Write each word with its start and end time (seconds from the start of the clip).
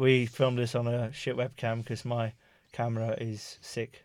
We 0.00 0.24
filmed 0.24 0.56
this 0.58 0.74
on 0.74 0.86
a 0.88 1.12
shit 1.12 1.36
webcam 1.36 1.82
because 1.82 2.06
my 2.06 2.32
camera 2.72 3.14
is 3.20 3.58
sick. 3.60 4.02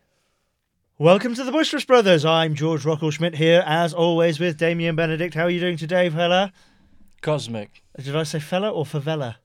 Welcome 0.98 1.34
to 1.34 1.42
the 1.42 1.50
Boisterous 1.50 1.86
Brothers. 1.86 2.22
I'm 2.22 2.54
Georg 2.54 2.80
Rockall-Schmidt 2.80 3.34
here, 3.36 3.62
as 3.64 3.94
always, 3.94 4.38
with 4.38 4.58
Damian 4.58 4.94
Benedict. 4.94 5.32
How 5.32 5.44
are 5.44 5.50
you 5.50 5.58
doing 5.58 5.78
today, 5.78 6.10
fella? 6.10 6.52
Cosmic. 7.22 7.82
Did 7.98 8.14
I 8.14 8.24
say 8.24 8.40
fella 8.40 8.68
or 8.70 8.84
favela? 8.84 9.36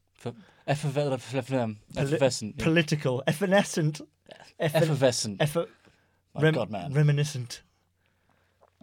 Effervescent. 0.68 1.78
Effervescent. 1.96 2.55
yeah. 2.57 2.63
Political, 2.65 3.23
evanescent, 3.27 4.02
effer- 4.59 4.77
Effervescent. 4.77 5.41
effer- 5.41 5.68
My 6.36 6.41
rem- 6.41 6.54
God, 6.54 6.70
man. 6.70 6.91
reminiscent, 6.91 7.61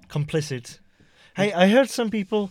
complicit. 0.08 0.78
Hey, 1.36 1.52
I 1.52 1.68
heard 1.68 1.90
some 1.90 2.08
people 2.08 2.50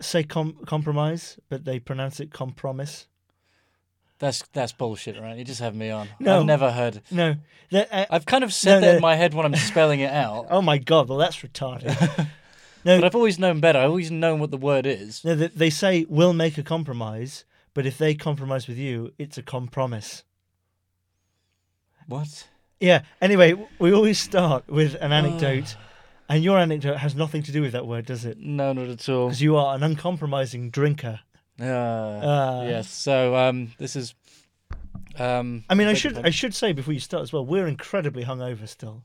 say 0.00 0.24
com- 0.24 0.58
compromise, 0.66 1.38
but 1.48 1.64
they 1.64 1.78
pronounce 1.78 2.18
it 2.18 2.32
compromise. 2.32 3.06
That's 4.18 4.42
that's 4.52 4.72
bullshit, 4.72 5.20
right? 5.20 5.36
You 5.36 5.44
just 5.44 5.60
have 5.60 5.74
me 5.74 5.90
on. 5.90 6.08
No. 6.18 6.40
I've 6.40 6.46
never 6.46 6.72
heard. 6.72 7.02
No, 7.10 7.36
that, 7.70 7.88
uh, 7.92 8.06
I've 8.10 8.24
kind 8.24 8.44
of 8.44 8.52
said 8.52 8.76
No, 8.76 8.80
that 8.80 8.86
no. 8.92 8.96
in 8.96 9.02
my 9.02 9.14
head 9.16 9.34
when 9.34 9.44
I'm 9.44 9.54
spelling 9.56 10.00
it 10.00 10.10
out, 10.12 10.46
oh 10.50 10.62
my 10.62 10.78
god, 10.78 11.08
well 11.08 11.18
that's 11.18 11.36
retarded. 11.36 11.94
no, 12.84 12.98
but 12.98 13.04
I've 13.04 13.14
always 13.14 13.38
known 13.38 13.60
better. 13.60 13.78
I've 13.78 13.90
always 13.90 14.10
known 14.10 14.40
what 14.40 14.50
the 14.50 14.56
word 14.56 14.86
is. 14.86 15.22
no, 15.24 15.34
they, 15.34 15.48
they 15.48 15.70
say 15.70 16.06
we'll 16.08 16.32
make 16.32 16.56
a 16.56 16.62
compromise, 16.62 17.44
but 17.74 17.84
if 17.84 17.98
they 17.98 18.14
compromise 18.14 18.66
with 18.66 18.78
you, 18.78 19.12
it's 19.18 19.36
a 19.36 19.42
compromise. 19.42 20.24
What? 22.06 22.48
Yeah. 22.80 23.02
Anyway, 23.20 23.54
we 23.78 23.92
always 23.92 24.18
start 24.18 24.68
with 24.68 24.94
an 25.00 25.12
anecdote, 25.20 25.76
and 26.28 26.42
your 26.42 26.58
anecdote 26.58 26.98
has 26.98 27.14
nothing 27.14 27.42
to 27.42 27.52
do 27.52 27.60
with 27.62 27.72
that 27.72 27.86
word, 27.86 28.06
does 28.06 28.24
it? 28.24 28.38
No, 28.38 28.72
not 28.72 28.86
at 28.88 29.08
all. 29.08 29.26
Because 29.28 29.42
you 29.42 29.56
are 29.56 29.74
an 29.74 29.82
uncompromising 29.82 30.70
drinker. 30.70 31.20
Uh, 31.60 31.64
Uh, 31.64 32.66
yes. 32.68 32.88
So 32.90 33.34
um, 33.36 33.72
this 33.78 33.96
is. 33.96 34.14
Um, 35.18 35.64
I 35.70 35.74
mean, 35.74 35.88
I 35.88 35.94
should 35.94 36.18
I 36.26 36.30
should 36.30 36.54
say 36.54 36.72
before 36.72 36.92
you 36.92 37.00
start 37.00 37.22
as 37.22 37.32
well, 37.32 37.44
we're 37.44 37.66
incredibly 37.66 38.24
hungover 38.24 38.68
still. 38.68 39.02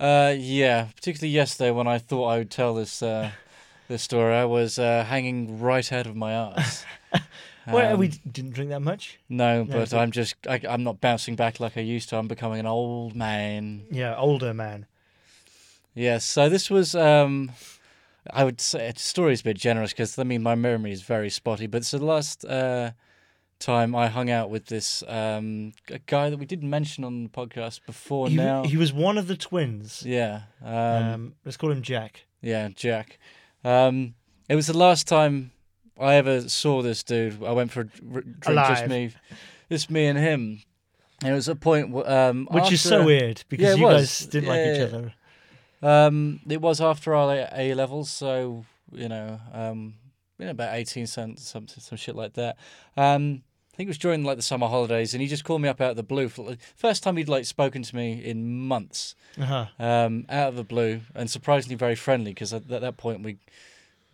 Uh, 0.00 0.34
yeah, 0.36 0.88
particularly 0.96 1.32
yesterday 1.32 1.70
when 1.70 1.86
I 1.86 1.98
thought 1.98 2.26
I 2.26 2.38
would 2.38 2.50
tell 2.50 2.74
this 2.74 3.02
uh, 3.02 3.30
this 3.88 4.02
story, 4.02 4.34
I 4.34 4.44
was 4.44 4.78
uh, 4.78 5.04
hanging 5.04 5.60
right 5.60 5.90
out 5.92 6.06
of 6.06 6.16
my 6.16 6.32
ass. 6.32 6.84
well, 7.68 7.96
we 7.96 8.06
Um, 8.06 8.10
d- 8.12 8.20
didn't 8.30 8.50
drink 8.54 8.70
that 8.70 8.80
much. 8.82 9.18
No, 9.28 9.62
No, 9.62 9.72
but 9.78 9.90
but- 9.90 9.98
I'm 9.98 10.10
just 10.10 10.34
I, 10.48 10.60
I'm 10.68 10.82
not 10.82 11.00
bouncing 11.00 11.36
back 11.36 11.60
like 11.60 11.76
I 11.76 11.80
used 11.82 12.08
to. 12.08 12.18
I'm 12.18 12.26
becoming 12.28 12.58
an 12.58 12.66
old 12.66 13.14
man. 13.14 13.84
Yeah, 13.90 14.16
older 14.16 14.52
man. 14.52 14.86
Yes. 15.94 16.24
So 16.24 16.48
this 16.48 16.68
was 16.70 16.94
um, 16.96 17.52
I 18.32 18.44
would 18.44 18.60
say 18.60 18.90
the 18.92 18.98
story's 19.00 19.40
a 19.40 19.44
bit 19.44 19.56
generous 19.58 19.92
because 19.92 20.18
I 20.18 20.24
mean 20.24 20.42
my 20.42 20.54
memory 20.54 20.92
is 20.92 21.02
very 21.02 21.30
spotty. 21.30 21.66
But 21.66 21.84
so 21.84 21.98
the 21.98 22.04
last 22.04 22.44
uh, 22.44 22.92
time 23.58 23.94
I 23.94 24.08
hung 24.08 24.30
out 24.30 24.50
with 24.50 24.66
this 24.66 25.02
um 25.08 25.72
a 25.90 25.98
guy 26.00 26.30
that 26.30 26.38
we 26.38 26.46
didn't 26.46 26.68
mention 26.70 27.04
on 27.04 27.24
the 27.24 27.30
podcast 27.30 27.80
before 27.86 28.28
He, 28.28 28.36
now. 28.36 28.64
he 28.64 28.76
was 28.76 28.92
one 28.92 29.18
of 29.18 29.26
the 29.28 29.36
twins. 29.36 30.02
yeah. 30.04 30.42
Um, 30.62 30.72
Um, 30.72 31.34
let's 31.44 31.56
call 31.56 31.70
him 31.70 31.82
Jack. 31.82 32.26
Yeah, 32.42 32.68
Jack. 32.74 33.18
Um, 33.64 34.14
it 34.48 34.54
was 34.54 34.66
the 34.66 34.76
last 34.76 35.08
time 35.08 35.50
I 35.98 36.14
ever 36.14 36.48
saw 36.48 36.82
this 36.82 37.02
dude. 37.02 37.42
I 37.42 37.52
went 37.52 37.72
for 37.72 37.80
a 37.80 37.84
dr- 37.84 38.40
drink, 38.40 38.60
just 38.68 38.86
me, 38.86 39.10
just 39.70 39.90
me 39.90 40.06
and 40.06 40.18
him. 40.18 40.62
And 41.22 41.32
it 41.32 41.34
was 41.34 41.48
a 41.48 41.56
point, 41.56 41.92
w- 41.94 42.06
um, 42.06 42.46
Which 42.50 42.70
is 42.70 42.82
so 42.82 43.02
weird 43.04 43.42
because 43.48 43.64
Yeah, 43.70 43.74
you 43.74 43.84
was. 43.86 43.96
guys 44.02 44.26
didn't 44.26 44.48
like 44.50 44.60
each 44.60 44.78
Yeah. 44.78 44.84
other. 44.84 45.14
Um, 45.86 46.40
it 46.48 46.60
was 46.60 46.80
after 46.80 47.14
our 47.14 47.48
A 47.52 47.74
levels, 47.74 48.10
so 48.10 48.64
you 48.90 49.08
know, 49.08 49.38
um, 49.52 49.94
you 50.38 50.46
know, 50.46 50.50
about 50.50 50.74
eighteen 50.74 51.06
cents, 51.06 51.48
some 51.48 51.68
some 51.68 51.96
shit 51.96 52.16
like 52.16 52.32
that. 52.34 52.56
Um, 52.96 53.42
I 53.72 53.76
think 53.76 53.86
it 53.86 53.90
was 53.90 53.98
during 53.98 54.24
like 54.24 54.36
the 54.36 54.42
summer 54.42 54.66
holidays, 54.66 55.14
and 55.14 55.20
he 55.20 55.28
just 55.28 55.44
called 55.44 55.62
me 55.62 55.68
up 55.68 55.80
out 55.80 55.90
of 55.90 55.96
the 55.96 56.02
blue. 56.02 56.28
For, 56.28 56.42
like, 56.42 56.60
first 56.74 57.02
time 57.02 57.16
he'd 57.16 57.28
like 57.28 57.44
spoken 57.44 57.82
to 57.82 57.94
me 57.94 58.14
in 58.14 58.66
months. 58.66 59.14
Uh-huh. 59.38 59.66
um, 59.78 60.24
out 60.28 60.48
of 60.48 60.56
the 60.56 60.64
blue, 60.64 61.02
and 61.14 61.30
surprisingly 61.30 61.76
very 61.76 61.94
friendly 61.94 62.32
because 62.32 62.52
at, 62.52 62.70
at 62.70 62.80
that 62.80 62.96
point 62.96 63.22
we 63.22 63.36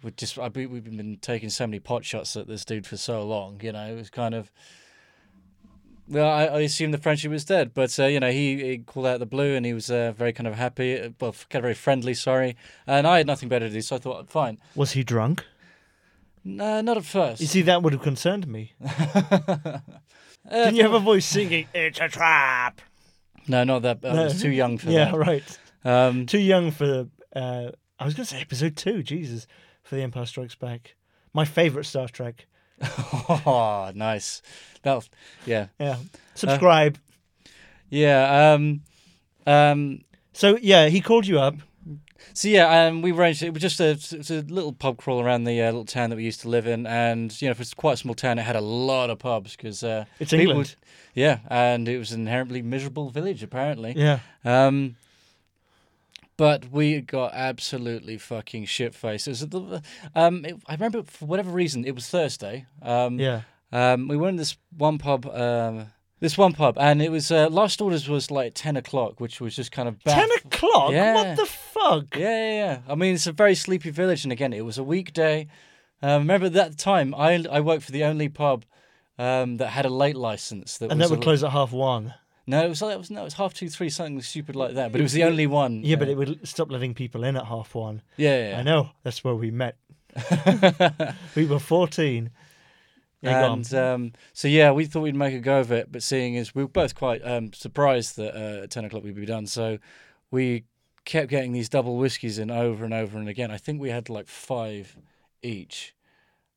would 0.02 0.18
just 0.18 0.38
I, 0.38 0.48
we, 0.48 0.66
we've 0.66 0.84
been 0.84 1.18
taking 1.22 1.48
so 1.48 1.66
many 1.66 1.78
pot 1.78 2.04
shots 2.04 2.36
at 2.36 2.48
this 2.48 2.64
dude 2.66 2.86
for 2.86 2.98
so 2.98 3.24
long. 3.26 3.60
You 3.62 3.72
know, 3.72 3.86
it 3.86 3.96
was 3.96 4.10
kind 4.10 4.34
of. 4.34 4.50
Well, 6.08 6.28
I, 6.28 6.44
I 6.46 6.60
assumed 6.60 6.92
the 6.92 6.98
friendship 6.98 7.30
was 7.30 7.44
dead, 7.44 7.72
but 7.74 7.96
uh, 7.98 8.06
you 8.06 8.20
know 8.20 8.30
he, 8.30 8.62
he 8.62 8.78
called 8.78 9.06
out 9.06 9.20
the 9.20 9.26
blue 9.26 9.54
and 9.54 9.64
he 9.64 9.72
was 9.72 9.90
uh, 9.90 10.12
very 10.16 10.32
kind 10.32 10.46
of 10.48 10.54
happy, 10.54 11.14
well, 11.20 11.32
kind 11.48 11.60
of 11.60 11.62
very 11.62 11.74
friendly. 11.74 12.12
Sorry, 12.14 12.56
and 12.86 13.06
I 13.06 13.18
had 13.18 13.26
nothing 13.26 13.48
better 13.48 13.68
to 13.68 13.72
do, 13.72 13.80
so 13.80 13.96
I 13.96 13.98
thought, 14.00 14.28
fine. 14.28 14.58
Was 14.74 14.92
he 14.92 15.04
drunk? 15.04 15.44
No, 16.44 16.80
not 16.80 16.96
at 16.96 17.04
first. 17.04 17.40
You 17.40 17.46
see, 17.46 17.62
that 17.62 17.82
would 17.84 17.92
have 17.92 18.02
concerned 18.02 18.46
me. 18.46 18.72
Uh, 20.50 20.64
Didn't 20.64 20.74
you 20.74 20.82
have 20.82 20.92
a 20.92 20.98
voice 20.98 21.24
singing 21.24 21.68
"It's 21.72 22.00
a 22.00 22.08
trap"? 22.08 22.80
No, 23.46 23.62
not 23.62 23.82
that. 23.82 24.04
I 24.04 24.24
was 24.24 24.42
too 24.42 24.50
young 24.50 24.76
for 24.76 24.90
Yeah, 24.90 25.12
that. 25.12 25.16
right. 25.16 25.58
Um, 25.84 26.26
Too 26.26 26.40
young 26.40 26.72
for. 26.72 27.06
Uh, 27.34 27.70
I 27.96 28.04
was 28.04 28.14
going 28.14 28.24
to 28.26 28.34
say 28.34 28.40
episode 28.40 28.76
two. 28.76 29.04
Jesus, 29.04 29.46
for 29.84 29.94
the 29.94 30.02
Empire 30.02 30.26
Strikes 30.26 30.56
Back. 30.56 30.96
My 31.32 31.44
favorite 31.44 31.84
Star 31.84 32.08
Trek. 32.08 32.46
Oh, 32.82 33.90
nice. 33.94 34.42
That, 34.82 35.08
yeah, 35.46 35.68
Yeah. 35.78 35.96
Subscribe. 36.34 36.98
yeah. 37.90 38.52
Um, 38.54 38.82
um, 39.46 40.02
so 40.32 40.58
yeah, 40.60 40.88
he 40.88 41.00
called 41.00 41.26
you 41.26 41.38
up. 41.38 41.54
So 42.34 42.48
yeah, 42.48 42.86
um, 42.86 43.02
we 43.02 43.12
arranged. 43.12 43.42
It 43.42 43.52
was 43.52 43.60
just 43.60 43.80
a, 43.80 43.90
it 43.90 44.12
was 44.16 44.30
a 44.30 44.40
little 44.42 44.72
pub 44.72 44.96
crawl 44.96 45.20
around 45.20 45.44
the 45.44 45.60
uh, 45.60 45.66
little 45.66 45.84
town 45.84 46.10
that 46.10 46.16
we 46.16 46.24
used 46.24 46.40
to 46.42 46.48
live 46.48 46.66
in, 46.66 46.86
and 46.86 47.40
you 47.42 47.48
know, 47.48 47.54
for 47.54 47.64
quite 47.76 47.94
a 47.94 47.96
small 47.96 48.14
town, 48.14 48.38
it 48.38 48.42
had 48.42 48.56
a 48.56 48.60
lot 48.60 49.10
of 49.10 49.18
pubs 49.18 49.54
because 49.56 49.82
uh, 49.84 50.04
It's 50.18 50.30
people 50.30 50.40
England. 50.52 50.76
yeah, 51.14 51.40
and 51.48 51.88
it 51.88 51.98
was 51.98 52.12
an 52.12 52.22
inherently 52.22 52.62
miserable 52.62 53.10
village 53.10 53.42
apparently. 53.42 53.92
Yeah. 53.96 54.20
Um, 54.44 54.96
but 56.36 56.70
we 56.70 57.00
got 57.00 57.32
absolutely 57.34 58.18
fucking 58.18 58.64
shit 58.66 58.94
faced. 58.94 59.26
It 59.28 59.30
was 59.30 59.40
the, 59.48 59.82
um, 60.14 60.44
it, 60.44 60.56
I 60.66 60.72
remember 60.74 61.02
for 61.02 61.26
whatever 61.26 61.50
reason 61.50 61.84
it 61.84 61.94
was 61.94 62.08
Thursday. 62.08 62.66
Um, 62.80 63.18
Yeah. 63.20 63.42
um, 63.72 64.08
we 64.08 64.16
went 64.16 64.36
to 64.36 64.40
this 64.40 64.56
one 64.76 64.98
pub. 64.98 65.26
Um, 65.26 65.86
this 66.20 66.38
one 66.38 66.52
pub, 66.52 66.76
and 66.78 67.02
it 67.02 67.10
was 67.10 67.32
uh, 67.32 67.48
last 67.50 67.80
orders 67.82 68.08
was 68.08 68.30
like 68.30 68.52
ten 68.54 68.76
o'clock, 68.76 69.18
which 69.18 69.40
was 69.40 69.56
just 69.56 69.72
kind 69.72 69.88
of 69.88 69.98
baff- 69.98 70.14
Ten 70.14 70.28
o'clock. 70.44 70.92
Yeah. 70.92 71.14
What 71.14 71.36
the 71.36 71.46
fuck? 71.46 72.16
yeah, 72.16 72.28
yeah, 72.28 72.54
yeah. 72.64 72.78
I 72.88 72.94
mean, 72.94 73.14
it's 73.14 73.26
a 73.26 73.32
very 73.32 73.56
sleepy 73.56 73.90
village, 73.90 74.22
and 74.24 74.30
again, 74.30 74.52
it 74.52 74.64
was 74.64 74.78
a 74.78 74.84
weekday. 74.84 75.48
Um, 76.00 76.22
remember 76.22 76.46
at 76.46 76.52
that 76.52 76.78
time, 76.78 77.12
I 77.16 77.44
I 77.50 77.58
worked 77.60 77.82
for 77.82 77.90
the 77.92 78.04
only 78.04 78.28
pub 78.28 78.64
um, 79.18 79.56
that 79.56 79.68
had 79.70 79.84
a 79.84 79.88
late 79.88 80.14
license. 80.16 80.78
That 80.78 80.92
And 80.92 81.00
was 81.00 81.08
that 81.08 81.14
would 81.16 81.22
a- 81.22 81.24
close 81.24 81.42
at 81.42 81.50
half 81.50 81.72
one. 81.72 82.14
No, 82.46 82.64
it 82.64 82.68
was 82.68 82.82
like 82.82 82.94
it 82.94 82.98
was 82.98 83.10
no, 83.10 83.20
it 83.22 83.24
was 83.24 83.34
half 83.34 83.54
two, 83.54 83.68
three, 83.68 83.88
something 83.88 84.20
stupid 84.22 84.56
like 84.56 84.74
that. 84.74 84.92
But 84.92 85.00
it 85.00 85.04
was 85.04 85.12
the 85.12 85.24
only 85.24 85.46
one. 85.46 85.82
Yeah, 85.84 85.96
but 85.96 86.08
it 86.08 86.16
would 86.16 86.46
stop 86.46 86.70
letting 86.70 86.94
people 86.94 87.22
in 87.24 87.36
at 87.36 87.46
half 87.46 87.74
one. 87.74 88.02
yeah, 88.16 88.50
yeah. 88.50 88.58
I 88.58 88.62
know. 88.62 88.90
That's 89.04 89.22
where 89.22 89.34
we 89.34 89.50
met. 89.50 89.76
We 91.34 91.46
were 91.46 91.58
fourteen. 91.58 92.30
Yeah, 93.22 93.52
and 93.52 93.74
um, 93.74 94.12
so 94.32 94.48
yeah, 94.48 94.72
we 94.72 94.84
thought 94.84 95.02
we'd 95.02 95.14
make 95.14 95.32
a 95.32 95.38
go 95.38 95.60
of 95.60 95.70
it, 95.70 95.92
but 95.92 96.02
seeing 96.02 96.36
as 96.36 96.56
we 96.56 96.64
were 96.64 96.68
both 96.68 96.96
quite 96.96 97.20
um, 97.24 97.52
surprised 97.52 98.16
that 98.16 98.34
uh, 98.34 98.64
at 98.64 98.70
ten 98.70 98.84
o'clock 98.84 99.04
we'd 99.04 99.14
be 99.14 99.24
done, 99.24 99.46
so 99.46 99.78
we 100.32 100.64
kept 101.04 101.30
getting 101.30 101.52
these 101.52 101.68
double 101.68 101.96
whiskies 101.96 102.38
in 102.38 102.50
over 102.50 102.84
and 102.84 102.92
over 102.92 103.18
and 103.18 103.28
again. 103.28 103.50
I 103.52 103.58
think 103.58 103.80
we 103.80 103.90
had 103.90 104.08
like 104.08 104.26
five 104.26 104.96
each, 105.40 105.94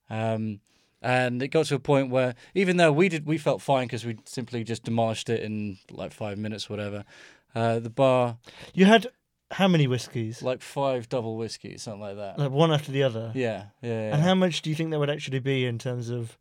um, 0.09 0.59
and 1.05 1.43
it 1.43 1.49
got 1.49 1.67
to 1.67 1.75
a 1.75 1.79
point 1.79 2.09
where 2.09 2.33
even 2.55 2.77
though 2.77 2.91
we 2.91 3.09
did, 3.09 3.27
we 3.27 3.37
felt 3.37 3.61
fine 3.61 3.85
because 3.85 4.03
we 4.03 4.17
simply 4.25 4.63
just 4.63 4.83
demolished 4.83 5.29
it 5.29 5.43
in 5.43 5.77
like 5.91 6.11
five 6.11 6.39
minutes, 6.39 6.67
whatever. 6.67 7.05
Uh, 7.53 7.77
the 7.79 7.91
bar, 7.91 8.37
you 8.73 8.85
had 8.85 9.05
how 9.51 9.67
many 9.67 9.85
whiskies? 9.85 10.41
like 10.41 10.63
five 10.63 11.07
double 11.07 11.37
whiskies, 11.37 11.83
something 11.83 12.01
like 12.01 12.17
that. 12.17 12.39
Like 12.39 12.49
one 12.49 12.71
after 12.71 12.91
the 12.91 13.03
other. 13.03 13.31
Yeah, 13.35 13.65
yeah. 13.83 13.89
yeah. 14.07 14.13
And 14.15 14.23
how 14.23 14.33
much 14.33 14.63
do 14.63 14.71
you 14.71 14.75
think 14.75 14.89
that 14.89 14.99
would 14.99 15.11
actually 15.11 15.39
be 15.39 15.65
in 15.65 15.77
terms 15.77 16.09
of 16.09 16.39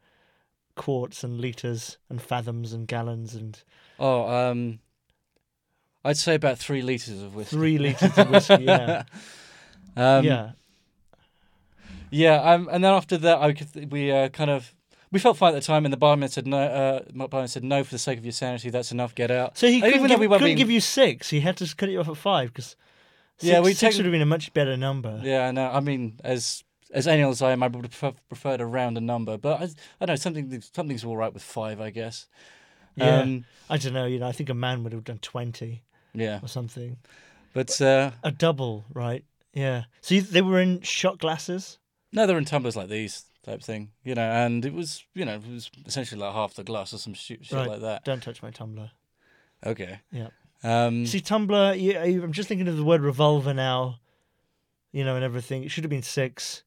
quarts 0.77 1.23
and 1.23 1.39
liters 1.41 1.99
and 2.09 2.21
fathoms 2.23 2.73
and 2.73 2.89
gallons 2.89 3.35
and 3.35 3.63
Oh, 3.99 4.27
um, 4.27 4.81
I'd 6.05 6.17
say 6.17 6.35
about 6.35 6.59
three 6.59 6.81
liters 6.81 7.23
of 7.23 7.35
whiskey. 7.35 7.55
three 7.55 7.79
liters 7.79 8.17
of 8.19 8.31
whiskey? 8.31 8.65
Yeah. 8.65 9.03
um, 9.97 10.25
yeah. 10.25 10.53
Yeah. 12.15 12.37
Um, 12.41 12.69
and 12.71 12.85
then 12.85 12.93
after 12.93 13.17
that, 13.19 13.39
I 13.39 13.53
could, 13.53 13.93
we 13.93 14.11
uh, 14.11 14.29
kind 14.29 14.51
of 14.51 14.75
we 15.11 15.21
felt 15.21 15.37
fine 15.37 15.55
at 15.55 15.61
the 15.63 15.67
time, 15.67 15.85
and 15.85 15.93
the 15.93 15.97
barman 15.97 16.29
said 16.29 16.47
no. 16.47 16.59
Uh, 16.59 17.27
barman 17.29 17.49
said 17.49 17.65
no 17.65 17.85
for 17.85 17.91
the 17.91 17.99
sake 17.99 18.19
of 18.19 18.25
your 18.25 18.33
sanity. 18.33 18.71
That's 18.71 18.93
enough. 18.93 19.15
Get 19.15 19.31
out. 19.31 19.57
So 19.57 19.67
he 19.69 19.81
couldn't, 19.81 20.07
give, 20.07 20.19
we 20.19 20.27
couldn't 20.27 20.45
being- 20.45 20.57
give 20.57 20.71
you 20.71 20.81
six. 20.81 21.31
He 21.31 21.41
had 21.41 21.57
to 21.59 21.77
cut 21.77 21.89
you 21.89 22.01
off 22.01 22.09
at 22.09 22.17
five 22.17 22.53
because 22.53 22.77
Yeah, 23.41 23.61
we 23.61 23.75
six 23.75 23.97
would 23.97 24.07
have 24.07 24.13
been 24.13 24.23
a 24.23 24.27
much 24.27 24.53
better 24.53 24.77
number. 24.77 25.21
Yeah, 25.23 25.51
no. 25.51 25.71
I 25.71 25.81
mean, 25.81 26.21
as 26.25 26.65
as 26.93 27.07
anal 27.07 27.31
as 27.31 27.43
I 27.43 27.53
am, 27.53 27.63
I 27.63 27.69
would 27.69 27.83
prefer, 27.83 28.13
prefer 28.29 28.57
to 28.57 28.67
round 28.67 28.97
a 28.97 29.01
number, 29.01 29.37
but 29.37 29.61
I, 29.61 29.65
I 29.65 30.07
don't 30.07 30.09
know 30.11 30.17
something. 30.17 30.63
Something's 30.73 31.05
all 31.05 31.17
right 31.17 31.33
with 31.33 31.43
five, 31.43 31.81
I 31.81 31.91
guess. 31.91 32.27
Yeah. 32.97 33.21
Um, 33.21 33.45
I 33.69 33.77
don't 33.79 33.93
know. 33.93 34.07
You 34.07 34.21
know, 34.21 34.29
I 34.29 34.33
think 34.33 34.49
a 34.51 34.55
man 34.55 34.85
would 34.85 34.93
have 34.93 35.05
done 35.05 35.19
twenty 35.19 35.83
yeah. 36.15 36.41
or 36.43 36.49
something. 36.49 36.97
But 37.53 37.81
uh, 37.81 38.11
A 38.23 38.31
double, 38.31 38.85
right? 38.93 39.25
Yeah. 39.53 39.85
So 40.01 40.17
you, 40.17 40.23
they 40.23 40.43
were 40.43 40.61
in 40.61 40.81
shot 40.83 41.19
glasses. 41.19 41.79
No, 42.15 42.27
they're 42.27 42.39
in 42.39 42.45
tumblers 42.47 42.77
like 42.77 42.89
these. 42.89 43.25
type 43.45 43.63
thing, 43.63 43.91
you 44.05 44.15
know. 44.15 44.23
And 44.23 44.65
it 44.65 44.73
was, 44.73 45.05
you 45.15 45.25
know, 45.27 45.35
it 45.35 45.47
was 45.47 45.71
essentially 45.85 46.19
like 46.21 46.33
half 46.33 46.55
the 46.55 46.65
glass 46.65 46.95
or 46.95 46.99
some 46.99 47.13
shit, 47.13 47.45
shit 47.45 47.57
Right. 47.59 47.69
like 47.69 47.81
that. 47.83 48.03
Don't 48.05 48.23
touch 48.23 48.43
my 48.43 48.51
tumbler. 48.51 48.91
Okay. 49.67 50.01
Yeah. 50.11 50.29
Um, 50.63 51.05
See, 51.05 51.21
Tumblr, 51.21 51.79
you, 51.79 52.23
I'm 52.23 52.33
just 52.33 52.49
thinking 52.49 52.69
of 52.69 52.77
the 52.79 52.85
word 52.85 53.03
revolver 53.03 53.53
now, 53.53 54.01
you 54.93 55.05
know, 55.05 55.15
and 55.15 55.23
everything. 55.25 55.63
It 55.63 55.71
should 55.71 55.85
have 55.85 55.91
been 55.91 56.03
six. 56.03 56.63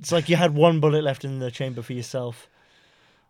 It's 0.00 0.10
like 0.10 0.28
you 0.28 0.34
had 0.34 0.54
one 0.54 0.80
bullet 0.80 1.04
left 1.04 1.24
in 1.24 1.38
the 1.38 1.50
chamber 1.52 1.82
for 1.82 1.92
yourself 1.92 2.48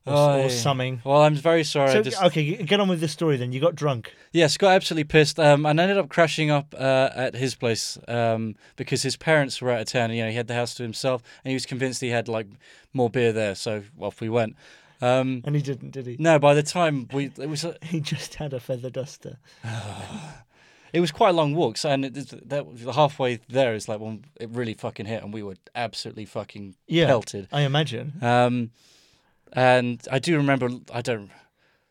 or, 0.07 0.39
s- 0.41 0.53
or 0.53 0.57
something. 0.57 1.01
well, 1.05 1.23
I'm 1.23 1.35
very 1.35 1.65
sorry. 1.65 1.93
So, 1.93 2.03
just, 2.03 2.23
okay, 2.23 2.57
get 2.63 2.81
on 2.81 2.89
with 2.89 3.01
the 3.01 3.09
story 3.09 3.37
then. 3.37 3.53
You 3.53 3.61
got 3.61 3.75
drunk. 3.75 4.15
Yes, 4.33 4.57
got 4.57 4.73
absolutely 4.75 5.05
pissed. 5.05 5.39
Um, 5.39 5.67
and 5.67 5.79
ended 5.81 5.99
up 5.99 6.09
crashing 6.09 6.51
up 6.51 6.75
uh, 6.79 7.11
at 7.15 7.35
his 7.35 7.55
place 7.55 7.99
um, 8.09 8.57
because 8.77 9.03
his 9.03 9.17
parents 9.17 9.61
were 9.61 9.71
out 9.71 9.81
of 9.83 9.87
town. 9.89 10.11
You 10.13 10.25
know, 10.25 10.31
he 10.31 10.37
had 10.37 10.47
the 10.49 10.55
house 10.55 10.75
to 10.75 10.83
himself, 10.83 11.23
and 11.45 11.51
he 11.51 11.55
was 11.55 11.67
convinced 11.67 12.01
he 12.01 12.09
had 12.11 12.29
like 12.29 12.47
more 12.93 13.11
beer 13.11 13.33
there. 13.33 13.55
So 13.55 13.83
off 14.01 14.21
we 14.21 14.29
went. 14.29 14.57
Um, 15.01 15.43
And 15.45 15.55
he 15.55 15.63
didn't, 15.63 15.93
did 15.93 16.07
he? 16.07 16.17
no, 16.19 16.39
by 16.41 16.55
the 16.55 16.63
time 16.65 17.07
we, 17.13 17.27
it 17.39 17.49
was, 17.49 17.63
a- 17.65 17.77
He 17.83 18.01
just 18.01 18.35
had 18.35 18.53
a 18.53 18.59
feather 18.61 18.91
duster. 18.91 19.39
it 20.93 21.01
was 21.01 21.11
quite 21.13 21.31
a 21.31 21.33
long 21.33 21.55
walk. 21.55 21.77
So 21.77 21.91
and 21.91 22.05
it, 22.05 22.49
that 22.49 22.67
halfway 22.95 23.37
there 23.49 23.75
is 23.75 23.89
like 23.89 24.01
when 24.01 24.25
it 24.41 24.51
really 24.51 24.75
fucking 24.75 25.07
hit, 25.07 25.23
and 25.23 25.33
we 25.33 25.43
were 25.43 25.57
absolutely 25.75 26.25
fucking 26.25 26.75
Yeah. 26.87 27.07
pelted. 27.07 27.49
I 27.53 27.61
imagine. 27.63 28.15
Um, 28.23 28.71
and 29.53 30.01
I 30.11 30.19
do 30.19 30.37
remember, 30.37 30.71
I 30.93 31.03
don't. 31.03 31.31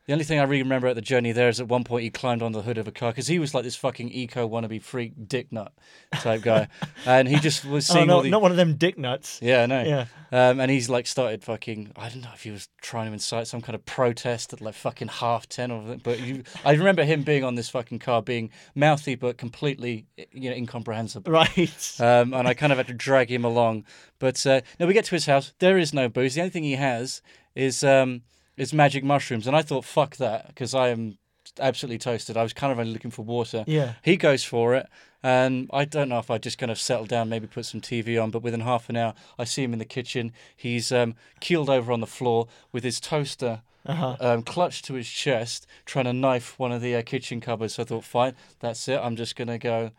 The 0.05 0.13
only 0.13 0.23
thing 0.23 0.39
I 0.39 0.43
really 0.43 0.63
remember 0.63 0.87
at 0.87 0.95
the 0.95 1.01
journey 1.01 1.33
there 1.33 1.49
is 1.49 1.59
at 1.59 1.67
one 1.67 1.83
point 1.83 2.03
he 2.03 2.09
climbed 2.09 2.41
on 2.41 2.53
the 2.53 2.61
hood 2.61 2.77
of 2.77 2.87
a 2.87 2.93
car 2.93 3.11
because 3.11 3.27
he 3.27 3.39
was 3.39 3.53
like 3.53 3.65
this 3.65 3.75
fucking 3.75 4.09
eco 4.13 4.47
wannabe 4.47 4.81
freak 4.81 5.11
dick 5.27 5.51
nut 5.51 5.73
type 6.21 6.43
guy, 6.43 6.69
and 7.05 7.27
he 7.27 7.35
just 7.41 7.65
was 7.65 7.89
Oh, 7.91 7.95
seeing 7.95 8.07
no, 8.07 8.15
all 8.15 8.21
the 8.21 8.29
not 8.29 8.41
one 8.41 8.51
of 8.51 8.55
them 8.55 8.75
dick 8.75 8.97
nuts. 8.97 9.37
yeah 9.41 9.65
no 9.65 9.83
Yeah. 9.83 10.05
um, 10.31 10.61
and 10.61 10.71
he's 10.71 10.87
like 10.89 11.07
started 11.07 11.43
fucking 11.43 11.91
I 11.97 12.07
don't 12.07 12.21
know 12.21 12.29
if 12.33 12.43
he 12.43 12.51
was 12.51 12.69
trying 12.81 13.07
to 13.07 13.11
incite 13.11 13.47
some 13.47 13.59
kind 13.59 13.75
of 13.75 13.85
protest 13.85 14.53
at 14.53 14.61
like 14.61 14.75
fucking 14.75 15.09
half 15.09 15.49
ten 15.49 15.71
or 15.71 15.81
something, 15.81 15.99
but 16.01 16.21
you 16.21 16.43
I 16.63 16.71
remember 16.71 17.03
him 17.03 17.23
being 17.23 17.43
on 17.43 17.55
this 17.55 17.67
fucking 17.67 17.99
car 17.99 18.21
being 18.21 18.49
mouthy 18.75 19.15
but 19.15 19.37
completely 19.37 20.05
you 20.31 20.49
know 20.49 20.55
incomprehensible. 20.55 21.29
Right. 21.33 21.95
Um, 21.99 22.33
and 22.33 22.47
I 22.47 22.53
kind 22.53 22.71
of 22.71 22.77
had 22.77 22.87
to 22.87 22.93
drag 22.93 23.29
him 23.29 23.43
along. 23.43 23.83
But 24.19 24.45
uh, 24.47 24.61
no, 24.79 24.87
we 24.87 24.93
get 24.93 25.03
to 25.03 25.15
his 25.15 25.25
house. 25.25 25.51
There 25.59 25.77
is 25.77 25.93
no 25.93 26.07
booze. 26.07 26.35
The 26.35 26.41
only 26.41 26.49
thing 26.51 26.63
he 26.63 26.75
has 26.75 27.21
is 27.57 27.83
um, 27.83 28.21
is 28.55 28.73
magic 28.73 29.03
mushrooms. 29.03 29.47
And 29.47 29.55
I 29.55 29.61
thought, 29.61 29.83
fuck 29.85 30.15
that, 30.17 30.47
because 30.47 30.73
I 30.73 30.89
am 30.89 31.17
absolutely 31.59 31.97
toasted. 31.97 32.37
I 32.37 32.43
was 32.43 32.53
kind 32.53 32.71
of 32.71 32.79
only 32.79 32.93
looking 32.93 33.11
for 33.11 33.23
water. 33.23 33.63
yeah. 33.67 33.93
He 34.03 34.15
goes 34.17 34.43
for 34.43 34.75
it. 34.75 34.87
And 35.23 35.69
I 35.73 35.83
don't 35.85 36.09
know 36.09 36.19
if 36.19 36.29
I 36.29 36.37
just 36.37 36.57
kind 36.59 36.71
of 36.71 36.79
settled 36.79 37.09
down, 37.09 37.27
maybe 37.29 37.47
put 37.47 37.65
some 37.65 37.81
TV 37.81 38.21
on. 38.21 38.29
But 38.31 38.43
within 38.43 38.61
half 38.61 38.89
an 38.89 38.95
hour, 38.95 39.13
I 39.39 39.43
see 39.45 39.63
him 39.63 39.73
in 39.73 39.79
the 39.79 39.85
kitchen. 39.85 40.31
He's 40.55 40.91
um, 40.91 41.15
keeled 41.39 41.69
over 41.69 41.91
on 41.91 41.99
the 42.01 42.07
floor 42.07 42.47
with 42.71 42.83
his 42.83 42.99
toaster 42.99 43.61
Uh-huh. 43.85 44.15
um, 44.19 44.43
clutched 44.43 44.85
to 44.85 44.93
his 44.93 45.09
chest, 45.09 45.65
trying 45.85 46.05
to 46.05 46.13
knife 46.13 46.59
one 46.59 46.71
of 46.71 46.81
the 46.81 46.95
uh, 46.95 47.01
kitchen 47.01 47.39
cupboards. 47.41 47.73
So 47.75 47.83
I 47.83 47.85
thought, 47.87 48.03
fine, 48.03 48.35
that's 48.59 48.87
it. 48.87 48.99
I'm 49.01 49.15
just 49.15 49.35
going 49.35 49.47
to 49.47 49.57
go. 49.57 49.91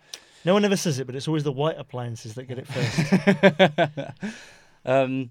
No 0.45 0.53
one 0.55 0.65
ever 0.65 0.77
says 0.77 0.99
it, 1.01 1.07
but 1.07 1.17
it's 1.17 1.27
always 1.27 1.43
the 1.45 1.53
white 1.53 1.79
appliances 1.79 2.35
that 2.35 2.45
get 2.45 2.59
it 2.59 2.67
first. 2.69 4.29
um, 4.85 5.31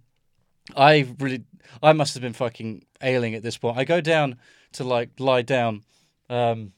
I 0.76 1.08
really, 1.20 1.44
I 1.82 1.94
must 1.94 2.14
have 2.14 2.22
been 2.22 2.34
fucking 2.34 2.86
ailing 3.02 3.36
at 3.36 3.44
this 3.44 3.58
point. 3.58 3.78
I 3.78 3.84
go 3.84 4.02
down 4.02 4.38
to 4.74 4.84
like 4.84 5.12
lie 5.20 5.42
down, 5.42 5.84
um, 6.30 6.74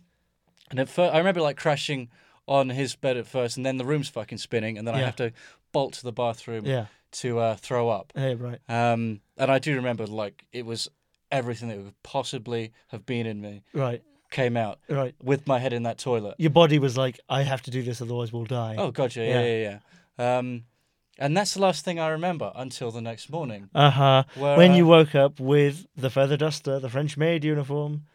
and 0.69 0.79
at 0.79 0.89
first 0.89 1.13
I 1.13 1.17
remember 1.17 1.41
like 1.41 1.57
crashing 1.57 2.09
on 2.47 2.69
his 2.69 2.95
bed 2.95 3.17
at 3.17 3.27
first, 3.27 3.57
and 3.57 3.65
then 3.65 3.77
the 3.77 3.85
room's 3.85 4.09
fucking 4.09 4.37
spinning, 4.37 4.77
and 4.77 4.87
then 4.87 4.95
I 4.95 4.99
have 4.99 5.15
to 5.17 5.31
bolt 5.71 5.93
to 5.93 6.03
the 6.03 6.11
bathroom 6.11 6.65
yeah. 6.65 6.85
to 7.11 7.39
uh, 7.39 7.55
throw 7.55 7.89
up. 7.89 8.11
Hey, 8.15 8.35
right. 8.35 8.59
Um, 8.67 9.21
and 9.37 9.51
I 9.51 9.59
do 9.59 9.75
remember 9.75 10.07
like 10.07 10.45
it 10.51 10.65
was 10.65 10.89
everything 11.31 11.69
that 11.69 11.77
could 11.77 12.03
possibly 12.03 12.71
have 12.87 13.05
been 13.05 13.27
in 13.27 13.39
me 13.39 13.61
Right. 13.73 14.01
came 14.31 14.57
out 14.57 14.79
Right. 14.89 15.13
with 15.21 15.45
my 15.47 15.59
head 15.59 15.73
in 15.73 15.83
that 15.83 15.99
toilet. 15.99 16.35
Your 16.39 16.49
body 16.49 16.79
was 16.79 16.97
like, 16.97 17.19
I 17.29 17.43
have 17.43 17.61
to 17.63 17.71
do 17.71 17.83
this, 17.83 18.01
otherwise 18.01 18.33
we'll 18.33 18.45
die. 18.45 18.75
Oh 18.79 18.89
god, 18.91 19.15
yeah, 19.15 19.23
yeah, 19.25 19.43
yeah, 19.45 19.79
yeah. 20.17 20.37
Um, 20.37 20.63
and 21.19 21.37
that's 21.37 21.53
the 21.53 21.61
last 21.61 21.85
thing 21.85 21.99
I 21.99 22.07
remember 22.07 22.51
until 22.55 22.89
the 22.91 23.01
next 23.01 23.29
morning. 23.29 23.69
Uh 23.75 23.91
huh. 23.91 24.23
Where, 24.35 24.57
When 24.57 24.71
uh, 24.71 24.75
you 24.77 24.87
woke 24.87 25.13
up 25.13 25.39
with 25.39 25.85
the 25.95 26.09
feather 26.09 26.37
duster, 26.37 26.79
the 26.79 26.89
French 26.89 27.17
maid 27.17 27.43
uniform. 27.43 28.05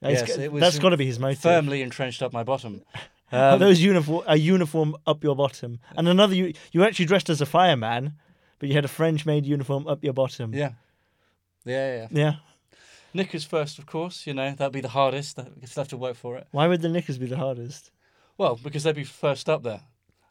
Yes, 0.00 0.36
it 0.36 0.50
was 0.50 0.60
that's 0.60 0.78
got 0.78 0.90
to 0.90 0.96
be 0.96 1.06
his 1.06 1.18
motive. 1.18 1.40
firmly 1.40 1.82
entrenched 1.82 2.22
up 2.22 2.32
my 2.32 2.42
bottom. 2.42 2.82
Um, 3.34 3.60
those 3.60 3.80
uniform 3.80 4.24
a 4.26 4.36
uniform 4.36 4.94
up 5.06 5.24
your 5.24 5.34
bottom, 5.34 5.80
and 5.96 6.06
another 6.06 6.34
you 6.34 6.52
you 6.70 6.80
were 6.80 6.86
actually 6.86 7.06
dressed 7.06 7.30
as 7.30 7.40
a 7.40 7.46
fireman, 7.46 8.12
but 8.58 8.68
you 8.68 8.74
had 8.74 8.84
a 8.84 8.88
French 8.88 9.24
maid 9.24 9.46
uniform 9.46 9.86
up 9.86 10.04
your 10.04 10.12
bottom. 10.12 10.52
yeah. 10.52 10.72
Yeah, 11.64 11.96
yeah, 11.96 12.08
yeah. 12.10 12.34
Knickers 13.14 13.44
first, 13.44 13.78
of 13.78 13.86
course. 13.86 14.26
You 14.26 14.34
know 14.34 14.50
that'd 14.54 14.72
be 14.72 14.82
the 14.82 14.88
hardest. 14.88 15.36
That- 15.36 15.52
You 15.60 15.66
still 15.66 15.82
have 15.82 15.88
to 15.88 15.96
work 15.96 16.16
for 16.16 16.36
it. 16.36 16.46
Why 16.50 16.68
would 16.68 16.82
the 16.82 16.90
knickers 16.90 17.16
be 17.16 17.24
the 17.26 17.38
hardest? 17.38 17.90
Well, 18.36 18.58
because 18.62 18.82
they'd 18.82 18.94
be 18.94 19.04
first 19.04 19.48
up 19.48 19.62
there, 19.62 19.80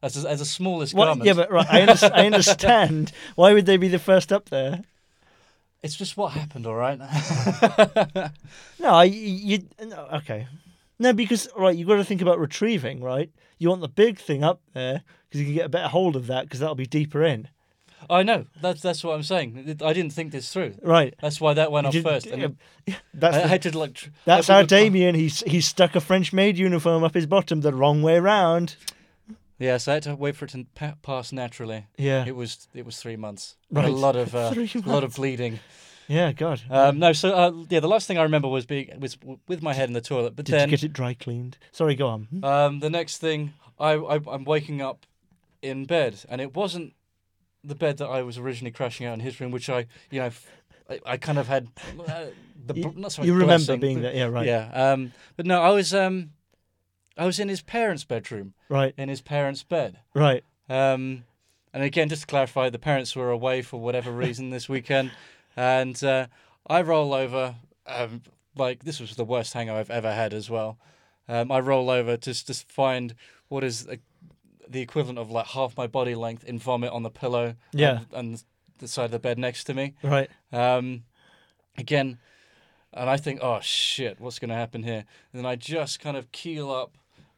as 0.03 0.23
a, 0.23 0.29
as 0.29 0.41
a 0.41 0.45
smallest 0.45 0.93
What? 0.93 1.05
garment. 1.05 1.25
Yeah, 1.27 1.33
but 1.33 1.51
right, 1.51 1.67
I, 1.69 1.81
under- 1.81 2.11
I 2.15 2.25
understand. 2.25 3.11
Why 3.35 3.53
would 3.53 3.65
they 3.65 3.77
be 3.77 3.87
the 3.87 3.99
first 3.99 4.31
up 4.33 4.49
there? 4.49 4.81
it's 5.83 5.95
just 5.95 6.15
what 6.15 6.33
happened. 6.33 6.67
All 6.67 6.75
right. 6.75 6.99
No, 8.79 8.89
I, 8.89 9.03
you, 9.05 9.59
no, 9.83 10.07
okay. 10.15 10.47
No, 10.99 11.13
because 11.13 11.47
right, 11.55 11.75
you 11.75 11.85
got 11.85 11.95
to 11.97 12.03
think 12.03 12.21
about 12.21 12.39
retrieving, 12.39 13.01
right? 13.01 13.29
You 13.59 13.69
want 13.69 13.81
the 13.81 13.87
big 13.87 14.17
thing 14.19 14.43
up 14.43 14.59
there 14.73 15.03
because 15.27 15.39
you 15.39 15.45
can 15.45 15.53
get 15.55 15.65
a 15.65 15.69
better 15.69 15.87
hold 15.87 16.15
of 16.15 16.27
that 16.27 16.43
because 16.45 16.59
that'll 16.59 16.75
be 16.75 16.85
deeper 16.87 17.23
in, 17.23 17.47
I 18.09 18.23
know. 18.23 18.45
That's 18.61 18.81
that's 18.81 19.03
what 19.03 19.13
I'm 19.13 19.21
saying. 19.23 19.77
I 19.83 19.93
didn't 19.93 20.13
think 20.13 20.31
this 20.31 20.51
through. 20.51 20.73
right? 20.81 21.13
That's 21.21 21.39
why 21.39 21.53
that 21.53 21.71
went 21.71 21.85
You 21.85 21.87
off 21.89 21.93
did- 21.93 22.03
first. 22.03 22.25
And 22.27 22.57
yeah, 22.87 22.95
that's 23.13 23.37
I 23.37 23.41
the- 23.41 23.47
had 23.47 23.61
to 23.63 23.77
like. 23.77 23.93
tr- 23.93 24.09
that's 24.25 24.47
how 24.47 24.63
Damian 24.63 25.13
he's 25.15 25.41
he's 25.41 25.67
stuck 25.67 25.95
a 25.95 26.01
French 26.01 26.33
maid 26.33 26.57
uniform 26.57 27.03
up 27.03 27.13
his 27.13 27.27
bottom 27.27 27.61
the 27.61 27.73
wrong 27.73 28.01
way 28.01 28.19
round. 28.19 28.75
Yes, 29.61 29.87
I 29.87 29.93
had 29.93 30.03
to 30.03 30.15
wait 30.15 30.35
for 30.35 30.45
it 30.45 30.51
to 30.51 30.65
pa- 30.75 30.95
pass 31.03 31.31
naturally. 31.31 31.85
Yeah, 31.97 32.25
It 32.25 32.35
was 32.35 32.67
it 32.73 32.85
was 32.85 32.97
three 32.97 33.15
months. 33.15 33.55
Right. 33.69 33.85
A 33.85 33.91
lot 33.91 34.15
of 34.15 34.33
uh, 34.35 34.53
a 34.55 34.79
lot 34.89 35.03
of 35.03 35.15
bleeding. 35.15 35.59
yeah, 36.07 36.31
God. 36.31 36.61
Um, 36.69 36.97
no, 36.99 37.13
so 37.13 37.29
uh, 37.33 37.51
yeah, 37.69 37.79
the 37.79 37.87
last 37.87 38.07
thing 38.07 38.17
I 38.17 38.23
remember 38.23 38.47
was 38.47 38.65
being 38.65 38.99
was 38.99 39.17
with 39.47 39.61
my 39.61 39.73
head 39.73 39.87
in 39.89 39.93
the 39.93 40.01
toilet. 40.01 40.35
But 40.35 40.45
Did 40.45 40.53
then 40.53 40.67
you 40.69 40.77
get 40.77 40.83
it 40.83 40.93
dry 40.93 41.13
cleaned? 41.13 41.57
Sorry, 41.71 41.95
go 41.95 42.07
on. 42.07 42.27
um, 42.43 42.79
the 42.79 42.89
next 42.89 43.17
thing, 43.19 43.53
I, 43.79 43.91
I 43.93 44.15
I'm 44.27 44.43
waking 44.45 44.81
up 44.81 45.05
in 45.61 45.85
bed, 45.85 46.15
and 46.27 46.41
it 46.41 46.55
wasn't 46.55 46.93
the 47.63 47.75
bed 47.75 47.97
that 47.97 48.07
I 48.07 48.23
was 48.23 48.37
originally 48.39 48.71
crashing 48.71 49.05
out 49.05 49.13
in 49.13 49.19
his 49.19 49.39
room, 49.39 49.51
which 49.51 49.69
I 49.69 49.85
you 50.09 50.19
know 50.21 50.31
I 51.05 51.17
kind 51.17 51.37
of 51.37 51.47
had 51.47 51.67
uh, 52.07 52.25
the 52.65 52.73
You- 52.73 52.89
bl- 52.89 52.99
not 52.99 53.11
so 53.11 53.23
you 53.23 53.33
remember 53.33 53.57
blessing, 53.57 53.79
being 53.79 53.97
but- 53.97 54.01
there? 54.13 54.15
Yeah, 54.15 54.25
right. 54.25 54.47
Yeah, 54.47 54.71
um, 54.93 55.13
but 55.37 55.45
no, 55.45 55.61
I 55.61 55.69
was 55.69 55.93
um, 55.93 56.31
I 57.17 57.25
was 57.25 57.39
in 57.39 57.49
his 57.49 57.61
parents' 57.61 58.03
bedroom, 58.03 58.53
Right, 58.69 58.93
in 58.97 59.09
his 59.09 59.21
parents' 59.21 59.63
bed. 59.63 59.99
right. 60.13 60.43
Um, 60.69 61.25
and 61.73 61.83
again, 61.83 62.09
just 62.09 62.21
to 62.23 62.27
clarify, 62.27 62.69
the 62.69 62.79
parents 62.79 63.15
were 63.15 63.29
away 63.31 63.61
for 63.61 63.79
whatever 63.79 64.11
reason 64.11 64.49
this 64.49 64.67
weekend, 64.69 65.11
and 65.55 66.01
uh, 66.03 66.27
I 66.67 66.81
roll 66.81 67.13
over. 67.13 67.55
Um, 67.87 68.21
like 68.55 68.83
this 68.83 68.99
was 68.99 69.15
the 69.15 69.23
worst 69.25 69.53
hangover 69.53 69.79
I've 69.79 69.89
ever 69.89 70.13
had 70.13 70.33
as 70.33 70.49
well. 70.49 70.77
Um, 71.29 71.51
I 71.51 71.59
roll 71.59 71.89
over 71.89 72.17
to 72.17 72.33
just 72.33 72.69
find 72.69 73.15
what 73.47 73.63
is 73.63 73.87
a, 73.87 73.97
the 74.67 74.81
equivalent 74.81 75.17
of 75.19 75.31
like 75.31 75.47
half 75.47 75.77
my 75.77 75.87
body 75.87 76.15
length 76.15 76.43
in 76.43 76.59
vomit 76.59 76.91
on 76.91 77.03
the 77.03 77.09
pillow. 77.09 77.55
Yeah. 77.71 77.99
and, 78.11 78.31
and 78.33 78.43
the 78.79 78.87
side 78.89 79.05
of 79.05 79.11
the 79.11 79.19
bed 79.19 79.37
next 79.39 79.63
to 79.65 79.73
me. 79.73 79.93
Right. 80.03 80.29
Um, 80.51 81.03
again, 81.77 82.17
and 82.93 83.09
I 83.09 83.15
think, 83.17 83.39
oh 83.41 83.59
shit, 83.61 84.19
what's 84.19 84.39
going 84.39 84.49
to 84.49 84.55
happen 84.55 84.83
here? 84.83 85.05
And 85.31 85.39
then 85.39 85.45
I 85.45 85.55
just 85.55 85.99
kind 86.01 86.17
of 86.17 86.31
keel 86.33 86.69
up, 86.71 86.97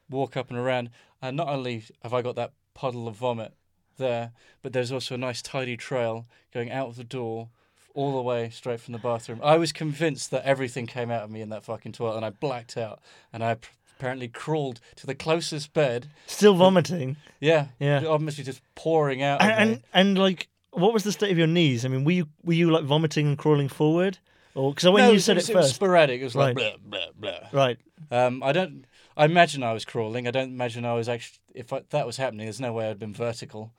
walk 0.09 0.35
up 0.37 0.49
and 0.49 0.59
around, 0.59 0.89
and 1.21 1.35
not 1.37 1.47
only 1.47 1.83
have 2.01 2.13
I 2.13 2.21
got 2.21 2.35
that 2.35 2.51
puddle 2.73 3.07
of 3.07 3.15
vomit 3.15 3.53
there, 3.97 4.31
but 4.61 4.73
there's 4.73 4.91
also 4.91 5.15
a 5.15 5.17
nice 5.17 5.41
tidy 5.41 5.77
trail 5.77 6.25
going 6.53 6.71
out 6.71 6.87
of 6.87 6.95
the 6.95 7.03
door 7.03 7.49
all 7.95 8.15
the 8.15 8.21
way 8.23 8.49
straight 8.49 8.79
from 8.79 8.91
the 8.93 8.97
bathroom. 8.99 9.39
I 9.43 9.57
was 9.57 9.71
convinced 9.71 10.31
that 10.31 10.43
everything 10.45 10.87
came 10.87 11.11
out 11.11 11.21
of 11.23 11.29
me 11.29 11.41
in 11.41 11.49
that 11.49 11.63
fucking 11.63 11.91
toilet, 11.91 12.17
and 12.17 12.25
I 12.25 12.31
blacked 12.31 12.75
out, 12.75 12.99
and 13.31 13.43
I 13.43 13.57
apparently 13.99 14.27
crawled 14.27 14.79
to 14.95 15.05
the 15.05 15.13
closest 15.15 15.73
bed. 15.73 16.07
Still 16.25 16.55
vomiting. 16.55 17.17
Yeah, 17.39 17.67
Yeah. 17.79 18.03
obviously 18.07 18.43
just 18.43 18.61
pouring 18.75 19.21
out. 19.21 19.41
And, 19.41 19.51
and 19.71 19.83
and 19.93 20.17
like, 20.17 20.47
what 20.71 20.91
was 20.91 21.03
the 21.03 21.11
state 21.11 21.31
of 21.31 21.37
your 21.37 21.45
knees? 21.47 21.85
I 21.85 21.87
mean, 21.89 22.03
were 22.03 22.11
you 22.11 22.27
were 22.43 22.53
you 22.53 22.71
like 22.71 22.83
vomiting 22.83 23.27
and 23.27 23.37
crawling 23.37 23.69
forward, 23.69 24.17
or 24.55 24.71
because 24.73 24.89
when 24.89 25.03
No, 25.05 25.11
you 25.11 25.17
it 25.17 25.21
said 25.21 25.35
was, 25.35 25.47
it 25.47 25.53
it 25.53 25.55
was 25.55 25.65
first, 25.67 25.75
sporadic. 25.75 26.19
It 26.19 26.23
was 26.23 26.35
like 26.35 26.57
Right. 26.57 26.75
blah 26.89 26.99
blah 27.15 27.39
blah. 27.51 27.63
right? 27.63 27.77
Um, 28.09 28.41
I 28.41 28.51
don't. 28.53 28.85
I 29.15 29.25
imagine 29.25 29.63
I 29.63 29.73
was 29.73 29.85
crawling. 29.85 30.27
I 30.27 30.31
don't 30.31 30.49
imagine 30.49 30.85
I 30.85 30.93
was 30.93 31.07
actually. 31.09 31.39
If 31.53 31.71
I, 31.73 31.81
that 31.89 32.05
was 32.05 32.17
happening, 32.17 32.45
there's 32.45 32.59
no 32.59 32.73
way 32.73 32.89
I'd 32.89 32.99
been 32.99 33.13
vertical. 33.13 33.71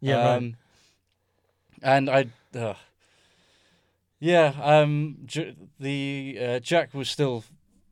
Yeah, 0.00 0.16
right. 0.24 0.36
um, 0.36 0.56
And 1.82 2.08
I. 2.10 2.26
Uh, 2.54 2.74
yeah. 4.20 4.52
Um. 4.62 5.18
J- 5.26 5.54
the 5.78 6.38
uh, 6.40 6.58
Jack 6.60 6.94
was 6.94 7.08
still 7.10 7.44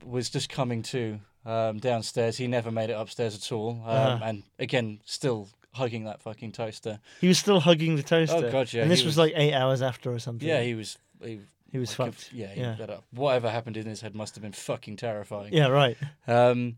was 0.04 0.30
just 0.30 0.48
coming 0.48 0.82
to 0.84 1.20
um, 1.44 1.78
downstairs. 1.78 2.36
He 2.38 2.46
never 2.46 2.70
made 2.70 2.90
it 2.90 2.94
upstairs 2.94 3.34
at 3.34 3.52
all. 3.52 3.82
Um, 3.84 3.88
Uh-huh. 3.88 4.18
And 4.24 4.42
again, 4.58 5.00
still 5.04 5.48
hugging 5.74 6.04
that 6.04 6.22
fucking 6.22 6.52
toaster. 6.52 7.00
He 7.20 7.28
was 7.28 7.38
still 7.38 7.60
hugging 7.60 7.96
the 7.96 8.02
toaster. 8.02 8.46
Oh, 8.46 8.50
God, 8.50 8.72
yeah, 8.72 8.82
And 8.82 8.90
this 8.90 9.00
was, 9.00 9.08
was- 9.16 9.18
like 9.18 9.32
eight 9.36 9.52
hours 9.52 9.82
after 9.82 10.10
or 10.10 10.18
something. 10.18 10.48
Yeah, 10.48 10.62
he 10.62 10.74
was. 10.74 10.96
He, 11.22 11.40
he 11.72 11.78
was 11.78 11.98
like, 11.98 12.12
fucked. 12.12 12.32
Yeah, 12.32 12.48
he, 12.48 12.60
Yeah. 12.60 12.76
that, 12.78 13.02
whatever 13.10 13.50
happened 13.50 13.76
in 13.76 13.86
his 13.86 14.00
head 14.00 14.14
must 14.14 14.34
have 14.34 14.42
been 14.42 14.52
fucking 14.52 14.96
terrifying. 14.96 15.52
Yeah, 15.52 15.68
right. 15.68 15.96
Um, 16.26 16.76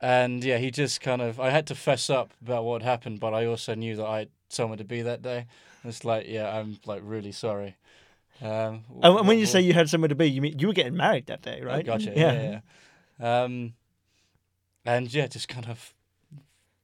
and 0.00 0.44
yeah, 0.44 0.58
he 0.58 0.70
just 0.70 1.00
kind 1.00 1.22
of. 1.22 1.40
I 1.40 1.50
had 1.50 1.66
to 1.68 1.74
fess 1.74 2.10
up 2.10 2.32
about 2.42 2.64
what 2.64 2.82
happened, 2.82 3.20
but 3.20 3.32
I 3.34 3.46
also 3.46 3.74
knew 3.74 3.96
that 3.96 4.06
I 4.06 4.18
had 4.20 4.28
somewhere 4.48 4.76
to 4.76 4.84
be 4.84 5.02
that 5.02 5.22
day. 5.22 5.46
It's 5.84 6.04
like, 6.04 6.26
yeah, 6.28 6.54
I'm 6.54 6.78
like 6.84 7.00
really 7.04 7.32
sorry. 7.32 7.76
Um, 8.42 8.84
and 9.02 9.26
when 9.26 9.38
you 9.38 9.46
wh- 9.46 9.48
say 9.48 9.60
you 9.62 9.72
had 9.72 9.88
somewhere 9.88 10.08
to 10.08 10.14
be, 10.14 10.26
you 10.30 10.42
mean 10.42 10.58
you 10.58 10.66
were 10.66 10.74
getting 10.74 10.96
married 10.96 11.26
that 11.26 11.40
day, 11.42 11.62
right? 11.62 11.84
gotcha. 11.86 12.12
Yeah. 12.14 12.32
yeah, 12.32 12.60
yeah. 13.18 13.42
Um, 13.44 13.72
and 14.84 15.12
yeah, 15.12 15.26
just 15.26 15.48
kind 15.48 15.66
of, 15.66 15.94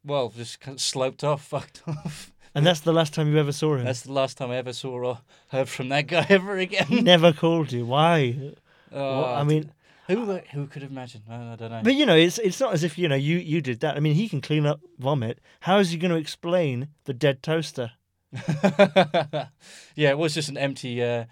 well, 0.05 0.31
just 0.35 0.61
kind 0.61 0.77
of 0.77 0.81
sloped 0.81 1.23
off, 1.23 1.43
fucked 1.49 1.83
off. 1.87 2.32
And 2.55 2.67
that's 2.67 2.81
the 2.81 2.93
last 2.93 3.15
time 3.15 3.33
you 3.33 3.39
ever 3.39 3.53
saw 3.53 3.77
him. 3.77 3.85
That's 3.85 4.03
the 4.03 4.13
last 4.13 4.37
time 4.37 4.51
I 4.51 4.57
ever 4.57 4.73
saw 4.73 4.91
or 4.91 5.19
heard 5.49 5.69
from 5.69 5.89
that 5.89 6.07
guy 6.07 6.27
ever 6.29 6.57
He 6.59 6.65
again. 6.65 7.05
never 7.05 7.33
called 7.33 7.73
you. 7.73 7.87
Why? 7.87 8.53
Oh, 8.93 9.25
I 9.25 9.43
mean, 9.45 9.73
who 10.07 10.37
who 10.53 10.67
could 10.67 10.83
imagine? 10.83 11.23
I, 11.31 11.53
I 11.53 11.57
don't 11.57 11.71
know. 11.71 11.81
but 11.83 11.95
you 11.95 12.05
know, 12.05 12.17
it's 12.17 12.39
it's 12.39 12.61
not 12.61 12.75
as 12.75 12.85
if 12.85 12.99
you 12.99 13.09
know 13.09 13.15
you 13.15 13.39
you 13.39 13.61
did 13.63 13.81
that. 13.81 13.97
I 13.97 14.01
mean, 14.01 14.15
he 14.15 14.29
can 14.29 14.41
clean 14.43 14.67
up 14.67 14.81
vomit. 14.99 15.39
How 15.61 15.79
is 15.79 15.91
he 15.91 15.97
going 15.97 16.11
to 16.11 16.19
explain 16.19 16.89
the 17.05 17.15
dead 17.15 17.43
toaster? 17.43 17.93
yeah, 19.95 20.11
it 20.11 20.19
was 20.19 20.35
just 20.35 20.49
an 20.49 20.57
empty, 20.59 21.03
uh, 21.03 21.25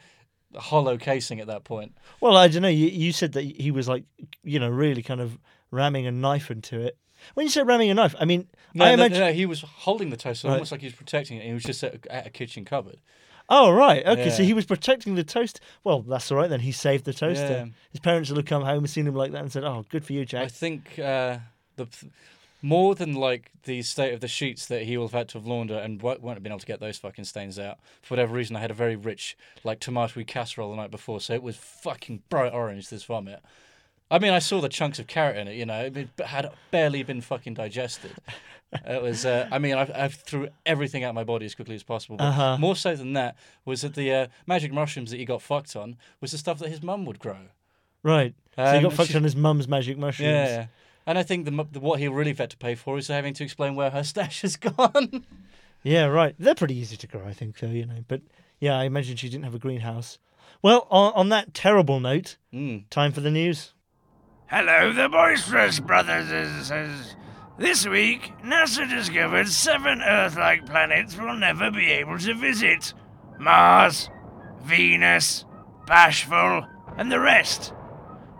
hollow 0.57 0.97
casing 0.99 1.41
at 1.41 1.47
that 1.47 1.65
point. 1.65 1.95
Well, 2.21 2.37
I 2.37 2.49
don't 2.49 2.63
know. 2.63 2.69
You 2.69 2.87
you 2.87 3.13
said 3.13 3.33
that 3.33 3.43
he 3.45 3.71
was 3.71 3.89
like, 3.89 4.05
you 4.43 4.59
know, 4.59 4.69
really 4.69 5.03
kind 5.03 5.21
of 5.21 5.39
ramming 5.71 6.07
a 6.07 6.13
knife 6.13 6.51
into 6.51 6.81
it. 6.81 6.97
When 7.35 7.45
you 7.47 7.51
say 7.51 7.63
ramming 7.63 7.91
a 7.91 7.95
knife, 7.95 8.15
I 8.19 8.25
mean, 8.25 8.49
No, 8.75 8.85
I 8.85 8.89
no, 8.89 9.05
imagine. 9.05 9.19
no, 9.21 9.33
he 9.33 9.47
was 9.47 9.61
holding 9.63 10.11
the 10.11 10.17
toaster 10.17 10.49
Right. 10.49 10.55
almost 10.55 10.73
like 10.73 10.81
he 10.81 10.87
was 10.87 10.95
protecting 10.95 11.39
it. 11.39 11.45
He 11.45 11.53
was 11.53 11.63
just 11.65 11.83
at, 11.85 12.07
at 12.09 12.27
a 12.27 12.31
kitchen 12.31 12.65
cupboard. 12.65 12.99
Oh 13.53 13.73
right, 13.73 14.07
okay. 14.07 14.31
So 14.31 14.45
he 14.45 14.55
was 14.55 14.65
protecting 14.65 15.17
the 15.17 15.25
toast. 15.25 15.61
Well, 15.83 16.03
that's 16.03 16.31
all 16.31 16.39
right 16.39 16.49
then. 16.49 16.61
He 16.61 16.71
saved 16.71 17.05
the 17.05 17.13
toaster. 17.13 17.45
Yeah. 17.49 17.67
His 17.91 17.99
parents 18.01 18.31
would 18.31 18.37
have 18.37 18.47
come 18.47 18.63
home 18.63 18.79
and 18.79 18.91
seen 18.91 19.09
him 19.09 19.15
like 19.17 19.33
that 19.33 19.43
and 19.43 19.51
said, 19.51 19.65
"Oh, 19.65 19.85
good 19.89 20.05
for 20.05 20.13
you, 20.13 20.25
Jack." 20.25 20.45
I 20.45 20.49
think 20.49 20.99
uh, 21.01 21.39
the 21.75 21.89
more 22.63 22.95
than 22.95 23.15
like 23.15 23.51
the 23.65 23.83
state 23.83 24.13
of 24.15 24.21
the 24.21 24.29
sheets 24.29 24.67
that 24.67 24.83
he 24.83 24.97
will 24.97 25.07
have 25.07 25.13
had 25.15 25.29
to 25.31 25.39
have 25.39 25.47
laundered 25.49 25.83
and 25.83 26.01
won't 26.01 26.21
won't 26.21 26.37
have 26.37 26.43
been 26.45 26.53
able 26.53 26.61
to 26.61 26.67
get 26.67 26.79
those 26.79 26.99
fucking 26.99 27.25
stains 27.25 27.59
out 27.59 27.79
for 28.03 28.15
whatever 28.15 28.35
reason. 28.35 28.55
I 28.55 28.61
had 28.61 28.71
a 28.71 28.75
very 28.75 28.95
rich 28.95 29.37
like 29.65 29.81
tomato 29.81 30.23
casserole 30.23 30.71
the 30.71 30.77
night 30.77 30.93
before, 30.93 31.21
so 31.21 31.33
it 31.35 31.43
was 31.43 31.57
fucking 31.57 32.23
bright 32.29 32.53
orange. 32.53 32.89
This 32.89 33.03
vomit. 33.03 33.41
I 34.11 34.19
mean, 34.19 34.33
I 34.33 34.39
saw 34.41 34.61
the 34.61 34.69
chunks 34.69 34.99
of 34.99 35.07
carrot 35.07 35.37
in 35.37 35.49
it. 35.49 35.55
You 35.57 35.67
know, 35.67 35.85
it 35.95 36.09
had 36.25 36.51
barely 36.71 37.03
been 37.03 37.21
fucking 37.21 37.55
digested. 37.55 38.13
It 38.73 39.03
was. 39.03 39.25
Uh, 39.27 39.49
I 39.51 39.59
mean, 39.59 39.75
I've, 39.77 39.91
I've 39.95 40.15
threw 40.15 40.49
everything 40.67 41.03
out 41.05 41.11
of 41.11 41.15
my 41.15 41.25
body 41.25 41.45
as 41.47 41.55
quickly 41.55 41.75
as 41.75 41.83
possible. 41.83 42.17
But 42.17 42.25
Uh-huh. 42.29 42.57
more 42.59 42.77
so 42.77 42.95
than 42.97 43.13
that 43.15 43.37
was 43.65 43.83
that 43.83 43.95
the 43.95 44.13
uh, 44.13 44.27
magic 44.47 44.73
mushrooms 44.73 45.11
that 45.11 45.17
he 45.19 45.25
got 45.25 45.43
fucked 45.43 45.75
on 45.77 45.97
was 46.21 46.33
the 46.33 46.39
stuff 46.39 46.59
that 46.61 46.69
his 46.69 46.83
mum 46.83 47.05
would 47.05 47.19
grow. 47.19 47.37
Right. 48.03 48.35
So 48.57 48.63
he 48.65 48.77
Um, 48.79 48.83
got 48.85 48.93
fucked 48.95 49.11
she- 49.11 49.17
on 49.17 49.25
his 49.25 49.37
mum's 49.37 49.67
magic 49.69 49.99
mushrooms. 49.99 50.29
Yeah. 50.51 50.67
And 51.07 51.19
I 51.19 51.23
think 51.23 51.47
the, 51.47 51.67
the 51.73 51.81
what 51.81 51.99
he 51.99 52.07
really 52.09 52.33
had 52.35 52.51
to 52.51 52.57
pay 52.57 52.75
for 52.75 52.97
is 52.99 53.09
having 53.09 53.35
to 53.35 53.45
explain 53.45 53.75
where 53.75 53.91
her 53.91 54.05
stash 54.13 54.43
has 54.43 54.57
gone. 54.57 55.25
Yeah, 55.83 56.05
right. 56.07 56.35
They're 56.39 56.55
pretty 56.55 56.77
easy 56.77 56.97
to 56.99 57.07
grow, 57.07 57.27
I 57.27 57.33
think, 57.33 57.59
though. 57.59 57.69
you 57.69 57.87
know. 57.87 58.05
But 58.07 58.21
yeah, 58.61 58.77
I 58.79 58.85
imagine 58.85 59.17
she 59.17 59.29
didn't 59.29 59.45
have 59.45 59.55
a 59.55 59.59
greenhouse. 59.59 60.19
Well, 60.63 60.87
on, 60.91 61.13
on 61.15 61.29
that 61.31 61.55
terrible 61.55 62.01
note, 62.01 62.37
mm. 62.53 62.85
time 62.91 63.13
for 63.13 63.21
the 63.21 63.31
news. 63.31 63.73
Hello, 64.53 64.93
the 64.93 65.09
Boisterous 65.09 65.79
Brothers. 65.79 66.73
This 67.57 67.87
week, 67.87 68.33
NASA 68.43 68.91
discovered 68.91 69.47
seven 69.47 70.03
Earth 70.03 70.37
like 70.37 70.67
planets 70.67 71.17
we'll 71.17 71.37
never 71.37 71.71
be 71.71 71.87
able 71.93 72.19
to 72.19 72.35
visit 72.35 72.93
Mars, 73.39 74.11
Venus, 74.61 75.45
Bashful, 75.87 76.67
and 76.97 77.13
the 77.13 77.21
rest. 77.21 77.73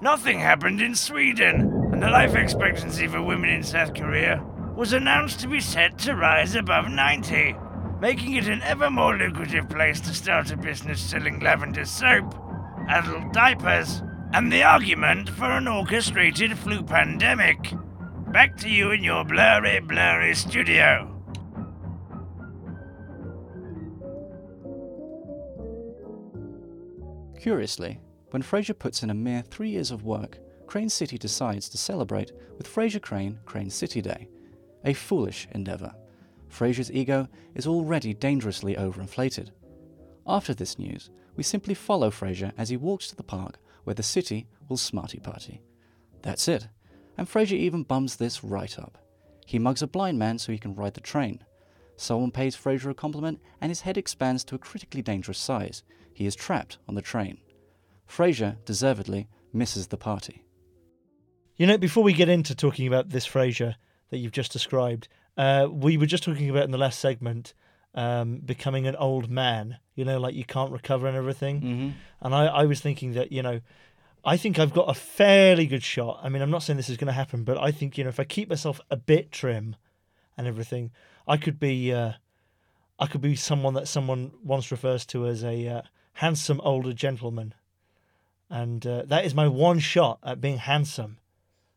Nothing 0.01 0.41
happened 0.41 0.83
in 0.83 0.97
Sweden, 0.97 1.61
and 1.93 2.03
the 2.03 2.11
life 2.11 2.35
expectancy 2.35 3.07
for 3.07 3.23
women 3.23 3.51
in 3.51 3.63
South 3.63 3.95
Korea 3.95 4.45
was 4.75 4.93
announced 4.93 5.39
to 5.39 5.47
be 5.47 5.61
set 5.61 5.97
to 5.99 6.17
rise 6.17 6.57
above 6.57 6.89
90, 6.89 7.55
making 8.01 8.33
it 8.33 8.49
an 8.49 8.63
ever 8.63 8.91
more 8.91 9.17
lucrative 9.17 9.69
place 9.69 10.01
to 10.01 10.13
start 10.13 10.51
a 10.51 10.57
business 10.57 11.01
selling 11.01 11.39
lavender 11.39 11.85
soap, 11.85 12.35
adult 12.89 13.33
diapers, 13.33 14.03
and 14.33 14.53
the 14.53 14.63
argument 14.63 15.29
for 15.29 15.51
an 15.51 15.67
orchestrated 15.67 16.57
flu 16.57 16.83
pandemic. 16.83 17.73
Back 18.29 18.57
to 18.59 18.69
you 18.69 18.93
in 18.93 19.03
your 19.03 19.25
blurry, 19.25 19.81
blurry 19.81 20.35
studio. 20.35 21.17
Curiously, 27.41 27.99
when 28.31 28.43
Frasier 28.43 28.79
puts 28.79 29.03
in 29.03 29.11
a 29.11 29.15
mere 29.15 29.43
three 29.43 29.71
years 29.71 29.91
of 29.91 30.05
work, 30.05 30.39
Crane 30.67 30.91
City 30.91 31.19
decides 31.19 31.69
to 31.71 31.79
celebrate 31.79 32.33
with 32.57 32.73
Frasier 32.73 33.03
Crane 33.03 33.41
Crane 33.47 33.71
City 33.71 34.01
Day. 34.01 34.29
A 34.85 34.93
foolish 34.93 35.49
endeavour. 35.53 35.93
Frasier's 36.49 36.93
ego 36.93 37.27
is 37.55 37.67
already 37.67 38.15
dangerously 38.15 38.77
overinflated. 38.77 39.51
After 40.27 40.55
this 40.55 40.79
news, 40.79 41.11
we 41.35 41.43
simply 41.43 41.75
follow 41.75 42.11
Frasier 42.11 42.53
as 42.57 42.69
he 42.69 42.77
walks 42.77 43.09
to 43.09 43.17
the 43.17 43.23
park 43.25 43.59
where 43.85 43.95
the 43.95 44.03
city 44.03 44.47
will 44.69 44.77
smarty 44.77 45.19
party. 45.19 45.61
That's 46.23 46.49
it. 46.49 46.69
And 47.17 47.29
Frasier 47.29 47.59
even 47.59 47.83
bums 47.83 48.17
this 48.17 48.43
right 48.45 48.79
up. 48.79 48.99
He 49.47 49.59
mugs 49.59 49.83
a 49.83 49.87
blind 49.87 50.19
man 50.19 50.39
so 50.39 50.53
he 50.53 50.59
can 50.59 50.75
ride 50.75 50.95
the 50.95 51.01
train. 51.01 51.43
Someone 51.97 52.31
pays 52.31 52.57
Frasier 52.57 52.91
a 52.91 52.95
compliment 52.95 53.41
and 53.61 53.71
his 53.71 53.83
head 53.83 53.99
expands 53.99 54.45
to 54.45 54.55
a 54.55 54.59
critically 54.59 55.03
dangerous 55.03 55.39
size. 55.39 55.83
He 56.15 56.27
is 56.27 56.35
trapped 56.35 56.79
on 56.89 56.95
the 56.95 57.03
train. 57.03 57.39
Frasier, 58.09 58.57
deservedly, 58.65 59.29
misses 59.53 59.89
the 59.89 59.97
party. 59.97 60.45
You 61.57 61.67
know, 61.67 61.77
before 61.77 62.03
we 62.03 62.13
get 62.13 62.29
into 62.29 62.55
talking 62.55 62.87
about 62.87 63.11
this 63.11 63.27
Frasier 63.27 63.75
that 64.11 64.19
you've 64.19 64.33
just 64.33 64.53
described, 64.53 65.09
uh, 65.37 65.69
we 65.71 65.97
were 65.97 66.07
just 66.07 66.25
talking 66.25 66.49
about 66.49 66.65
in 66.65 66.71
the 66.71 66.79
last 66.79 67.01
segment 67.01 67.55
um, 67.95 68.39
becoming 68.39 68.87
an 68.87 68.97
old 68.97 69.31
man, 69.31 69.79
you 69.95 70.05
know, 70.05 70.19
like 70.19 70.35
you 70.35 70.45
can't 70.45 70.73
recover 70.73 71.07
and 71.07 71.17
everything. 71.17 71.61
hmm 71.61 71.91
And 72.21 72.35
I, 72.35 72.47
I 72.47 72.65
was 72.65 72.81
thinking 72.81 73.13
that, 73.15 73.33
you 73.33 73.43
know, 73.43 73.61
I 74.25 74.37
think 74.37 74.59
I've 74.59 74.75
got 74.75 74.89
a 74.89 74.95
fairly 74.95 75.67
good 75.67 75.83
shot. 75.83 76.21
I 76.23 76.29
mean, 76.29 76.43
I'm 76.43 76.51
not 76.51 76.63
saying 76.63 76.77
this 76.77 76.91
is 76.91 76.97
going 76.99 77.07
to 77.07 77.13
happen, 77.13 77.43
but 77.45 77.57
I 77.59 77.71
think, 77.73 77.97
you 77.97 78.05
know, 78.05 78.11
if 78.11 78.21
I 78.21 78.25
keep 78.25 78.49
myself 78.51 78.81
a 78.91 78.97
bit 78.97 79.33
trim 79.33 79.77
and 80.37 80.47
everything, 80.47 80.91
I 81.27 81.37
could 81.39 81.59
be, 81.59 81.93
uh, 81.93 82.13
I 82.99 83.07
could 83.07 83.23
be 83.23 83.35
someone 83.35 83.75
that 83.75 83.89
someone 83.89 84.33
once 84.45 84.71
refers 84.71 85.07
to 85.07 85.27
as 85.27 85.43
a 85.43 85.67
uh, 85.69 85.83
handsome 86.15 86.61
older 86.63 86.93
gentleman. 86.93 87.55
And 88.51 88.87
uh, 88.87 89.05
that 89.07 89.25
is 89.25 89.35
my 89.35 89.49
one 89.49 89.79
shot 89.79 90.19
at 90.23 90.41
being 90.41 90.59
handsome 90.59 91.19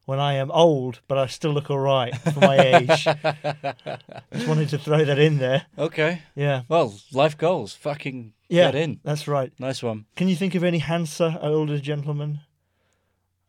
when 0.06 0.20
I 0.20 0.34
am 0.34 0.52
old, 0.52 1.00
but 1.08 1.18
I 1.18 1.28
still 1.28 1.52
look 1.52 1.70
all 1.70 1.80
right 1.80 2.16
for 2.18 2.40
my 2.40 2.58
age. 2.58 3.04
Just 4.34 4.48
wanted 4.48 4.70
to 4.70 4.78
throw 4.78 5.04
that 5.06 5.20
in 5.20 5.38
there. 5.38 5.66
Okay. 5.78 6.22
Yeah, 6.36 6.64
Well, 6.68 6.96
life 7.12 7.38
goals. 7.38 7.74
Fucking 7.76 8.34
yeah, 8.50 8.66
get 8.72 8.76
in. 8.76 9.00
that's 9.04 9.28
right. 9.28 9.52
Nice 9.60 9.82
one. 9.82 10.06
Can 10.16 10.28
you 10.28 10.36
think 10.36 10.56
of 10.56 10.64
any 10.64 10.80
handsomer 10.80 11.40
older 11.42 11.80
gentlemen? 11.80 12.42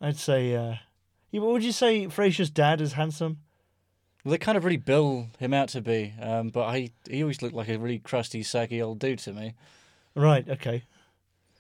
I'd 0.01 0.17
say. 0.17 0.55
Uh, 0.55 0.75
yeah, 1.31 1.41
what 1.41 1.53
would 1.53 1.65
you 1.65 1.73
say? 1.73 2.07
Frasier's 2.07 2.51
dad 2.51 2.81
is 2.81 2.93
handsome. 2.93 3.39
Well, 4.25 4.31
they 4.33 4.39
kind 4.39 4.57
of 4.57 4.65
really 4.65 4.77
bill 4.79 5.29
him 5.39 5.53
out 5.53 5.69
to 5.71 5.81
be, 5.83 6.15
um, 6.21 6.49
but 6.49 6.63
I 6.65 6.91
he 7.11 7.23
always 7.23 7.43
looked 7.43 7.55
like 7.55 7.69
a 7.69 7.79
really 7.79 7.99
crusty, 7.99 8.43
saggy 8.43 8.81
old 8.81 8.99
dude 8.99 9.19
to 9.21 9.33
me. 9.33 9.55
Right. 10.15 10.49
Okay. 10.49 10.85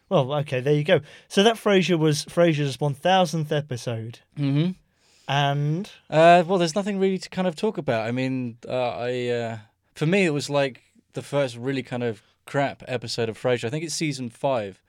Well, 0.08 0.32
okay. 0.34 0.60
There 0.60 0.72
you 0.74 0.84
go. 0.84 1.00
So 1.28 1.42
that 1.42 1.56
Frasier 1.56 1.98
was 1.98 2.24
Frasier's 2.26 2.78
one 2.80 2.94
thousandth 2.94 3.50
episode, 3.52 4.20
Mm-hmm. 4.38 4.72
And 5.28 5.90
Uh, 6.10 6.44
well, 6.46 6.58
there's 6.58 6.74
nothing 6.74 6.98
really 6.98 7.18
to 7.18 7.28
kind 7.28 7.46
of 7.48 7.56
talk 7.56 7.78
about. 7.78 8.06
I 8.06 8.10
mean, 8.12 8.58
uh, 8.68 8.90
I 8.90 9.28
uh, 9.28 9.58
for 9.94 10.06
me 10.06 10.24
it 10.24 10.30
was 10.30 10.50
like 10.50 10.82
the 11.14 11.22
first 11.22 11.56
really 11.56 11.82
kind 11.82 12.02
of 12.02 12.22
crap 12.46 12.82
episode 12.86 13.28
of 13.28 13.38
Frasier. 13.40 13.64
I 13.66 13.70
think 13.70 13.84
it's 13.84 13.94
season 13.94 14.28
five, 14.28 14.82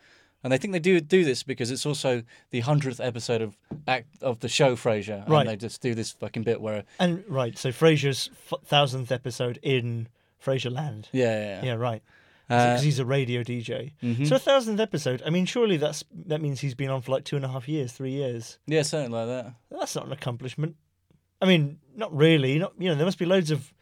and 0.43 0.53
I 0.53 0.57
think 0.57 0.73
they 0.73 0.79
do 0.79 0.99
do 0.99 1.23
this 1.23 1.43
because 1.43 1.71
it's 1.71 1.85
also 1.85 2.23
the 2.51 2.59
hundredth 2.61 2.99
episode 2.99 3.41
of 3.41 3.55
act 3.87 4.07
of 4.21 4.39
the 4.41 4.49
show 4.49 4.75
Frasier. 4.75 5.21
And 5.23 5.29
Right. 5.29 5.47
they 5.47 5.55
just 5.55 5.81
do 5.81 5.93
this 5.95 6.11
fucking 6.11 6.43
bit 6.43 6.59
where 6.61 6.83
and 6.99 7.23
right. 7.27 7.57
So 7.57 7.69
Frasier's 7.69 8.29
thousandth 8.65 9.11
episode 9.11 9.59
in 9.61 10.07
Frasierland. 10.43 11.05
yeah, 11.11 11.39
yeah, 11.61 11.65
Yeah. 11.65 11.73
Right. 11.75 12.03
Uh, 12.49 12.67
Because 12.73 12.83
he's 12.83 12.99
a 12.99 13.05
radio 13.05 13.41
DJ. 13.43 13.93
mhm. 14.03 14.27
So 14.27 14.35
a 14.35 14.39
thousandth 14.39 14.79
episode. 14.79 15.23
I 15.25 15.29
mean, 15.31 15.45
surely 15.45 15.77
that's 15.77 16.03
that 16.27 16.41
means 16.41 16.59
he's 16.59 16.75
been 16.75 16.89
on 16.89 17.01
for 17.01 17.11
like 17.11 17.23
two 17.23 17.35
and 17.35 17.43
a 17.45 17.47
half 17.47 17.67
years, 17.67 17.91
three 17.93 18.11
years. 18.11 18.59
yeah, 18.67 18.83
something 18.83 19.11
like 19.11 19.27
that. 19.27 19.53
That's 19.71 19.95
not 19.95 20.05
an 20.05 20.11
accomplishment. 20.11 20.75
I 21.41 21.45
mean, 21.47 21.79
not 21.95 22.15
really. 22.15 22.59
Not 22.59 22.73
you 22.77 22.89
know, 22.89 22.95
there 22.95 23.05
must 23.05 23.17
be 23.19 23.25
loads 23.25 23.49
of 23.51 23.73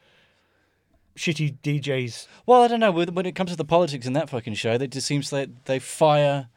shitty 1.16 1.58
DJs. 1.62 2.28
Well, 2.46 2.64
I 2.64 2.68
don't 2.68 2.80
know. 2.80 2.92
When 2.92 3.14
when 3.14 3.26
it 3.26 3.36
comes 3.36 3.52
to 3.52 3.58
the 3.58 3.66
politics 3.66 4.06
in 4.06 4.14
that 4.14 4.30
fucking 4.30 4.56
show, 4.56 4.74
it 4.74 4.92
just 4.92 5.08
seems 5.08 5.30
that 5.30 5.66
they 5.66 5.80
fire 5.80 6.48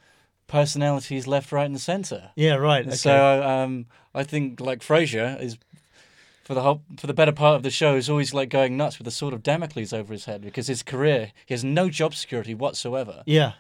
personalities 0.47 1.27
left, 1.27 1.51
right, 1.53 1.67
and 1.67 1.81
centre. 1.81 2.31
Yeah, 2.37 2.55
right. 2.55 2.87
Okay. 2.87 2.95
So 2.97 3.43
um, 3.43 3.87
I 4.15 4.23
think 4.23 4.61
like 4.61 4.81
Frasier 4.81 5.41
is 5.41 5.59
for 6.47 6.55
the 6.55 6.63
whole 6.63 6.83
for 6.97 7.09
the 7.09 7.13
better 7.15 7.33
part 7.33 7.57
of 7.57 7.65
the 7.65 7.71
show 7.71 7.97
is 7.97 8.09
always 8.09 8.33
like 8.33 8.49
going 8.51 8.77
nuts 8.77 8.99
with 8.99 9.07
a 9.09 9.11
sword 9.11 9.35
of 9.35 9.43
Damocles 9.43 9.93
over 9.93 10.13
his 10.13 10.27
head 10.27 10.43
because 10.43 10.69
his 10.69 10.85
career 10.85 11.33
he 11.45 11.53
has 11.55 11.65
no 11.65 11.89
job 11.91 12.15
security 12.15 12.55
whatsoever. 12.55 13.25
Yeah. 13.27 13.55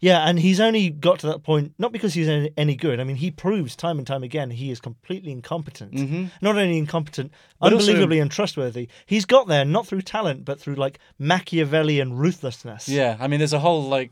Yeah, 0.00 0.26
and 0.28 0.40
he's 0.40 0.58
only 0.58 0.90
got 0.90 1.20
to 1.20 1.28
that 1.28 1.44
point 1.44 1.74
not 1.78 1.92
because 1.92 2.14
he's 2.14 2.26
any, 2.56 2.74
good. 2.74 2.98
I 2.98 3.04
mean, 3.04 3.14
he 3.14 3.30
proves 3.30 3.76
time 3.76 3.98
and 3.98 4.06
time 4.06 4.24
again 4.24 4.50
he 4.50 4.72
is 4.72 4.80
completely 4.80 5.30
incompetent. 5.30 5.92
Mhm. 5.92 6.32
Not 6.40 6.58
only 6.58 6.76
incompetent, 6.76 7.30
But 7.60 7.72
also- 7.72 7.86
unbelievably 7.92 8.18
untrustworthy. 8.18 8.88
He's 9.06 9.24
got 9.24 9.46
there 9.46 9.64
not 9.64 9.86
through 9.86 10.02
talent, 10.02 10.44
but 10.44 10.58
through 10.60 10.74
like 10.74 10.98
Machiavellian 11.20 12.14
ruthlessness. 12.16 12.88
Yeah, 12.88 13.16
I 13.20 13.28
mean, 13.28 13.38
there's 13.38 13.52
a 13.52 13.60
whole 13.60 13.82
like 13.88 14.10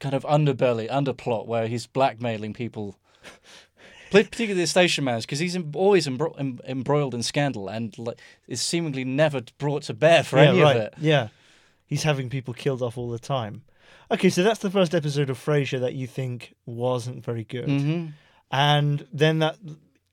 kind 0.00 0.12
of 0.12 0.24
underbelly, 0.24 0.90
underplot 0.90 1.46
where 1.46 1.68
he's 1.68 1.86
blackmailing 1.86 2.52
people, 2.52 2.96
particularly 4.10 4.60
the 4.60 4.66
station 4.66 5.04
mans, 5.04 5.24
because 5.26 5.38
he's 5.38 5.56
always 5.74 6.06
embro- 6.06 6.38
em- 6.38 6.60
embroiled 6.66 7.14
in 7.14 7.22
scandal 7.22 7.68
and 7.68 7.96
like, 7.98 8.18
is 8.48 8.60
seemingly 8.62 9.04
never 9.04 9.40
brought 9.58 9.82
to 9.84 9.94
bear 9.94 10.22
for 10.22 10.36
yeah, 10.38 10.50
any 10.50 10.60
right. 10.62 10.76
of 10.76 10.82
it. 10.82 10.94
Yeah, 10.98 11.28
he's 11.86 12.02
having 12.04 12.28
people 12.30 12.54
killed 12.54 12.82
off 12.82 12.96
all 12.98 13.10
the 13.10 13.18
time. 13.18 13.62
Okay, 14.10 14.28
so 14.30 14.42
that's 14.42 14.60
the 14.60 14.70
first 14.70 14.94
episode 14.94 15.30
of 15.30 15.38
Frasier 15.38 15.80
that 15.80 15.94
you 15.94 16.06
think 16.06 16.54
wasn't 16.64 17.24
very 17.24 17.44
good, 17.44 17.68
hmm 17.68 18.06
and 18.52 19.04
then 19.12 19.40
that 19.40 19.56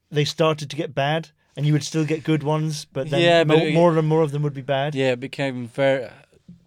they 0.09 0.25
started 0.25 0.67
to 0.71 0.75
get 0.75 0.95
bad, 0.95 1.29
and 1.55 1.67
you 1.67 1.73
would 1.73 1.83
still 1.83 2.03
get 2.03 2.23
good 2.23 2.41
ones, 2.41 2.85
but 2.85 3.11
then 3.11 3.21
Yeah, 3.21 3.43
but 3.43 3.57
more, 3.59 3.67
it- 3.67 3.73
more 3.73 3.97
and 3.97 4.07
more 4.07 4.21
of 4.23 4.31
them 4.31 4.41
would 4.41 4.55
be 4.55 4.61
bad. 4.63 4.95
Yeah, 4.95 5.11
it 5.11 5.19
became 5.19 5.67
very. 5.67 6.07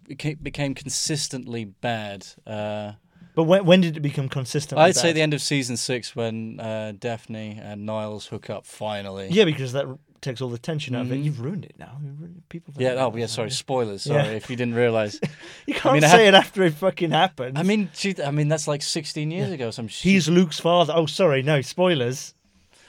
Became, 0.07 0.37
became 0.41 0.73
consistently 0.73 1.65
bad. 1.65 2.25
Uh, 2.45 2.93
But 3.37 3.43
when 3.43 3.65
when 3.65 3.81
did 3.81 3.95
it 3.95 3.99
become 3.99 4.29
consistent? 4.29 4.79
I'd 4.81 4.95
say 4.95 5.13
the 5.13 5.21
end 5.21 5.35
of 5.35 5.43
season 5.43 5.77
six 5.77 6.15
when 6.15 6.59
uh, 6.59 6.93
Daphne 6.99 7.59
and 7.61 7.85
Niles 7.85 8.25
hook 8.25 8.49
up 8.49 8.65
finally. 8.65 9.27
Yeah, 9.29 9.45
because 9.45 9.73
that 9.73 9.85
takes 10.21 10.41
all 10.41 10.49
the 10.49 10.57
tension 10.57 10.95
out 10.95 11.01
of 11.05 11.11
it. 11.11 11.19
Mhm. 11.19 11.23
You've 11.23 11.39
ruined 11.39 11.63
it 11.63 11.75
now. 11.77 11.99
Ruined 12.01 12.37
it. 12.37 12.49
People. 12.49 12.73
Yeah. 12.79 12.93
Oh, 12.97 13.15
yeah. 13.15 13.27
Sorry. 13.27 13.51
Spoilers. 13.51 14.07
Yeah. 14.07 14.23
Sorry 14.23 14.35
if 14.37 14.49
you 14.49 14.55
didn't 14.55 14.73
realize. 14.73 15.19
You 15.67 15.75
can't 15.75 15.93
mean, 15.93 16.03
I 16.03 16.07
say 16.07 16.25
have- 16.25 16.33
it 16.33 16.37
after 16.37 16.63
it 16.63 16.73
fucking 16.73 17.11
happened. 17.11 17.59
I 17.59 17.61
mean, 17.63 17.89
gee, 17.93 18.15
I 18.25 18.31
mean 18.31 18.47
that's 18.47 18.67
like 18.67 18.81
16 18.81 19.29
years 19.29 19.51
ago. 19.51 19.69
Some 19.69 19.87
shit. 19.87 20.01
he's 20.11 20.27
Luke's 20.27 20.59
father. 20.59 20.93
Oh, 20.95 21.05
sorry, 21.05 21.43
no 21.43 21.61
spoilers. 21.61 22.33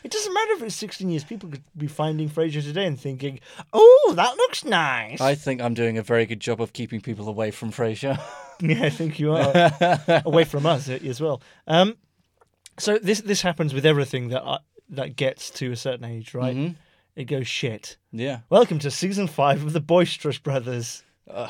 It 0.04 0.10
doesn't 0.10 0.32
matter 0.32 0.52
if 0.54 0.62
it's 0.62 0.74
16 0.76 1.08
years. 1.10 1.24
People 1.24 1.48
could 1.50 1.62
be 1.76 1.86
finding 1.88 2.28
Frasier 2.30 2.62
today 2.62 2.86
and 2.86 2.98
thinking, 2.98 3.40
"Oh, 3.72 4.12
that 4.16 4.36
looks 4.36 4.64
nice." 4.64 5.20
I 5.20 5.34
think 5.34 5.60
I'm 5.60 5.74
doing 5.74 5.98
a 5.98 6.02
very 6.02 6.24
good 6.26 6.40
job 6.40 6.60
of 6.60 6.72
keeping 6.72 7.00
people 7.00 7.28
away 7.28 7.50
from 7.50 7.72
Frasier. 7.72 8.20
yeah, 8.60 8.84
I 8.84 8.90
think 8.90 9.18
you 9.18 9.32
are 9.34 9.70
away 10.24 10.44
from 10.44 10.66
us 10.66 10.88
uh, 10.88 10.98
as 11.04 11.20
well. 11.20 11.42
Um, 11.66 11.96
so 12.78 12.98
this 12.98 13.20
this 13.22 13.42
happens 13.42 13.74
with 13.74 13.84
everything 13.84 14.28
that 14.28 14.42
I, 14.42 14.58
that 14.90 15.16
gets 15.16 15.50
to 15.50 15.72
a 15.72 15.76
certain 15.76 16.04
age, 16.04 16.32
right? 16.34 16.56
Mhm. 16.56 16.74
It 17.16 17.24
goes 17.24 17.48
shit. 17.48 17.96
Yeah. 18.12 18.40
Welcome 18.48 18.78
to 18.80 18.92
season 18.92 19.26
five 19.26 19.64
of 19.64 19.72
the 19.72 19.80
Boisterous 19.80 20.38
Brothers. 20.38 21.02
Uh, 21.28 21.48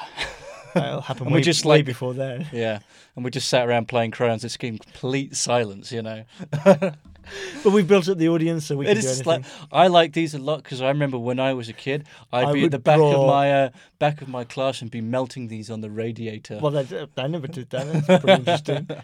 That'll 0.75 1.00
happen 1.02 1.25
And 1.26 1.33
we 1.35 1.40
way, 1.40 1.43
just, 1.43 1.64
way 1.64 1.76
like- 1.78 1.85
before 1.87 2.14
then. 2.14 2.47
yeah. 2.52 2.78
And 3.17 3.25
we 3.25 3.31
just 3.31 3.49
sat 3.49 3.69
around 3.69 3.87
playing 3.88 4.12
crayons. 4.12 4.45
It's 4.45 4.57
complete 4.57 5.37
silence, 5.37 5.93
you 5.93 6.02
know. 6.02 6.25
But 7.65 7.71
we've 7.73 7.87
built 7.89 8.09
up 8.09 8.19
the 8.19 8.29
audience, 8.29 8.67
so 8.67 8.77
we 8.77 8.87
It 8.87 8.91
can 8.91 8.99
is 8.99 9.05
do 9.05 9.31
anything. 9.31 9.51
like 9.51 9.73
I 9.73 9.87
like 9.89 10.13
these 10.13 10.35
a 10.35 10.39
lot 10.39 10.63
because 10.63 10.81
I 10.81 10.89
remember 10.89 11.19
when 11.19 11.39
I 11.41 11.53
was 11.55 11.69
a 11.69 11.73
kid, 11.73 12.07
I'd 12.33 12.47
I 12.49 12.53
be 12.53 12.65
at 12.65 12.71
the 12.71 12.79
back 12.79 12.97
draw- 12.99 13.23
of 13.23 13.27
my 13.27 13.53
uh, 13.65 13.71
back 13.99 14.23
of 14.23 14.29
my 14.29 14.45
class 14.45 14.81
and 14.83 14.91
be 14.91 15.01
melting 15.01 15.49
these 15.49 15.71
on 15.71 15.81
the 15.81 15.91
radiator. 15.91 16.59
Well, 16.63 16.73
that, 16.73 17.11
I 17.17 17.27
never 17.27 17.47
did 17.47 17.71
that. 17.71 17.93
That's 18.07 18.25
pretty 18.25 18.41
interesting. 18.41 18.89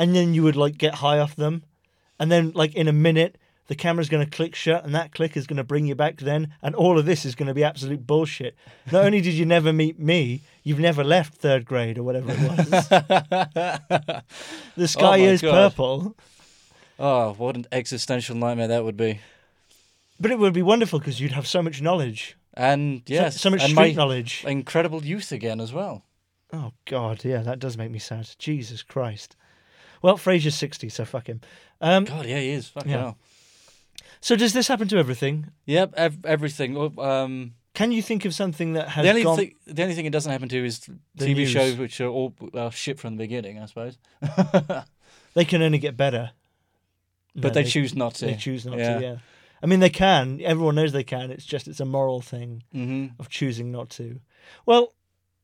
And 0.00 0.14
then 0.14 0.32
you 0.32 0.44
would 0.44 0.54
like 0.54 0.78
get 0.78 0.94
high 0.94 1.18
off 1.18 1.34
them, 1.34 1.64
and 2.20 2.30
then 2.30 2.52
like 2.54 2.72
in 2.76 2.86
a 2.86 2.92
minute, 2.92 3.36
the 3.66 3.74
camera's 3.74 4.08
going 4.08 4.24
to 4.24 4.30
click 4.30 4.54
shut, 4.54 4.84
and 4.84 4.94
that 4.94 5.12
click 5.12 5.36
is 5.36 5.44
going 5.48 5.56
to 5.56 5.64
bring 5.64 5.86
you 5.86 5.96
back 5.96 6.18
then, 6.18 6.54
and 6.62 6.74
all 6.76 7.00
of 7.00 7.04
this 7.04 7.24
is 7.24 7.34
going 7.34 7.48
to 7.48 7.54
be 7.54 7.64
absolute 7.64 8.06
bullshit. 8.06 8.54
Not 8.92 9.04
only 9.04 9.20
did 9.20 9.34
you 9.34 9.44
never 9.44 9.72
meet 9.72 9.98
me, 9.98 10.42
you've 10.62 10.78
never 10.78 11.02
left 11.02 11.34
third 11.34 11.64
grade 11.64 11.98
or 11.98 12.04
whatever 12.04 12.30
it 12.30 12.38
was. 12.38 12.88
the 14.76 14.88
sky 14.88 15.02
my 15.02 15.16
is 15.18 15.42
God. 15.42 15.52
purple. 15.72 16.16
Oh, 16.98 17.32
what 17.34 17.56
an 17.56 17.66
existential 17.70 18.34
nightmare 18.36 18.68
that 18.68 18.84
would 18.84 18.96
be. 18.96 19.20
But 20.20 20.30
it 20.32 20.38
would 20.38 20.52
be 20.52 20.62
wonderful 20.62 20.98
because 20.98 21.20
you'd 21.20 21.32
have 21.32 21.46
so 21.46 21.62
much 21.62 21.80
knowledge. 21.80 22.36
And 22.54 23.02
So- 23.06 23.14
yes, 23.14 23.40
so, 23.40 23.50
much 23.50 23.62
and 23.62 23.72
street 23.72 23.94
knowledge. 23.96 24.44
incredible 24.46 25.04
youth 25.04 25.30
again 25.30 25.60
as 25.60 25.72
well. 25.72 26.04
Oh 26.52 26.72
God, 26.86 27.24
yeah, 27.24 27.42
that 27.42 27.58
does 27.60 27.76
make 27.76 27.90
me 27.90 27.98
sad. 27.98 28.28
Jesus 28.38 28.82
Christ. 28.82 29.36
Well, 30.02 30.16
Frasier's 30.16 30.54
sixty, 30.54 30.88
so 30.88 31.04
fuck 31.04 31.26
him. 31.28 31.40
Um, 31.80 32.04
God, 32.04 32.26
yeah, 32.26 32.38
he 32.40 32.50
is. 32.50 32.68
Fucking 32.68 32.90
Yeah. 32.90 32.98
hell. 32.98 33.18
so 34.20 34.34
does 34.34 34.52
this 34.54 34.66
happen 34.68 34.88
to 34.88 34.96
everything? 34.96 35.48
Yep, 35.66 35.94
ev- 35.96 36.24
everything. 36.24 36.76
Oh, 36.76 36.92
Um, 37.00 37.54
Can 37.74 37.92
you 37.92 38.02
think 38.02 38.24
of 38.24 38.34
something 38.34 38.72
that 38.72 38.88
has 38.88 39.04
the 39.04 39.10
only 39.10 39.22
gone? 39.22 39.36
thing, 39.36 39.54
the 39.66 39.82
only 39.82 39.94
thing 39.94 40.06
it 40.06 40.10
doesn't 40.12 40.32
happen 40.32 40.48
to 40.48 40.64
is 40.64 40.80
TV 41.18 41.34
news. 41.34 41.50
shows 41.50 41.76
which 41.76 42.00
are 42.00 42.08
all 42.08 42.34
well, 42.52 42.70
shit 42.70 42.98
from 42.98 43.16
the 43.16 43.22
beginning, 43.24 43.60
I 43.60 43.66
suppose. 43.66 43.98
They 45.34 45.44
can 45.44 45.62
only 45.62 45.78
get 45.78 45.96
better. 45.96 46.30
But 47.40 47.54
No, 47.54 47.62
they, 47.62 47.64
choose 47.64 47.94
not 47.94 48.14
to. 48.16 48.26
They 48.26 48.34
choose 48.36 48.64
not 48.66 48.78
Yeah. 48.78 48.98
to. 48.98 49.02
Yeah. 49.02 49.16
I 49.62 49.66
mean, 49.66 49.80
they 49.80 49.90
can. 49.90 50.40
Everyone 50.42 50.74
knows 50.76 50.92
they 50.92 51.04
can. 51.04 51.30
It's 51.30 51.44
just 51.44 51.66
it's 51.68 51.80
a 51.80 51.84
moral 51.84 52.20
thing 52.20 52.62
hmm 52.72 53.06
of 53.18 53.28
choosing 53.28 53.72
not 53.72 53.90
to. 53.90 54.20
Well, 54.66 54.94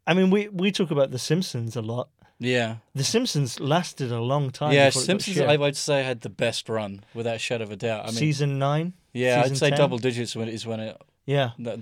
I 0.06 0.14
mean, 0.14 0.30
we 0.30 0.48
we 0.48 0.70
talk 0.70 0.90
about 0.90 1.10
The 1.10 1.18
Simpsons 1.18 1.76
a 1.76 1.82
lot. 1.82 2.08
Yeah. 2.38 2.76
The 2.94 3.04
Simpsons 3.04 3.60
lasted 3.60 4.12
a 4.12 4.20
long 4.20 4.50
time. 4.50 4.72
yeah, 4.72 4.90
Simpsons. 4.90 5.40
I 5.40 5.56
would 5.56 5.76
say, 5.76 6.02
had 6.02 6.20
the 6.20 6.28
best 6.28 6.68
run 6.68 7.04
without 7.14 7.36
a 7.36 7.38
shadow 7.38 7.64
of 7.64 7.70
a 7.70 7.76
doubt. 7.76 8.02
I 8.04 8.06
mean, 8.08 8.14
season 8.16 8.58
nine. 8.58 8.92
yeah, 9.12 9.42
I'd 9.44 9.56
say 9.56 9.70
10? 9.70 9.78
double 9.78 9.98
digits 9.98 10.34
when 10.36 10.48
it 10.48 10.54
is 10.54 10.66
when 10.66 10.80
it. 10.80 11.00
Yeah, 11.26 11.52
That, 11.60 11.78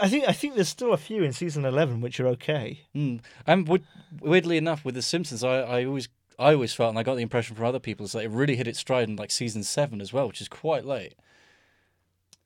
I 0.00 0.08
think 0.08 0.28
I 0.28 0.32
think 0.32 0.54
there's 0.54 0.68
still 0.68 0.92
a 0.92 0.96
few 0.96 1.24
in 1.24 1.32
season 1.32 1.64
eleven 1.64 2.00
which 2.00 2.20
are 2.20 2.28
okay. 2.28 2.82
mm. 2.94 3.20
And 3.44 3.66
would, 3.66 3.82
weirdly 4.20 4.56
enough, 4.56 4.84
with 4.84 4.94
The 4.94 5.02
Simpsons, 5.02 5.42
I, 5.42 5.60
I 5.60 5.84
always. 5.84 6.08
I 6.38 6.54
always 6.54 6.74
felt, 6.74 6.90
and 6.90 6.98
I 6.98 7.02
got 7.02 7.14
the 7.16 7.22
impression 7.22 7.56
from 7.56 7.66
other 7.66 7.78
people, 7.78 8.06
is 8.06 8.12
that 8.12 8.24
it 8.24 8.30
really 8.30 8.56
hit 8.56 8.66
its 8.66 8.78
stride 8.78 9.08
in 9.08 9.16
like 9.16 9.30
season 9.30 9.62
seven 9.62 10.00
as 10.00 10.12
well, 10.12 10.26
which 10.26 10.40
is 10.40 10.48
quite 10.48 10.84
late. 10.84 11.14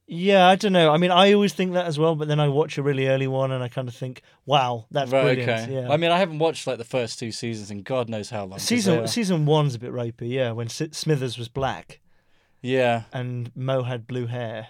Yeah, 0.07 0.49
I 0.49 0.57
don't 0.57 0.73
know. 0.73 0.91
I 0.91 0.97
mean, 0.97 1.11
I 1.11 1.35
always 1.35 1.53
think 1.53 1.75
that 1.75 1.85
as 1.85 1.99
well, 1.99 2.15
but 2.15 2.29
then 2.29 2.41
I 2.41 2.49
watch 2.49 2.79
a 2.79 2.83
really 2.83 3.09
early 3.09 3.27
one 3.27 3.53
and 3.53 3.63
I 3.63 3.69
kind 3.69 3.89
of 3.89 3.95
think, 3.95 4.23
"Wow, 4.47 4.87
that's 4.91 5.11
right, 5.11 5.23
brilliant." 5.37 5.51
okay. 5.51 5.75
Yeah. 5.75 5.91
I 5.91 5.99
mean, 5.99 6.11
I 6.11 6.19
haven't 6.19 6.39
watched 6.39 6.67
like 6.67 6.79
the 6.79 6.85
first 6.85 7.19
two 7.19 7.31
seasons 7.31 7.71
in 7.71 7.83
God 7.83 8.09
knows 8.09 8.31
how 8.31 8.45
long. 8.47 8.59
season 8.59 9.01
uh, 9.01 9.07
season 9.07 9.45
one's 9.45 9.75
a 9.75 9.79
bit 9.79 9.93
rapey. 9.93 10.31
Yeah, 10.31 10.53
when 10.53 10.69
S- 10.69 10.93
Smithers 10.93 11.37
was 11.37 11.49
black 11.49 12.01
yeah. 12.63 13.03
and 13.13 13.55
Moe 13.55 13.83
had 13.83 14.07
blue 14.07 14.27
hair. 14.27 14.69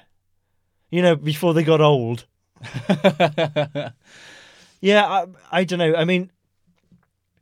You 0.90 1.02
know, 1.02 1.14
before 1.14 1.54
they 1.54 1.62
got 1.62 1.80
old. 1.80 2.26
Yeah, 4.80 5.06
I, 5.06 5.26
I 5.50 5.64
don't 5.64 5.78
know. 5.78 5.94
I 5.94 6.04
mean, 6.04 6.30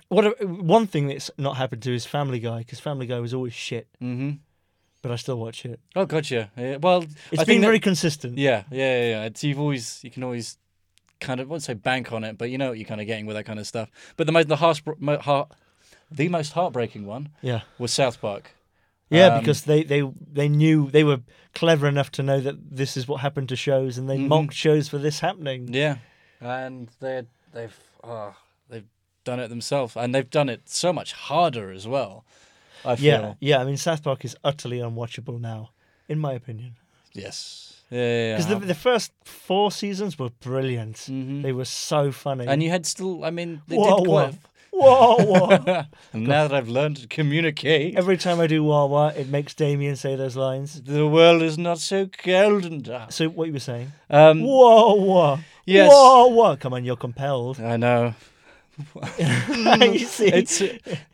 what 0.08 0.44
one 0.46 0.86
thing 0.86 1.08
that's 1.08 1.30
not 1.38 1.56
happened 1.56 1.82
to 1.82 1.94
is 1.94 2.06
Family 2.06 2.38
Guy 2.40 2.58
because 2.58 2.80
Family 2.80 3.06
Guy 3.06 3.18
was 3.20 3.34
always 3.34 3.54
shit, 3.54 3.88
hmm 3.98 4.32
but 5.02 5.12
I 5.12 5.16
still 5.16 5.38
watch 5.38 5.64
it. 5.64 5.78
Oh, 5.94 6.04
gotcha. 6.04 6.50
Yeah. 6.56 6.78
Well, 6.78 7.02
It's 7.02 7.14
I 7.34 7.36
been 7.36 7.46
think 7.46 7.60
that- 7.60 7.66
very 7.68 7.78
consistent. 7.80 8.38
Yeah, 8.38 8.64
yeah, 8.72 8.98
yeah. 9.00 9.08
yeah. 9.10 9.24
It's 9.24 9.44
you've 9.44 9.60
always 9.60 10.02
you 10.02 10.10
can 10.10 10.24
always 10.24 10.58
kind 11.20 11.38
of 11.40 11.46
I 11.46 11.50
won't 11.50 11.62
say 11.62 11.74
bank 11.74 12.12
on 12.12 12.24
it, 12.24 12.36
but 12.38 12.50
you 12.50 12.58
know 12.58 12.70
what 12.70 12.78
you're 12.78 12.88
kind 12.88 13.00
of 13.00 13.06
getting 13.06 13.24
with 13.26 13.36
that 13.36 13.44
kind 13.44 13.58
of 13.60 13.66
stuff. 13.68 13.88
But 14.16 14.26
the 14.26 14.32
most 14.32 14.48
the 14.48 14.56
heart, 14.56 14.80
mo- 14.98 15.18
heart 15.18 15.52
the 16.10 16.28
most 16.28 16.52
heartbreaking 16.54 17.06
one 17.06 17.28
yeah, 17.40 17.60
was 17.78 17.92
South 17.92 18.20
Park. 18.20 18.50
yeah. 19.10 19.26
Um, 19.34 19.40
because 19.40 19.62
they, 19.62 19.84
they 19.84 20.02
they 20.32 20.48
knew 20.48 20.90
they 20.90 21.04
were 21.04 21.20
clever 21.54 21.86
enough 21.86 22.10
to 22.12 22.22
know 22.24 22.40
that 22.40 22.56
this 22.76 22.96
is 22.96 23.06
what 23.06 23.20
happened 23.20 23.48
to 23.50 23.56
shows, 23.56 23.98
and 23.98 24.08
they 24.10 24.18
Mhm. 24.18 24.28
mocked 24.28 24.54
shows 24.54 24.88
for 24.88 24.98
this 24.98 25.20
happening. 25.20 25.72
Yeah, 25.72 25.98
and 26.40 26.88
they 27.00 27.22
they've 27.52 27.76
oh, 28.02 28.34
they've 28.68 28.84
done 29.26 29.40
it 29.44 29.48
themselves, 29.48 29.94
and 29.96 30.14
they've 30.14 30.30
done 30.30 30.48
it 30.48 30.62
so 30.68 30.92
much 30.92 31.12
harder 31.12 31.70
as 31.70 31.86
well. 31.86 32.24
I 32.84 32.96
feel. 32.96 33.04
Yeah, 33.04 33.34
yeah. 33.40 33.58
I 33.60 33.64
mean, 33.64 33.76
South 33.76 34.02
Park 34.02 34.24
is 34.24 34.34
utterly 34.42 34.78
unwatchable 34.78 35.38
now, 35.40 35.70
in 36.08 36.18
my 36.18 36.32
opinion. 36.32 36.72
Yes. 37.12 37.82
Yeah. 37.90 37.98
yeah, 38.00 38.32
Because 38.36 38.50
yeah. 38.50 38.58
the, 38.58 38.66
the 38.66 38.74
first 38.74 39.12
four 39.24 39.70
seasons 39.70 40.18
were 40.18 40.30
brilliant. 40.40 40.96
Mhm. 40.96 41.42
They 41.42 41.52
were 41.52 41.64
so 41.66 42.12
funny. 42.12 42.46
and 42.46 42.62
you 42.62 42.70
had 42.70 42.84
still, 42.86 43.24
I 43.24 43.30
mean, 43.30 43.62
they 43.68 43.76
Whoa, 43.76 43.96
did 43.98 44.06
quite. 44.08 44.34
whoa, 44.70 45.16
whoa. 45.24 45.82
and 46.12 46.26
now 46.26 46.46
that 46.46 46.54
I've 46.54 46.68
learned 46.68 46.96
to 46.98 47.06
communicate, 47.08 47.96
Every 47.96 48.16
time 48.18 48.38
I 48.40 48.46
do 48.46 48.62
wah 48.62 48.86
wah, 48.86 49.08
it 49.08 49.28
makes 49.28 49.54
Damian 49.54 49.96
say 49.96 50.16
those 50.16 50.36
lines. 50.36 50.82
the 50.82 51.06
world 51.06 51.42
is 51.42 51.56
not 51.58 51.78
so 51.78 52.06
cold 52.06 52.64
and 52.66 52.82
dark. 52.84 53.10
So 53.12 53.28
what 53.28 53.46
you 53.48 53.52
were 53.54 53.60
saying? 53.72 53.92
Um, 54.10 54.42
Whoa 54.42 54.94
wah. 54.94 55.38
yes. 55.64 55.90
Whoa 55.90 56.26
wah. 56.28 56.56
Come 56.56 56.74
on, 56.74 56.84
you're 56.84 56.96
compelled. 57.08 57.58
I 57.60 57.76
know. 57.76 58.14
you 59.18 59.98
see, 60.06 60.26
It's 60.26 60.62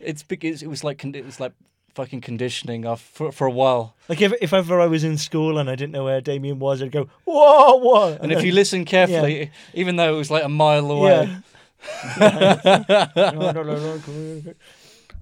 it's 0.00 0.22
because 0.22 0.62
it 0.62 0.68
was 0.68 0.82
like 0.84 1.04
it 1.04 1.24
was 1.24 1.40
like 1.40 1.52
fucking 1.94 2.20
conditioning 2.20 2.86
off 2.86 3.02
for 3.02 3.32
for 3.32 3.46
a 3.46 3.50
while. 3.50 3.94
like 4.08 4.20
if 4.20 4.32
if 4.40 4.52
ever 4.52 4.80
I 4.80 4.86
was 4.86 5.04
in 5.04 5.18
school 5.18 5.58
and 5.58 5.68
I 5.70 5.74
didn't 5.76 5.92
know 5.92 6.04
where 6.04 6.20
Damian 6.20 6.58
was, 6.58 6.82
I'd 6.82 6.92
go 6.92 7.08
whoa 7.24 7.76
whoa. 7.76 8.18
And 8.20 8.32
if 8.32 8.42
you 8.42 8.52
listen 8.52 8.84
carefully, 8.84 9.50
even 9.74 9.96
though 9.96 10.14
it 10.14 10.16
was 10.16 10.30
like 10.30 10.44
a 10.44 10.48
mile 10.48 10.90
away, 10.90 11.28
yeah. 11.28 11.40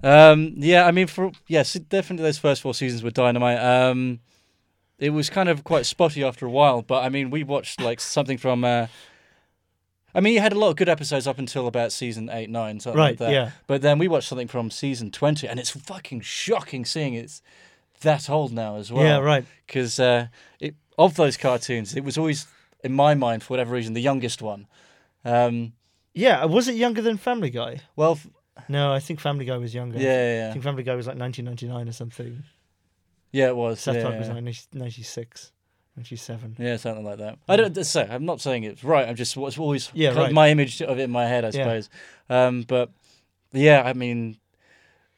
um, 0.03 0.53
yeah, 0.57 0.85
I 0.85 0.91
mean, 0.91 1.07
for 1.07 1.31
yes, 1.47 1.73
definitely 1.73 2.23
those 2.23 2.37
first 2.37 2.61
four 2.61 2.73
seasons 2.73 3.03
were 3.03 3.11
dynamite. 3.11 3.59
Um, 3.59 4.19
it 4.99 5.09
was 5.09 5.29
kind 5.29 5.49
of 5.49 5.63
quite 5.63 5.85
spotty 5.85 6.23
after 6.23 6.45
a 6.45 6.49
while. 6.49 6.81
But 6.81 7.03
I 7.03 7.09
mean, 7.09 7.29
we 7.31 7.43
watched 7.43 7.81
like 7.81 7.99
something 7.99 8.37
from. 8.37 8.63
Uh, 8.63 8.87
I 10.13 10.19
mean, 10.19 10.33
you 10.33 10.39
had 10.41 10.53
a 10.53 10.59
lot 10.59 10.69
of 10.69 10.75
good 10.75 10.89
episodes 10.89 11.25
up 11.27 11.39
until 11.39 11.67
about 11.67 11.91
season 11.91 12.29
eight, 12.31 12.49
nine, 12.49 12.79
something 12.79 12.97
Right, 12.99 13.09
like 13.11 13.19
that. 13.19 13.31
yeah. 13.31 13.51
But 13.67 13.81
then 13.81 13.97
we 13.97 14.07
watched 14.07 14.27
something 14.27 14.47
from 14.47 14.69
season 14.71 15.11
twenty, 15.11 15.47
and 15.47 15.59
it's 15.59 15.69
fucking 15.71 16.21
shocking 16.21 16.85
seeing 16.85 17.13
it's 17.13 17.41
that 18.01 18.29
old 18.29 18.51
now 18.51 18.75
as 18.77 18.91
well. 18.91 19.03
yeah, 19.03 19.17
right. 19.19 19.45
Because 19.67 19.99
uh, 19.99 20.27
it 20.59 20.75
of 20.97 21.15
those 21.15 21.37
cartoons, 21.37 21.95
it 21.95 22.03
was 22.03 22.17
always 22.17 22.47
in 22.83 22.93
my 22.93 23.13
mind 23.15 23.43
for 23.43 23.53
whatever 23.53 23.73
reason 23.73 23.93
the 23.93 24.01
youngest 24.01 24.41
one. 24.41 24.67
Um, 25.23 25.73
Yeah, 26.13 26.43
was 26.45 26.67
it 26.67 26.75
younger 26.75 27.01
than 27.01 27.17
Family 27.17 27.49
Guy? 27.51 27.81
well, 27.95 28.13
f- 28.13 28.27
No, 28.67 28.91
I 28.91 28.99
think 28.99 29.19
Family 29.19 29.45
Guy 29.45 29.57
was 29.57 29.73
younger. 29.73 29.97
yeah, 29.99 30.37
yeah, 30.39 30.49
I 30.49 30.51
think 30.51 30.63
Family 30.63 30.83
Guy 30.83 30.95
was 30.95 31.07
like 31.07 31.17
1999 31.17 31.87
or 31.87 31.91
something. 31.93 32.43
yeah, 33.31 33.47
it 33.47 33.55
was. 33.55 33.79
South 33.79 33.95
yeah, 33.95 34.01
Park 34.03 34.13
yeah. 34.15 34.19
was 34.19 34.29
like 34.29 34.37
90 36.01 36.15
96, 36.15 36.29
97. 36.29 36.55
Yeah, 36.59 36.77
something 36.77 37.05
like 37.05 37.17
that. 37.19 37.37
I 37.47 37.55
don't 37.55 37.83
say. 37.85 38.07
I'm 38.09 38.25
not 38.25 38.41
saying 38.41 38.63
it's 38.63 38.83
right. 38.83 39.07
I'm 39.07 39.15
just 39.15 39.37
what's 39.37 39.57
always 39.57 39.91
Yeah, 39.93 40.09
right. 40.13 40.31
my 40.33 40.49
image 40.49 40.81
of 40.81 40.99
it 40.99 41.03
in 41.03 41.11
my 41.11 41.25
head, 41.27 41.43
I 41.45 41.47
Yeah. 41.47 41.51
suppose. 41.51 41.89
Um, 42.29 42.63
but 42.63 42.89
yeah, 43.51 43.83
I 43.85 43.93
mean, 43.93 44.37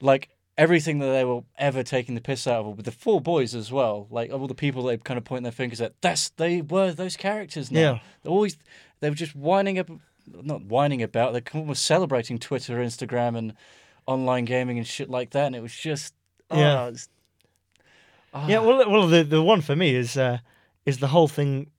like 0.01 0.29
everything 0.57 0.99
that 0.99 1.07
they 1.07 1.23
were 1.25 1.41
ever 1.57 1.81
taking 1.83 2.15
the 2.15 2.21
piss 2.21 2.45
out 2.45 2.65
of 2.65 2.77
with 2.77 2.85
the 2.85 2.91
four 2.91 3.19
boys 3.21 3.55
as 3.55 3.71
well. 3.71 4.07
Like 4.09 4.31
all 4.31 4.47
the 4.47 4.53
people 4.55 4.83
they 4.83 4.97
kind 4.97 5.17
of 5.17 5.23
point 5.23 5.43
their 5.43 5.51
fingers 5.51 5.81
at. 5.81 5.93
That's 6.01 6.29
they 6.29 6.61
were 6.61 6.91
those 6.91 7.15
characters. 7.17 7.71
Now. 7.71 7.79
Yeah. 7.79 7.99
They're 8.21 8.31
always 8.31 8.57
they 8.99 9.09
were 9.09 9.15
just 9.15 9.35
whining 9.35 9.79
up, 9.79 9.89
not 10.27 10.63
whining 10.65 11.01
about. 11.01 11.33
They're 11.33 11.43
almost 11.61 11.85
celebrating 11.85 12.37
Twitter, 12.39 12.77
Instagram, 12.77 13.37
and 13.37 13.53
online 14.05 14.45
gaming 14.45 14.77
and 14.77 14.85
shit 14.87 15.09
like 15.09 15.31
that. 15.31 15.47
And 15.47 15.55
it 15.55 15.61
was 15.61 15.75
just 15.75 16.13
oh, 16.51 16.59
Yeah. 16.59 16.87
it's- 16.87 17.09
ah. 18.33 18.47
Yeah, 18.47 18.59
well, 18.59 18.89
well, 18.89 19.07
the 19.07 19.23
the 19.23 19.41
one 19.41 19.61
for 19.61 19.75
me 19.75 19.95
is 19.95 20.17
uh, 20.17 20.39
is 20.85 20.99
the 20.99 21.07
whole 21.09 21.27
thing, 21.27 21.71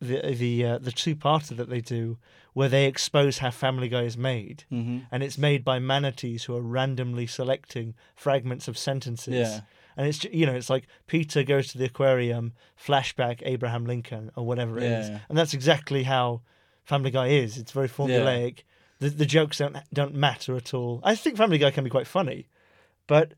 the 0.00 0.34
the 0.34 0.64
uh, 0.64 0.78
the 0.78 0.92
two 0.92 1.16
parter 1.16 1.56
that 1.56 1.68
they 1.68 1.80
do 1.80 2.18
where 2.54 2.68
they 2.68 2.86
expose 2.86 3.38
how 3.38 3.50
Family 3.50 3.88
Guy 3.88 4.02
is 4.02 4.16
made, 4.16 4.64
Mhm. 4.72 5.06
and 5.12 5.22
it's 5.22 5.38
made 5.38 5.64
by 5.64 5.78
manatees 5.78 6.44
who 6.44 6.56
are 6.56 6.62
randomly 6.62 7.26
selecting 7.26 7.94
fragments 8.16 8.66
of 8.68 8.76
sentences. 8.78 9.34
Yeah. 9.34 9.60
And 9.96 10.06
it's 10.06 10.22
you 10.24 10.46
know 10.46 10.54
it's 10.54 10.70
like 10.70 10.86
Peter 11.06 11.42
goes 11.42 11.68
to 11.68 11.78
the 11.78 11.84
aquarium, 11.86 12.52
flashback 12.80 13.42
Abraham 13.44 13.84
Lincoln 13.84 14.30
or 14.36 14.44
whatever 14.46 14.78
it 14.78 14.84
is, 14.84 15.08
Yeah. 15.08 15.18
and 15.28 15.36
that's 15.36 15.54
exactly 15.54 16.04
how 16.04 16.42
Family 16.84 17.10
Guy 17.10 17.26
is. 17.28 17.58
It's 17.58 17.72
very 17.72 17.88
formulaic. 17.88 18.60
The 19.00 19.10
the 19.10 19.26
jokes 19.26 19.58
don't 19.58 19.76
don't 19.92 20.14
matter 20.14 20.56
at 20.56 20.72
all. 20.72 21.00
I 21.04 21.14
think 21.16 21.36
Family 21.36 21.58
Guy 21.58 21.70
can 21.70 21.84
be 21.84 21.90
quite 21.90 22.06
funny, 22.06 22.48
but 23.06 23.34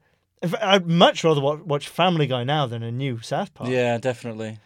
I'd 0.63 0.87
much 0.87 1.25
rather 1.25 1.41
watch 1.41 1.89
Family 1.89 2.27
Guy 2.27 2.45
now 2.45 2.67
than 2.67 2.83
a 2.83 2.91
new 2.93 3.21
South 3.21 3.53
Park. 3.55 3.69
Yeah, 3.71 3.99
definitely. 3.99 4.59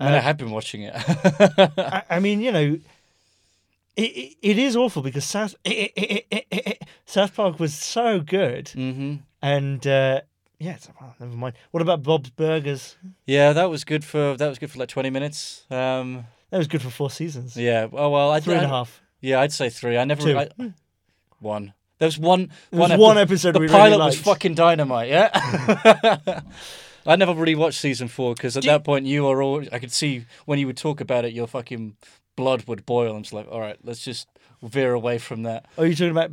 I 0.00 0.04
mean, 0.06 0.14
Uh, 0.14 0.16
I 0.16 0.20
have 0.20 0.36
been 0.38 0.50
watching 0.50 0.82
it. 0.82 0.94
I, 1.78 2.02
I 2.10 2.18
mean, 2.20 2.40
you 2.40 2.50
know, 2.52 2.78
it, 3.96 4.02
it, 4.02 4.36
it 4.42 4.58
is 4.58 4.74
awful 4.76 5.02
because 5.02 5.24
South 5.24 5.54
eh, 5.64 5.88
eh, 5.96 6.20
eh, 6.50 6.72
South 7.04 7.34
Park 7.34 7.60
was 7.60 7.74
so 7.74 8.20
good, 8.20 8.68
hmm 8.70 9.16
and 9.42 9.86
uh, 9.86 10.20
yeah, 10.58 10.74
it's, 10.74 10.88
well, 11.00 11.14
never 11.20 11.36
mind. 11.36 11.54
What 11.70 11.82
about 11.82 12.02
Bob's 12.02 12.30
Burgers? 12.30 12.96
Yeah, 13.26 13.52
that 13.52 13.68
was 13.70 13.84
good 13.84 14.04
for 14.04 14.36
that 14.36 14.48
was 14.48 14.58
good 14.58 14.70
for 14.70 14.78
like 14.78 14.88
twenty 14.88 15.10
minutes. 15.10 15.64
Um, 15.70 16.24
That 16.50 16.58
was 16.58 16.66
good 16.68 16.82
for 16.82 16.90
four 16.90 17.10
seasons. 17.10 17.56
yeah. 17.56 17.86
Oh 17.92 18.10
well, 18.10 18.30
I 18.30 18.40
Three 18.40 18.54
and 18.54 18.64
a 18.64 18.68
half. 18.68 19.02
Yeah, 19.20 19.40
I'd 19.40 19.52
say 19.52 19.68
three. 19.70 19.96
I 19.98 20.04
never 20.04 20.22
Two. 20.22 20.38
I, 20.38 20.46
hmm. 20.56 20.68
one. 21.40 21.74
There 21.98 22.06
was 22.06 22.18
one. 22.18 22.50
There 22.70 22.80
was 22.80 22.90
one, 22.90 22.98
one 22.98 23.18
epi- 23.18 23.32
episode 23.34 23.54
The 23.54 23.68
pilot 23.68 23.90
really 23.96 24.06
was 24.06 24.20
fucking 24.20 24.54
dynamite. 24.54 25.08
Yeah. 25.08 25.28
Hmm. 25.34 26.38
I 27.06 27.16
never 27.16 27.34
really 27.34 27.54
watched 27.54 27.78
season 27.80 28.08
four 28.08 28.34
because 28.34 28.56
at 28.56 28.62
Do 28.62 28.68
you- 28.68 28.72
that 28.74 28.84
point 28.84 29.06
you 29.06 29.24
were 29.24 29.42
all. 29.42 29.64
I 29.72 29.78
could 29.78 29.92
see 29.92 30.24
when 30.46 30.58
you 30.58 30.66
would 30.66 30.76
talk 30.76 31.00
about 31.00 31.24
it, 31.24 31.32
your 31.32 31.46
fucking 31.46 31.96
blood 32.36 32.64
would 32.66 32.84
boil. 32.86 33.14
I'm 33.16 33.22
just 33.22 33.32
like, 33.32 33.48
all 33.50 33.60
right, 33.60 33.76
let's 33.82 34.04
just 34.04 34.28
veer 34.62 34.92
away 34.92 35.18
from 35.18 35.42
that. 35.44 35.66
Oh, 35.78 35.82
you're 35.84 35.94
talking 35.94 36.10
about 36.10 36.30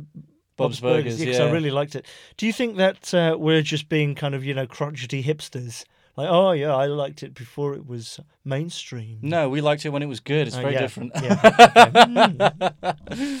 Bob's 0.56 0.80
Burgers, 0.80 1.20
Yeah, 1.20 1.26
'cause 1.32 1.40
I 1.40 1.46
yeah. 1.46 1.52
really 1.52 1.70
liked 1.70 1.94
it. 1.94 2.04
Do 2.36 2.46
you 2.46 2.52
think 2.52 2.76
that 2.76 3.12
uh, 3.14 3.36
we're 3.38 3.62
just 3.62 3.88
being 3.88 4.14
kind 4.14 4.34
of 4.34 4.44
you 4.44 4.54
know 4.54 4.66
crotchety 4.66 5.22
hipsters? 5.22 5.84
Like, 6.16 6.28
oh 6.30 6.50
yeah, 6.50 6.74
I 6.74 6.86
liked 6.86 7.22
it 7.22 7.32
before 7.32 7.74
it 7.74 7.86
was 7.86 8.18
mainstream. 8.44 9.18
No, 9.22 9.48
we 9.48 9.60
liked 9.60 9.86
it 9.86 9.90
when 9.90 10.02
it 10.02 10.06
was 10.06 10.18
good. 10.18 10.48
It's 10.48 10.56
Oh, 10.56 10.62
very 10.62 10.74
yeah, 10.74 10.80
different. 10.80 11.12
yeah, 11.22 12.62
okay. 13.12 13.38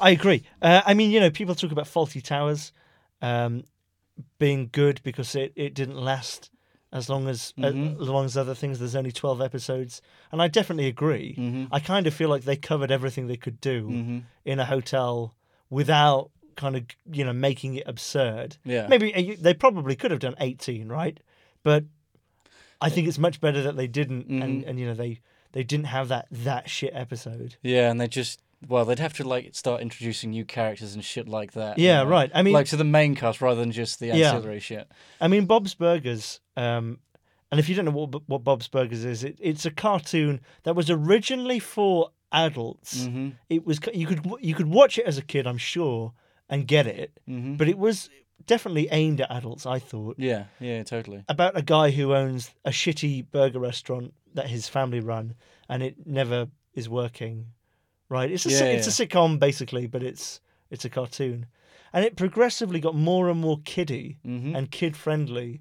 I 0.00 0.10
agree. 0.10 0.42
Uh, 0.60 0.82
I 0.84 0.94
mean, 0.94 1.10
you 1.10 1.20
know, 1.20 1.30
people 1.30 1.54
talk 1.54 1.72
about 1.72 1.86
Fawlty 1.86 2.22
Towers 2.22 2.72
um, 3.22 3.64
being 4.38 4.68
good 4.72 5.00
because 5.02 5.34
it, 5.34 5.52
it 5.56 5.74
didn't 5.74 5.96
last 5.96 6.50
as 6.96 7.08
long 7.08 7.28
as 7.28 7.52
uh, 7.62 7.66
as 8.02 8.08
long 8.08 8.24
as 8.24 8.36
other 8.36 8.54
things. 8.54 8.78
There's 8.78 8.96
only 8.96 9.12
twelve 9.12 9.40
episodes, 9.40 10.00
and 10.32 10.40
I 10.42 10.48
definitely 10.48 10.86
agree. 10.88 11.34
hmm 11.34 11.64
I 11.70 11.80
kind 11.80 12.06
of 12.06 12.14
feel 12.14 12.28
like 12.28 12.44
they 12.44 12.56
covered 12.56 12.90
everything 12.90 13.26
they 13.26 13.36
could 13.36 13.60
do 13.60 13.80
hmm 13.88 14.18
in 14.44 14.58
a 14.60 14.64
hotel 14.64 15.34
without 15.70 16.30
kind 16.56 16.74
of 16.76 16.82
you 17.12 17.24
know 17.24 17.32
making 17.32 17.74
it 17.74 17.84
absurd. 17.86 18.56
Yeah. 18.64 18.86
Maybe 18.88 19.14
uh, 19.14 19.36
they 19.38 19.54
probably 19.54 19.96
could 19.96 20.10
have 20.10 20.20
done 20.20 20.36
eighteen, 20.40 20.88
right? 20.88 21.18
But 21.62 21.84
I 22.80 22.88
think 22.90 23.08
it's 23.08 23.18
much 23.18 23.40
better 23.40 23.62
that 23.62 23.76
they 23.76 23.86
didn't, 23.86 24.26
and, 24.28 24.62
Mhm. 24.62 24.68
and 24.68 24.78
you 24.80 24.86
know 24.86 24.94
they 24.94 25.20
they 25.52 25.64
didn't 25.64 25.86
have 25.86 26.08
that 26.08 26.26
that 26.30 26.68
shit 26.70 26.92
episode. 26.94 27.56
Yeah, 27.62 27.90
and 27.90 28.00
they 28.00 28.08
just 28.08 28.40
well, 28.68 28.84
they'd 28.84 28.98
have 28.98 29.12
to 29.14 29.24
like 29.24 29.54
start 29.54 29.80
introducing 29.82 30.30
new 30.30 30.44
characters 30.44 30.94
and 30.94 31.04
shit 31.04 31.28
like 31.28 31.52
that. 31.52 31.78
you 31.78 31.86
Yeah, 31.86 32.02
know? 32.02 32.08
right. 32.08 32.30
I 32.34 32.42
mean, 32.42 32.54
like 32.54 32.66
to 32.68 32.76
the 32.76 32.84
main 32.84 33.14
cast 33.14 33.40
rather 33.40 33.60
than 33.60 33.72
just 33.72 34.00
the 34.00 34.06
Yeah. 34.08 34.34
ancillary 34.34 34.60
shit. 34.60 34.88
I 35.20 35.28
mean, 35.28 35.46
Bob's 35.46 35.74
Burgers. 35.74 36.40
Um, 36.56 36.98
and 37.50 37.60
if 37.60 37.68
you 37.68 37.74
don't 37.74 37.84
know 37.84 37.90
what 37.92 38.28
what 38.28 38.44
Bob's 38.44 38.68
Burgers 38.68 39.04
is, 39.04 39.22
it, 39.24 39.38
it's 39.40 39.64
a 39.66 39.70
cartoon 39.70 40.40
that 40.64 40.74
was 40.74 40.90
originally 40.90 41.58
for 41.58 42.10
adults. 42.32 43.06
hmm 43.06 43.30
It 43.48 43.64
was 43.66 43.78
you 43.94 44.06
could 44.06 44.24
you 44.40 44.54
could 44.54 44.66
watch 44.68 44.98
it 44.98 45.06
as 45.06 45.16
a 45.18 45.22
kid, 45.22 45.46
I'm 45.46 45.58
sure, 45.58 46.12
and 46.48 46.66
get 46.66 46.86
it, 46.86 47.18
hmm 47.26 47.56
but 47.56 47.68
it 47.68 47.78
was 47.78 48.10
definitely 48.46 48.88
aimed 48.90 49.20
at 49.20 49.30
adults. 49.30 49.64
I 49.66 49.78
thought 49.78 50.16
Yeah, 50.18 50.44
yeah, 50.60 50.82
totally. 50.82 51.24
about 51.28 51.56
a 51.56 51.62
guy 51.62 51.90
who 51.90 52.14
owns 52.14 52.52
a 52.64 52.70
shitty 52.70 53.30
burger 53.30 53.58
restaurant 53.60 54.12
that 54.34 54.48
his 54.48 54.68
family 54.68 55.00
run, 55.00 55.34
and 55.68 55.82
it 55.82 56.06
never 56.06 56.48
is 56.74 56.88
working. 56.88 57.46
Right? 58.08 58.30
It's 58.30 58.46
a 58.46 58.50
Yeah, 58.50 58.64
it's 58.64 58.86
a 58.86 59.06
sitcom 59.06 59.38
basically, 59.38 59.86
but 59.86 60.02
it's 60.02 60.40
it's 60.70 60.84
a 60.84 60.90
cartoon, 60.90 61.46
and 61.92 62.04
it 62.04 62.16
progressively 62.16 62.80
got 62.80 62.94
more 62.94 63.28
and 63.28 63.40
more 63.40 63.60
kiddie 63.64 64.18
hmm 64.24 64.54
and 64.54 64.70
kid 64.70 64.96
friendly, 64.96 65.60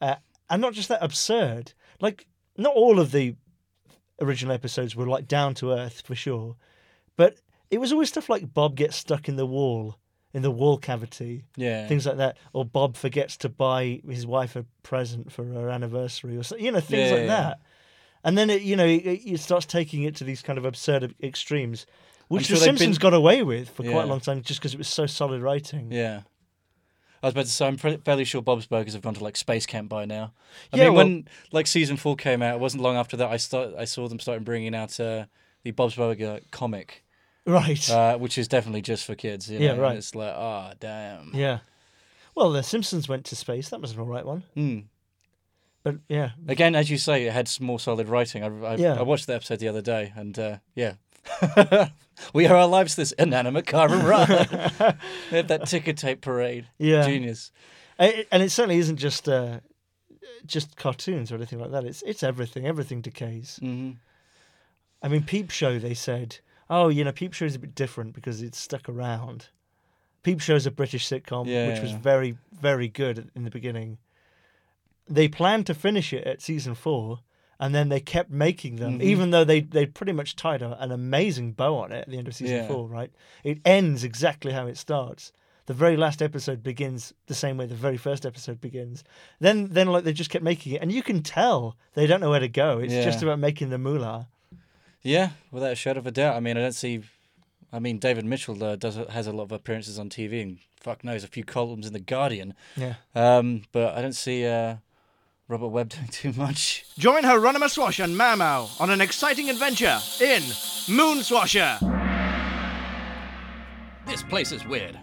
uh, 0.00 0.16
and 0.50 0.60
not 0.62 0.72
just 0.72 0.88
that 0.88 1.02
absurd. 1.02 1.72
Like 2.00 2.26
not 2.56 2.74
all 2.74 2.98
of 2.98 3.12
the 3.12 3.36
original 4.20 4.54
episodes 4.54 4.94
were 4.96 5.06
like 5.06 5.26
down 5.28 5.54
to 5.54 5.72
earth 5.72 6.02
for 6.06 6.14
sure, 6.14 6.56
but 7.16 7.36
it 7.70 7.78
was 7.80 7.92
always 7.92 8.08
stuff 8.08 8.28
like 8.28 8.52
Bob 8.54 8.76
gets 8.76 8.96
stuck 8.96 9.28
in 9.28 9.36
the 9.36 9.46
wall 9.46 9.96
in 10.34 10.40
the 10.40 10.50
wall 10.50 10.78
cavity, 10.78 11.44
Yeah. 11.56 11.86
things 11.88 12.06
like 12.06 12.16
that, 12.16 12.38
or 12.54 12.64
Bob 12.64 12.96
forgets 12.96 13.36
to 13.36 13.50
buy 13.50 14.00
his 14.08 14.26
wife 14.26 14.56
a 14.56 14.64
present 14.82 15.30
for 15.30 15.44
her 15.44 15.68
anniversary, 15.68 16.38
or 16.38 16.42
so, 16.42 16.56
you 16.56 16.72
know 16.72 16.80
things 16.80 17.10
Yeah, 17.10 17.16
like 17.16 17.20
yeah. 17.26 17.26
that. 17.26 17.60
And 18.24 18.38
then 18.38 18.50
it, 18.50 18.62
you 18.62 18.76
know 18.76 18.86
it, 18.86 19.00
it 19.04 19.40
starts 19.40 19.66
taking 19.66 20.04
it 20.04 20.14
to 20.16 20.24
these 20.24 20.42
kind 20.42 20.58
of 20.58 20.64
absurd 20.64 21.14
extremes, 21.22 21.86
which 22.28 22.46
sure 22.46 22.56
the 22.56 22.62
Simpsons 22.64 22.98
been- 22.98 23.02
got 23.10 23.14
away 23.14 23.42
with 23.42 23.68
for 23.70 23.82
quite 23.82 24.04
a 24.04 24.06
long 24.06 24.20
time, 24.20 24.42
just 24.42 24.60
because 24.60 24.74
it 24.74 24.78
was 24.78 24.88
so 24.88 25.06
solid 25.06 25.42
writing. 25.42 25.90
Yeah. 25.90 26.22
I 27.22 27.26
was 27.28 27.34
about 27.34 27.44
to 27.44 27.50
say, 27.52 27.66
I'm 27.68 27.76
pre- 27.76 27.98
fairly 27.98 28.24
sure 28.24 28.42
Bob's 28.42 28.66
Burgers 28.66 28.94
have 28.94 29.02
gone 29.02 29.14
to 29.14 29.22
like 29.22 29.36
Space 29.36 29.64
Camp 29.64 29.88
by 29.88 30.04
now. 30.04 30.32
I 30.72 30.76
Yeah, 30.76 30.84
mean, 30.86 30.94
well- 30.94 31.04
when 31.04 31.28
like 31.52 31.66
season 31.68 31.96
four 31.96 32.16
came 32.16 32.42
out, 32.42 32.54
it 32.56 32.60
wasn't 32.60 32.82
long 32.82 32.96
after 32.96 33.16
that 33.16 33.28
I 33.30 33.36
start 33.36 33.74
I 33.78 33.84
saw 33.84 34.08
them 34.08 34.18
starting 34.18 34.42
bringing 34.44 34.74
out 34.74 34.98
uh, 34.98 35.26
the 35.62 35.70
Bob's 35.70 35.94
Burger 35.94 36.40
comic, 36.50 37.04
Right. 37.46 37.88
uh, 37.90 38.18
which 38.18 38.38
is 38.38 38.48
definitely 38.48 38.82
just 38.82 39.04
for 39.04 39.14
kids. 39.14 39.48
You 39.50 39.58
know? 39.60 39.64
Yeah, 39.64 39.72
and 39.72 39.80
right. 39.80 39.96
It's 39.96 40.14
like, 40.16 40.34
ah, 40.36 40.72
damn. 40.80 41.30
Yeah. 41.34 41.58
Well, 42.34 42.50
the 42.50 42.62
Simpsons 42.62 43.08
went 43.08 43.24
to 43.26 43.36
space. 43.36 43.68
That 43.68 43.80
was 43.80 43.92
an 43.92 44.00
all 44.00 44.06
right 44.06 44.24
one. 44.26 44.42
Hmm. 44.54 44.78
But 45.82 45.96
yeah, 46.08 46.30
Again, 46.48 46.74
as 46.76 46.90
you 46.90 46.98
say, 46.98 47.26
it 47.26 47.32
had 47.32 47.48
some 47.48 47.66
more 47.66 47.80
solid 47.80 48.08
writing. 48.08 48.44
I, 48.44 48.46
I, 48.72 48.74
Yeah. 48.76 48.94
I 48.98 49.02
watched 49.02 49.26
the 49.26 49.34
episode 49.34 49.58
the 49.58 49.68
other 49.68 49.82
day, 49.82 50.12
and 50.14 50.38
uh, 50.38 50.56
yeah, 50.74 50.94
we 52.34 52.46
are 52.46 52.56
our 52.56 52.68
lives 52.68 52.94
this 52.94 53.12
inanimate 53.12 53.66
car 53.66 53.88
and 53.92 54.04
ride. 54.04 54.28
they 55.30 55.36
had 55.36 55.48
that 55.48 55.66
ticker 55.66 55.92
tape 55.92 56.20
parade. 56.20 56.66
yeah, 56.78 57.04
Genius. 57.06 57.50
I- 57.98 58.26
and 58.30 58.42
it 58.42 58.50
certainly 58.50 58.78
isn't 58.78 58.96
just 58.98 59.28
uh, 59.28 59.60
just 60.46 60.76
cartoons 60.76 61.32
or 61.32 61.36
anything 61.36 61.58
like 61.58 61.70
that. 61.72 61.84
It's 61.84 62.02
it's 62.02 62.22
everything. 62.22 62.66
Everything 62.66 63.00
decays. 63.00 63.58
hmm 63.60 63.92
I 65.04 65.08
mean, 65.08 65.24
Peep 65.24 65.50
Show. 65.50 65.80
They 65.80 65.94
said, 65.94 66.38
oh, 66.70 66.88
you 66.88 67.02
know, 67.02 67.10
Peep 67.10 67.32
Show 67.32 67.44
is 67.44 67.56
a 67.56 67.58
bit 67.58 67.74
different 67.74 68.12
because 68.14 68.40
it's 68.40 68.58
stuck 68.58 68.88
around. 68.88 69.48
Peep 70.22 70.40
Show 70.40 70.54
is 70.54 70.64
a 70.64 70.70
British 70.70 71.08
sitcom, 71.08 71.46
Yeah, 71.48 71.72
which 71.72 71.82
was 71.82 71.90
very 71.90 72.36
very 72.52 72.86
good 72.88 73.30
in 73.34 73.42
the 73.42 73.50
beginning. 73.50 73.98
They 75.08 75.28
planned 75.28 75.66
to 75.66 75.74
finish 75.74 76.12
it 76.12 76.24
at 76.26 76.42
season 76.42 76.74
four. 76.74 77.20
And 77.60 77.72
then 77.72 77.90
they 77.90 78.00
kept 78.00 78.28
making 78.30 78.76
them, 78.76 78.98
Mhm. 78.98 79.02
even 79.04 79.30
though 79.30 79.44
they 79.44 79.60
they 79.60 79.86
pretty 79.86 80.10
much 80.10 80.34
tied 80.34 80.62
a, 80.62 80.76
an 80.82 80.90
amazing 80.90 81.52
bow 81.52 81.76
on 81.76 81.92
it 81.92 82.00
at 82.00 82.08
the 82.08 82.18
end 82.18 82.26
of 82.26 82.34
season 82.34 82.56
Yeah. 82.56 82.66
four. 82.66 82.88
Right, 82.88 83.12
it 83.44 83.58
ends 83.64 84.02
exactly 84.02 84.52
how 84.52 84.66
it 84.66 84.76
starts. 84.76 85.32
the 85.66 85.74
very 85.74 85.96
last 85.96 86.20
episode 86.20 86.60
begins 86.64 87.14
the 87.28 87.34
same 87.36 87.56
way 87.56 87.66
the 87.66 87.74
very 87.76 87.96
first 87.96 88.26
episode 88.26 88.60
begins. 88.60 89.04
Then, 89.38 89.68
then 89.68 89.86
like 89.86 90.02
they 90.02 90.12
just 90.12 90.28
kept 90.28 90.42
making 90.42 90.72
it, 90.72 90.82
and 90.82 90.90
you 90.90 91.04
can 91.04 91.22
tell 91.22 91.76
they 91.94 92.04
don't 92.08 92.20
know 92.20 92.30
where 92.30 92.40
to 92.40 92.48
go. 92.48 92.80
It's 92.80 92.92
just 92.92 93.22
about 93.22 93.38
making 93.38 93.70
the 93.70 93.78
moolah. 93.78 94.26
Yeah, 95.02 95.30
without 95.52 95.70
a 95.72 95.76
shadow 95.76 96.00
of 96.00 96.06
a 96.08 96.10
doubt. 96.10 96.34
I 96.34 96.40
mean, 96.40 96.56
I 96.56 96.60
don't 96.62 96.74
see. 96.74 97.02
I 97.72 97.78
mean, 97.78 97.98
David 97.98 98.24
Mitchell 98.24 98.62
uh, 98.62 98.74
does 98.74 98.96
has 98.96 99.28
a 99.28 99.32
lot 99.32 99.44
of 99.44 99.52
appearances 99.52 100.00
on 100.00 100.10
TV, 100.10 100.42
and 100.42 100.58
fuck 100.80 101.04
knows 101.04 101.22
a 101.22 101.28
few 101.28 101.44
columns 101.44 101.86
in 101.86 101.92
the 101.92 102.00
Guardian. 102.00 102.54
Yeah. 102.76 102.94
Um, 103.14 103.62
but 103.70 103.96
I 103.96 104.02
don't 104.02 104.14
see 104.16 104.44
uh, 104.44 104.76
Robert 105.52 105.68
Webb 105.68 105.90
doing 105.90 106.08
too 106.08 106.32
much. 106.32 106.86
Join 106.98 107.24
Hieronymus 107.24 107.74
Swash 107.74 107.98
and 107.98 108.16
Mau 108.16 108.36
Mau 108.36 108.70
on 108.80 108.88
an 108.88 109.02
exciting 109.02 109.50
adventure 109.50 110.00
in 110.18 110.40
Moonswasher. 110.88 111.78
This 114.06 114.22
place 114.22 114.50
is 114.50 114.66
weird. 114.66 114.98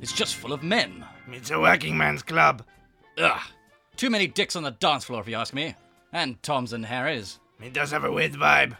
It's 0.00 0.12
just 0.12 0.34
full 0.34 0.52
of 0.52 0.64
men. 0.64 1.06
It's 1.30 1.52
a 1.52 1.60
working 1.60 1.96
man's 1.96 2.24
club. 2.24 2.64
Ugh. 3.16 3.40
Too 3.94 4.10
many 4.10 4.26
dicks 4.26 4.56
on 4.56 4.64
the 4.64 4.72
dance 4.72 5.04
floor, 5.04 5.20
if 5.20 5.28
you 5.28 5.36
ask 5.36 5.54
me. 5.54 5.76
And 6.12 6.42
Toms 6.42 6.72
and 6.72 6.84
Harrys. 6.84 7.38
It 7.62 7.72
does 7.72 7.92
have 7.92 8.02
a 8.02 8.10
weird 8.10 8.32
vibe. 8.32 8.76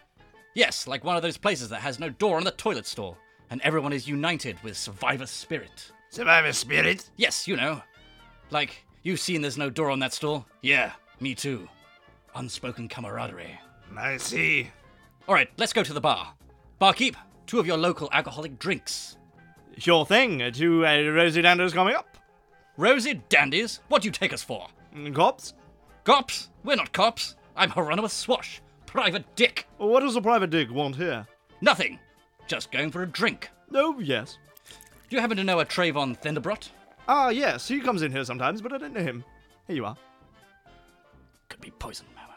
Yes, 0.57 0.89
like 0.89 1.05
one 1.05 1.15
of 1.15 1.23
those 1.23 1.37
places 1.37 1.69
that 1.69 1.83
has 1.83 2.01
no 2.01 2.09
door 2.09 2.37
on 2.37 2.43
the 2.43 2.51
toilet 2.51 2.85
stall, 2.85 3.17
and 3.49 3.61
everyone 3.61 3.93
is 3.93 4.09
united 4.09 4.61
with 4.65 4.77
survivor 4.77 5.27
spirit. 5.27 5.93
Survivor 6.11 6.53
spirit. 6.53 7.09
Yes, 7.17 7.47
you 7.47 7.55
know. 7.55 7.81
Like, 8.51 8.85
you've 9.05 9.21
seen 9.21 9.41
there's 9.41 9.57
no 9.57 9.71
door 9.71 9.89
on 9.89 10.01
that 10.01 10.13
stall? 10.13 10.47
Yeah, 10.63 10.91
me 11.23 11.35
too. 11.35 11.69
Unspoken 12.35 12.89
camaraderie. 12.89 13.59
I 13.97 14.17
see. 14.17 14.71
Alright, 15.29 15.51
let's 15.57 15.73
go 15.73 15.83
to 15.83 15.93
the 15.93 16.01
bar. 16.01 16.35
Barkeep, 16.79 17.17
two 17.47 17.61
of 17.61 17.67
your 17.67 17.77
local 17.77 18.09
alcoholic 18.13 18.59
drinks. 18.59 19.17
Sure 19.79 20.05
thing. 20.05 20.51
Two 20.53 20.85
uh, 20.85 21.03
rosy 21.11 21.43
danders 21.43 21.73
coming 21.73 21.95
up. 21.95 22.19
Rosy 22.77 23.23
dandies, 23.29 23.81
what 23.89 24.03
do 24.03 24.09
you 24.09 24.13
take 24.13 24.33
us 24.33 24.43
for? 24.43 24.67
Mm, 24.95 25.15
Cops? 25.15 25.55
Cops? 26.05 26.49
We're 26.65 26.77
not 26.77 26.93
cops. 26.93 27.37
I'm 27.55 27.71
Hieronymus 27.71 28.13
Swash, 28.13 28.63
private 28.87 29.25
dick. 29.37 29.67
What 29.77 30.01
does 30.01 30.17
a 30.17 30.23
private 30.23 30.51
dick 30.51 30.71
want 30.71 30.97
here? 30.97 31.27
Nothing. 31.61 31.99
Just 32.47 32.73
going 32.73 32.91
for 32.91 33.03
a 33.03 33.07
drink. 33.07 33.51
Oh, 33.75 33.99
yes. 34.01 34.39
Do 35.09 35.17
you 35.17 35.21
happen 35.21 35.37
to 35.37 35.45
know 35.45 35.61
a 35.61 35.65
Trayvon 35.67 36.21
Thunderbrot? 36.21 36.71
Ah, 37.07 37.29
yes, 37.29 37.69
he 37.69 37.81
comes 37.81 38.03
in 38.03 38.11
here 38.11 38.25
sometimes, 38.25 38.63
but 38.63 38.73
I 38.73 38.79
don't 38.79 38.95
know 38.95 39.01
him. 39.03 39.25
Here 39.67 39.77
you 39.77 39.85
are. 39.85 39.97
Could 41.62 41.70
be 41.70 41.77
poison, 41.79 42.07
Mama. 42.16 42.35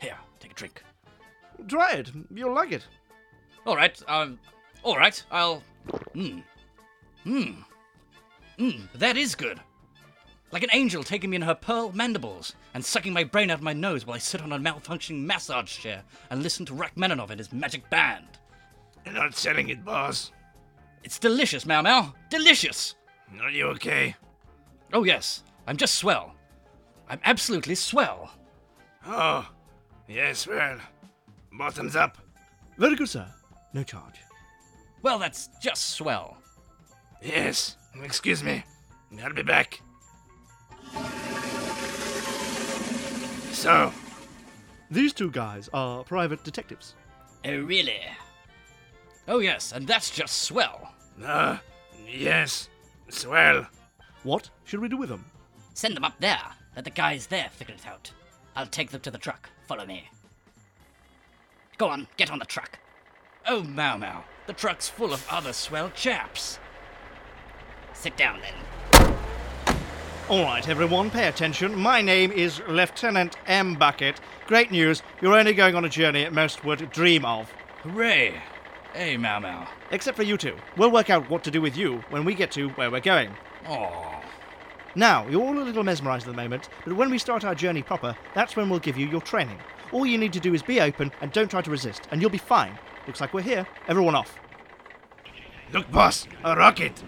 Here, 0.00 0.16
take 0.38 0.52
a 0.52 0.54
drink. 0.54 0.84
Try 1.66 1.94
it. 1.94 2.12
You'll 2.32 2.54
like 2.54 2.70
it. 2.70 2.86
All 3.66 3.74
right, 3.74 4.00
um, 4.06 4.38
all 4.84 4.96
right, 4.96 5.20
I'll. 5.32 5.64
Mmm. 6.14 6.44
Mmm. 7.26 7.64
Mmm, 8.56 8.92
that 8.94 9.16
is 9.16 9.34
good. 9.34 9.58
Like 10.52 10.62
an 10.62 10.70
angel 10.72 11.02
taking 11.02 11.30
me 11.30 11.36
in 11.36 11.42
her 11.42 11.56
pearl 11.56 11.90
mandibles 11.92 12.54
and 12.72 12.84
sucking 12.84 13.12
my 13.12 13.24
brain 13.24 13.50
out 13.50 13.58
of 13.58 13.64
my 13.64 13.72
nose 13.72 14.06
while 14.06 14.14
I 14.14 14.18
sit 14.18 14.42
on 14.42 14.52
a 14.52 14.58
malfunctioning 14.58 15.24
massage 15.24 15.76
chair 15.76 16.04
and 16.30 16.42
listen 16.42 16.64
to 16.66 16.74
Rachmaninoff 16.74 17.30
and 17.30 17.40
his 17.40 17.52
magic 17.52 17.90
band. 17.90 18.28
You're 19.04 19.14
not 19.14 19.34
selling 19.34 19.70
it, 19.70 19.84
boss. 19.84 20.30
It's 21.02 21.18
delicious, 21.18 21.66
Mau 21.66 21.82
Mau. 21.82 22.14
Delicious! 22.30 22.94
Are 23.40 23.50
you 23.50 23.66
okay? 23.70 24.14
Oh, 24.92 25.02
yes, 25.02 25.42
I'm 25.66 25.76
just 25.76 25.96
swell. 25.96 26.34
I'm 27.08 27.20
absolutely 27.24 27.74
swell. 27.74 28.30
Oh, 29.08 29.48
yes, 30.06 30.46
well. 30.46 30.78
Bottoms 31.52 31.96
up. 31.96 32.18
Very 32.76 32.94
good, 32.94 33.08
sir. 33.08 33.26
No 33.72 33.82
charge. 33.82 34.20
Well, 35.02 35.18
that's 35.18 35.48
just 35.60 35.90
swell. 35.90 36.36
Yes. 37.22 37.76
Excuse 38.02 38.44
me. 38.44 38.64
I'll 39.22 39.32
be 39.32 39.42
back. 39.42 39.80
So, 43.52 43.92
These 44.90 45.12
two 45.14 45.30
guys 45.30 45.68
are 45.72 46.04
private 46.04 46.44
detectives. 46.44 46.94
Oh, 47.44 47.58
really? 47.62 48.00
Oh, 49.26 49.40
yes, 49.40 49.72
and 49.72 49.86
that's 49.86 50.10
just 50.10 50.42
swell. 50.42 50.92
uh, 51.24 51.58
yes. 52.06 52.68
Swell. 53.08 53.66
What 54.22 54.48
should 54.64 54.80
we 54.80 54.88
do 54.88 54.96
with 54.96 55.08
them? 55.08 55.24
Send 55.74 55.96
them 55.96 56.04
up 56.04 56.14
there. 56.20 56.40
Let 56.76 56.84
the 56.84 56.90
guys 56.90 57.26
there 57.26 57.48
figure 57.50 57.74
it 57.74 57.86
out. 57.86 58.10
I'll 58.58 58.66
take 58.66 58.90
them 58.90 59.00
to 59.02 59.10
the 59.12 59.18
truck. 59.18 59.50
Follow 59.68 59.86
me. 59.86 60.10
Go 61.76 61.86
on, 61.86 62.08
get 62.16 62.28
on 62.32 62.40
the 62.40 62.44
truck. 62.44 62.80
Oh, 63.46 63.62
Mau 63.62 63.96
Mau, 63.96 64.24
the 64.48 64.52
truck's 64.52 64.88
full 64.88 65.12
of 65.12 65.24
other 65.30 65.52
swell 65.52 65.90
chaps. 65.94 66.58
Sit 67.92 68.16
down 68.16 68.40
then. 68.40 69.14
All 70.28 70.42
right, 70.42 70.68
everyone, 70.68 71.08
pay 71.08 71.28
attention. 71.28 71.78
My 71.78 72.02
name 72.02 72.32
is 72.32 72.60
Lieutenant 72.66 73.36
M. 73.46 73.76
Bucket. 73.76 74.20
Great 74.48 74.72
news, 74.72 75.04
you're 75.22 75.38
only 75.38 75.52
going 75.52 75.76
on 75.76 75.84
a 75.84 75.88
journey 75.88 76.28
most 76.28 76.64
would 76.64 76.90
dream 76.90 77.24
of. 77.24 77.48
Hooray! 77.84 78.42
Hey, 78.92 79.16
Mau 79.16 79.38
Mau. 79.38 79.68
Except 79.92 80.16
for 80.16 80.24
you 80.24 80.36
two. 80.36 80.56
We'll 80.76 80.90
work 80.90 81.10
out 81.10 81.30
what 81.30 81.44
to 81.44 81.52
do 81.52 81.60
with 81.60 81.76
you 81.76 82.02
when 82.10 82.24
we 82.24 82.34
get 82.34 82.50
to 82.52 82.70
where 82.70 82.90
we're 82.90 82.98
going. 82.98 83.30
Aw. 83.68 84.20
Now, 84.98 85.28
you're 85.28 85.44
all 85.44 85.56
a 85.56 85.62
little 85.62 85.84
mesmerized 85.84 86.26
at 86.26 86.34
the 86.34 86.42
moment, 86.42 86.70
but 86.84 86.92
when 86.94 87.08
we 87.08 87.18
start 87.18 87.44
our 87.44 87.54
journey 87.54 87.82
proper, 87.82 88.16
that's 88.34 88.56
when 88.56 88.68
we'll 88.68 88.80
give 88.80 88.98
you 88.98 89.06
your 89.06 89.20
training. 89.20 89.56
All 89.92 90.04
you 90.04 90.18
need 90.18 90.32
to 90.32 90.40
do 90.40 90.54
is 90.54 90.60
be 90.60 90.80
open 90.80 91.12
and 91.20 91.30
don't 91.30 91.48
try 91.48 91.62
to 91.62 91.70
resist, 91.70 92.08
and 92.10 92.20
you'll 92.20 92.30
be 92.30 92.36
fine. 92.36 92.76
Looks 93.06 93.20
like 93.20 93.32
we're 93.32 93.42
here. 93.42 93.64
Everyone 93.86 94.16
off. 94.16 94.36
Look, 95.72 95.88
boss, 95.92 96.26
a 96.42 96.56
rocket. 96.56 97.04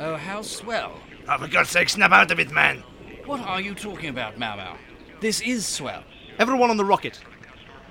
Oh, 0.00 0.16
how 0.16 0.42
swell. 0.42 0.98
Oh, 1.28 1.38
for 1.38 1.46
God's 1.46 1.70
sake, 1.70 1.90
snap 1.90 2.10
out 2.10 2.32
of 2.32 2.40
it, 2.40 2.50
man. 2.50 2.82
What 3.24 3.38
are 3.42 3.60
you 3.60 3.76
talking 3.76 4.08
about, 4.08 4.36
Mau 4.36 4.56
Mau? 4.56 4.76
This 5.20 5.40
is 5.42 5.64
swell. 5.64 6.02
Everyone 6.40 6.70
on 6.70 6.76
the 6.76 6.84
rocket. 6.84 7.20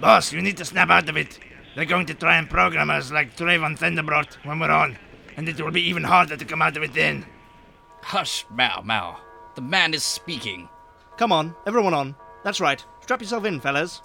Boss, 0.02 0.34
you 0.34 0.42
need 0.42 0.58
to 0.58 0.66
snap 0.66 0.90
out 0.90 1.08
of 1.08 1.16
it. 1.16 1.40
They're 1.78 1.86
going 1.86 2.08
to 2.08 2.14
try 2.14 2.36
and 2.36 2.50
program 2.50 2.90
us 2.90 3.14
like 3.14 3.38
Trayvon 3.38 3.80
Thunderbolt 3.80 4.40
when 4.44 4.60
we're 4.60 4.72
on, 4.72 4.98
and 5.38 5.48
it 5.48 5.62
will 5.62 5.72
be 5.72 5.88
even 5.88 6.04
harder 6.04 6.36
to 6.36 6.44
come 6.44 6.62
out 6.62 6.76
of 6.76 6.84
it 6.84 6.94
then. 6.94 7.26
Hush, 8.02 8.46
Mau 8.50 8.82
Mau. 8.84 9.18
The 9.56 9.62
man 9.62 9.94
is 9.94 10.04
speaking. 10.04 10.70
Come 11.18 11.32
on, 11.32 11.56
everyone 11.66 11.94
on. 11.94 12.16
That's 12.44 12.60
right. 12.60 12.84
Strap 13.02 13.22
yourself 13.22 13.46
in, 13.46 13.60
fellas. 13.60 14.02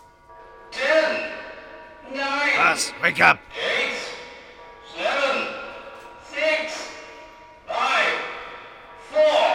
Boss, 2.56 2.92
wake 3.02 3.20
up. 3.20 3.38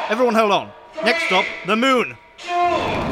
Everyone 0.09 0.35
hold 0.35 0.51
on. 0.51 0.71
Next 1.05 1.23
stop, 1.27 1.45
the 1.65 1.75
moon. 1.75 2.17
Two, 2.37 2.49
one. 2.51 3.11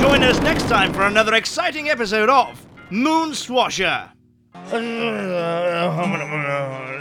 Join 0.00 0.22
us 0.22 0.38
next 0.40 0.68
time 0.68 0.92
for 0.92 1.02
another 1.06 1.34
exciting 1.34 1.88
episode 1.88 2.28
of 2.28 2.66
Moon 2.90 3.30
Swasher. 3.30 4.10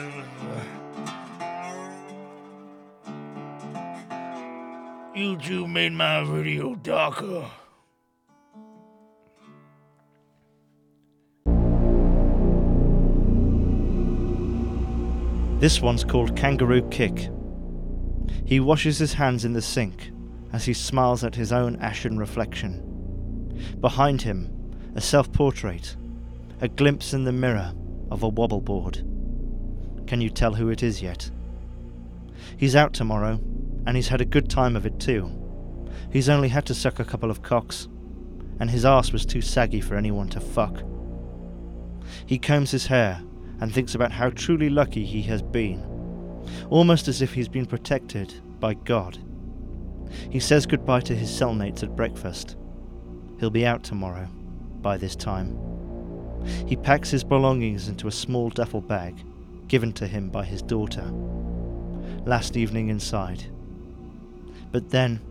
You 5.19 5.35
two 5.35 5.67
made 5.67 5.91
my 5.91 6.23
video 6.23 6.75
darker. 6.75 7.45
This 15.59 15.81
one's 15.81 16.05
called 16.05 16.37
Kangaroo 16.37 16.87
Kick. 16.87 17.29
He 18.45 18.61
washes 18.61 18.97
his 18.97 19.11
hands 19.11 19.43
in 19.43 19.51
the 19.51 19.61
sink 19.61 20.13
as 20.53 20.63
he 20.63 20.73
smiles 20.73 21.25
at 21.25 21.35
his 21.35 21.51
own 21.51 21.75
ashen 21.81 22.17
reflection. 22.17 23.59
Behind 23.81 24.21
him, 24.21 24.49
a 24.95 25.01
self 25.01 25.29
portrait, 25.33 25.97
a 26.61 26.69
glimpse 26.69 27.13
in 27.13 27.25
the 27.25 27.33
mirror 27.33 27.73
of 28.09 28.23
a 28.23 28.29
wobble 28.29 28.61
board. 28.61 29.03
Can 30.07 30.21
you 30.21 30.29
tell 30.29 30.53
who 30.53 30.69
it 30.69 30.81
is 30.81 31.01
yet? 31.01 31.29
He's 32.55 32.77
out 32.77 32.93
tomorrow, 32.93 33.41
and 33.89 33.95
he's 33.95 34.09
had 34.09 34.21
a 34.21 34.25
good 34.25 34.47
time 34.47 34.75
of 34.75 34.85
it 34.85 34.99
too. 34.99 35.31
He's 36.13 36.29
only 36.29 36.47
had 36.47 36.63
to 36.67 36.75
suck 36.75 36.99
a 36.99 37.03
couple 37.03 37.31
of 37.31 37.41
cocks, 37.41 37.87
and 38.59 38.69
his 38.69 38.85
arse 38.85 39.11
was 39.11 39.25
too 39.25 39.41
saggy 39.41 39.81
for 39.81 39.95
anyone 39.95 40.29
to 40.29 40.39
fuck. 40.39 40.83
He 42.27 42.37
combs 42.37 42.69
his 42.69 42.85
hair 42.85 43.19
and 43.59 43.73
thinks 43.73 43.95
about 43.95 44.11
how 44.11 44.29
truly 44.29 44.69
lucky 44.69 45.03
he 45.03 45.23
has 45.23 45.41
been, 45.41 45.83
almost 46.69 47.07
as 47.07 47.23
if 47.23 47.33
he's 47.33 47.47
been 47.47 47.65
protected 47.65 48.31
by 48.59 48.75
God. 48.75 49.17
He 50.29 50.39
says 50.39 50.67
goodbye 50.67 51.01
to 51.01 51.15
his 51.15 51.31
cellmates 51.31 51.81
at 51.81 51.95
breakfast. 51.95 52.57
He'll 53.39 53.49
be 53.49 53.65
out 53.65 53.83
tomorrow, 53.83 54.27
by 54.81 54.97
this 54.97 55.15
time. 55.15 55.57
He 56.67 56.75
packs 56.75 57.09
his 57.09 57.23
belongings 57.23 57.87
into 57.87 58.07
a 58.07 58.11
small 58.11 58.51
duffel 58.51 58.81
bag 58.81 59.15
given 59.67 59.93
to 59.93 60.05
him 60.05 60.29
by 60.29 60.45
his 60.45 60.61
daughter. 60.61 61.11
Last 62.27 62.55
evening 62.55 62.89
inside. 62.89 63.45
But 64.71 64.89
then, 64.89 65.21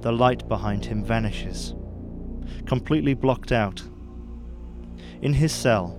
the 0.00 0.12
light 0.12 0.48
behind 0.48 0.84
him 0.84 1.04
vanishes, 1.04 1.74
completely 2.66 3.14
blocked 3.14 3.52
out. 3.52 3.82
In 5.22 5.34
his 5.34 5.52
cell 5.52 5.96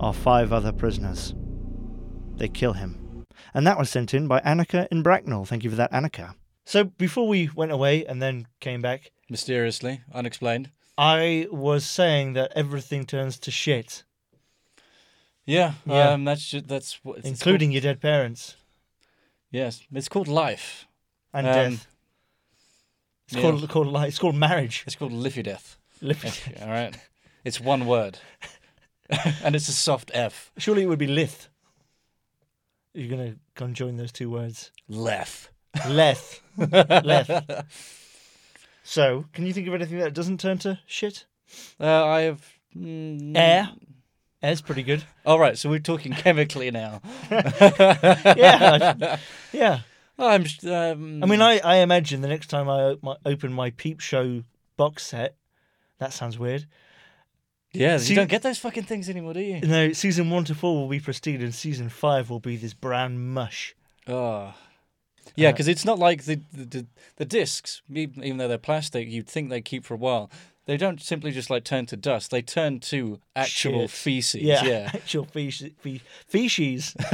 are 0.00 0.12
five 0.12 0.52
other 0.52 0.72
prisoners. 0.72 1.34
They 2.36 2.48
kill 2.48 2.72
him 2.72 3.24
And 3.54 3.66
that 3.66 3.78
was 3.78 3.90
sent 3.90 4.14
in 4.14 4.26
by 4.26 4.40
Annika 4.40 4.88
in 4.90 5.02
Bracknell. 5.02 5.44
Thank 5.44 5.62
you 5.62 5.70
for 5.70 5.76
that, 5.76 5.92
Annika. 5.92 6.34
So 6.64 6.84
before 6.84 7.28
we 7.28 7.50
went 7.54 7.70
away 7.72 8.04
and 8.04 8.20
then 8.20 8.48
came 8.60 8.80
back, 8.80 9.12
Mysteriously, 9.28 10.00
unexplained. 10.12 10.70
I 10.98 11.46
was 11.50 11.84
saying 11.86 12.34
that 12.34 12.52
everything 12.54 13.06
turns 13.06 13.38
to 13.40 13.50
shit, 13.50 14.04
Yeah, 15.46 15.74
Yeah. 15.86 16.10
Um, 16.12 16.24
that's 16.24 16.48
ju- 16.50 16.60
that's 16.60 16.98
what 17.04 17.18
it's 17.18 17.28
including 17.28 17.70
your 17.72 17.80
dead 17.82 18.00
parents 18.00 18.56
yes. 19.50 19.82
It's 19.92 20.08
called 20.08 20.28
life. 20.28 20.86
and 21.32 21.46
Um, 21.46 21.52
death. 21.54 21.86
It's 23.26 23.36
yeah. 23.36 23.42
called 23.42 23.68
called 23.68 23.86
li- 23.88 24.08
it's 24.08 24.18
called 24.18 24.34
marriage. 24.36 24.84
It's 24.86 24.96
called 24.96 25.12
liffy 25.12 25.42
death. 25.42 25.78
All 26.60 26.68
right. 26.68 26.96
It's 27.44 27.60
one 27.60 27.86
word, 27.86 28.18
and 29.42 29.54
it's 29.54 29.68
a 29.68 29.72
soft 29.72 30.10
F. 30.14 30.50
Surely 30.58 30.82
it 30.82 30.86
would 30.86 30.98
be 30.98 31.06
lith. 31.06 31.48
You're 32.94 33.10
gonna 33.10 33.36
conjoin 33.54 33.96
those 33.96 34.12
two 34.12 34.30
words. 34.30 34.70
Leth. 34.88 35.50
Leth. 35.88 36.40
Leth. 36.56 37.64
So, 38.82 39.24
can 39.32 39.46
you 39.46 39.52
think 39.52 39.66
of 39.66 39.74
anything 39.74 39.98
that 39.98 40.14
doesn't 40.14 40.40
turn 40.40 40.58
to 40.58 40.78
shit? 40.86 41.24
Uh, 41.80 42.04
I 42.04 42.20
have. 42.22 42.46
Mm, 42.76 43.36
Air. 43.36 43.70
Air's 44.42 44.60
pretty 44.60 44.82
good. 44.82 45.02
All 45.24 45.38
right, 45.38 45.56
so 45.56 45.70
we're 45.70 45.78
talking 45.78 46.12
chemically 46.12 46.70
now. 46.70 47.00
Yeah. 47.30 49.18
yeah. 49.52 49.80
I'm. 50.18 50.44
Um, 50.64 51.22
I 51.22 51.26
mean, 51.26 51.42
I, 51.42 51.58
I 51.58 51.76
imagine 51.76 52.20
the 52.20 52.28
next 52.28 52.48
time 52.48 52.68
I 52.68 52.96
open 53.26 53.52
my 53.52 53.70
Peep 53.70 54.00
Show 54.00 54.42
box 54.76 55.04
set, 55.06 55.36
that 55.98 56.12
sounds 56.12 56.38
weird. 56.38 56.66
yeah, 57.72 57.96
see- 57.98 58.10
you 58.10 58.16
don't 58.16 58.30
get 58.30 58.42
those 58.42 58.58
fucking 58.58 58.84
things 58.84 59.08
anymore, 59.08 59.34
do 59.34 59.40
you? 59.40 59.60
No, 59.60 59.92
season 59.92 60.30
one 60.30 60.44
to 60.44 60.54
four 60.54 60.76
will 60.76 60.88
be 60.88 61.00
pristine, 61.00 61.42
and 61.42 61.54
season 61.54 61.88
five 61.88 62.30
will 62.30 62.40
be 62.40 62.56
this 62.56 62.74
brown 62.74 63.18
mush. 63.32 63.74
Oh. 64.06 64.54
Yeah, 65.36 65.48
Uh, 65.48 65.52
because 65.52 65.68
it's 65.68 65.84
not 65.86 65.98
like 65.98 66.24
the, 66.24 66.40
the 66.52 66.64
the 66.64 66.86
the 67.16 67.24
discs, 67.24 67.82
even 67.92 68.22
even 68.22 68.36
though 68.36 68.46
they're 68.46 68.58
plastic, 68.58 69.08
you'd 69.08 69.26
think 69.26 69.48
they'd 69.50 69.64
keep 69.64 69.84
for 69.84 69.94
a 69.94 69.98
while. 69.98 70.30
They 70.66 70.78
don't 70.78 71.00
simply 71.00 71.30
just 71.30 71.50
like 71.50 71.64
turn 71.64 71.84
to 71.86 71.96
dust; 71.96 72.30
they 72.30 72.40
turn 72.40 72.80
to 72.80 73.20
actual 73.36 73.80
Shit. 73.82 73.90
feces. 73.90 74.42
Yeah, 74.42 74.64
Yeah. 74.64 74.90
actual 74.94 75.26
feces. 75.26 75.72
Fe- 75.80 76.00
feces. 76.26 76.94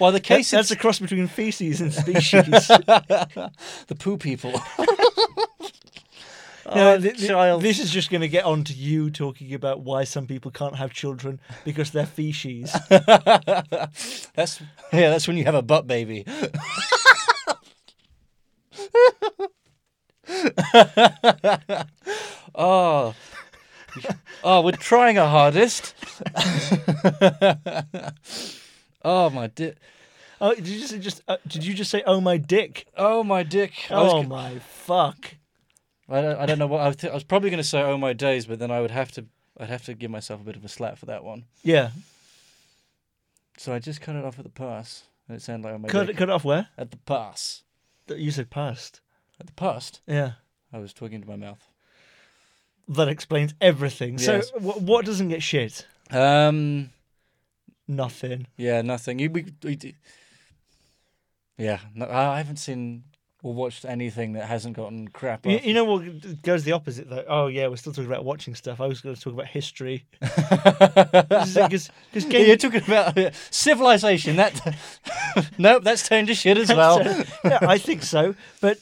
well, 0.00 0.10
the 0.10 0.18
That's, 0.18 0.20
case 0.28 0.50
that's 0.50 0.66
is 0.66 0.70
a 0.72 0.76
cross 0.76 0.98
between 0.98 1.28
feces 1.28 1.80
and 1.80 1.92
species. 1.94 2.42
the 2.68 3.96
poo 3.98 4.16
people. 4.16 4.52
No, 6.74 6.92
Oh, 6.96 7.00
th- 7.00 7.16
th- 7.18 7.60
This 7.62 7.78
is 7.78 7.90
just 7.90 8.10
going 8.10 8.20
to 8.20 8.28
get 8.28 8.44
on 8.44 8.62
to 8.64 8.74
you 8.74 9.10
talking 9.10 9.54
about 9.54 9.80
why 9.80 10.04
some 10.04 10.26
people 10.26 10.50
can't 10.50 10.76
have 10.76 10.92
children 10.92 11.40
because 11.64 11.92
they're 11.92 12.04
feces. 12.04 12.70
that's 12.90 14.60
yeah, 14.92 15.08
that's 15.08 15.26
when 15.26 15.38
you 15.38 15.44
have 15.46 15.54
a 15.54 15.62
butt 15.62 15.86
baby. 15.86 16.26
Oh, 22.58 23.14
oh, 24.44 24.60
we're 24.60 24.72
trying 24.72 25.16
our 25.18 25.28
hardest. 25.28 25.94
oh 29.04 29.30
my 29.30 29.46
dick! 29.48 29.76
oh, 30.40 30.54
did 30.54 30.68
you 30.68 30.80
just, 30.80 31.00
just 31.00 31.22
uh, 31.28 31.36
did 31.46 31.64
you 31.64 31.74
just 31.74 31.90
say 31.90 32.02
oh 32.06 32.20
my 32.20 32.36
dick? 32.36 32.86
Oh 32.96 33.22
my 33.24 33.42
dick! 33.42 33.72
I 33.90 34.02
was 34.02 34.12
Oh 34.14 34.22
g- 34.22 34.28
my 34.28 34.58
fuck! 34.58 35.34
I 36.08 36.20
don't, 36.22 36.38
I 36.40 36.46
don't 36.46 36.58
know 36.58 36.66
what 36.66 36.80
I 36.80 36.88
was, 36.88 36.96
th- 36.96 37.10
I 37.10 37.14
was 37.14 37.24
probably 37.24 37.50
going 37.50 37.58
to 37.62 37.68
say. 37.68 37.80
Oh 37.82 37.98
my 37.98 38.12
days, 38.12 38.46
but 38.46 38.58
then 38.58 38.70
I 38.70 38.80
would 38.80 38.90
have 38.90 39.12
to. 39.12 39.26
I'd 39.60 39.68
have 39.68 39.84
to 39.86 39.94
give 39.94 40.10
myself 40.10 40.40
a 40.40 40.44
bit 40.44 40.56
of 40.56 40.64
a 40.64 40.68
slap 40.68 40.98
for 40.98 41.06
that 41.06 41.24
one. 41.24 41.44
Yeah, 41.64 41.90
So 43.56 43.72
I 43.74 43.80
just 43.80 44.00
cut 44.00 44.14
it 44.14 44.24
off 44.24 44.38
at 44.38 44.44
the 44.44 44.50
pass. 44.50 45.02
And 45.28 45.36
it 45.36 45.42
sounded 45.42 45.66
like 45.66 45.74
oh 45.74 45.78
my 45.78 45.88
cut 45.88 46.06
dick. 46.06 46.16
cut 46.16 46.28
it 46.28 46.32
off 46.32 46.44
where? 46.44 46.68
At 46.78 46.90
the 46.92 46.96
pass. 46.98 47.64
You 48.08 48.30
said 48.30 48.48
past. 48.50 49.00
At 49.40 49.46
the 49.48 49.52
past. 49.52 50.00
Yeah, 50.06 50.32
I 50.72 50.78
was 50.78 50.92
talking 50.94 51.20
to 51.20 51.28
my 51.28 51.36
mouth. 51.36 51.67
That 52.88 53.08
explains 53.08 53.54
everything. 53.60 54.18
Yes. 54.18 54.24
So 54.24 54.58
wh- 54.58 54.82
what 54.82 55.04
doesn't 55.04 55.28
get 55.28 55.42
shit? 55.42 55.86
Um. 56.10 56.90
Nothing. 57.90 58.46
Yeah, 58.58 58.82
nothing. 58.82 59.18
You, 59.18 59.30
we, 59.30 59.46
we, 59.64 59.94
yeah, 61.56 61.78
no, 61.94 62.06
I 62.06 62.36
haven't 62.36 62.58
seen 62.58 63.04
or 63.42 63.54
watched 63.54 63.84
anything 63.84 64.32
that 64.32 64.46
hasn't 64.46 64.76
gotten 64.76 65.08
crap. 65.08 65.46
You, 65.46 65.58
you 65.62 65.72
know 65.72 65.84
what 65.84 66.42
goes 66.42 66.64
the 66.64 66.72
opposite 66.72 67.08
though? 67.08 67.24
Oh 67.28 67.46
yeah, 67.46 67.68
we're 67.68 67.76
still 67.76 67.92
talking 67.92 68.10
about 68.10 68.24
watching 68.24 68.54
stuff. 68.54 68.80
I 68.80 68.86
was 68.86 69.00
going 69.00 69.14
to 69.14 69.20
talk 69.20 69.32
about 69.32 69.46
history 69.46 70.04
because 70.20 71.90
Yeah, 72.14 72.38
You're 72.40 72.56
talking 72.56 72.82
about 72.82 73.16
uh, 73.16 73.30
civilization. 73.50 74.36
That 74.36 74.76
nope, 75.58 75.84
that's 75.84 76.06
turned 76.08 76.28
to 76.28 76.34
shit 76.34 76.58
as 76.58 76.68
well. 76.68 77.00
yeah, 77.44 77.58
I 77.62 77.78
think 77.78 78.02
so. 78.02 78.34
But 78.60 78.78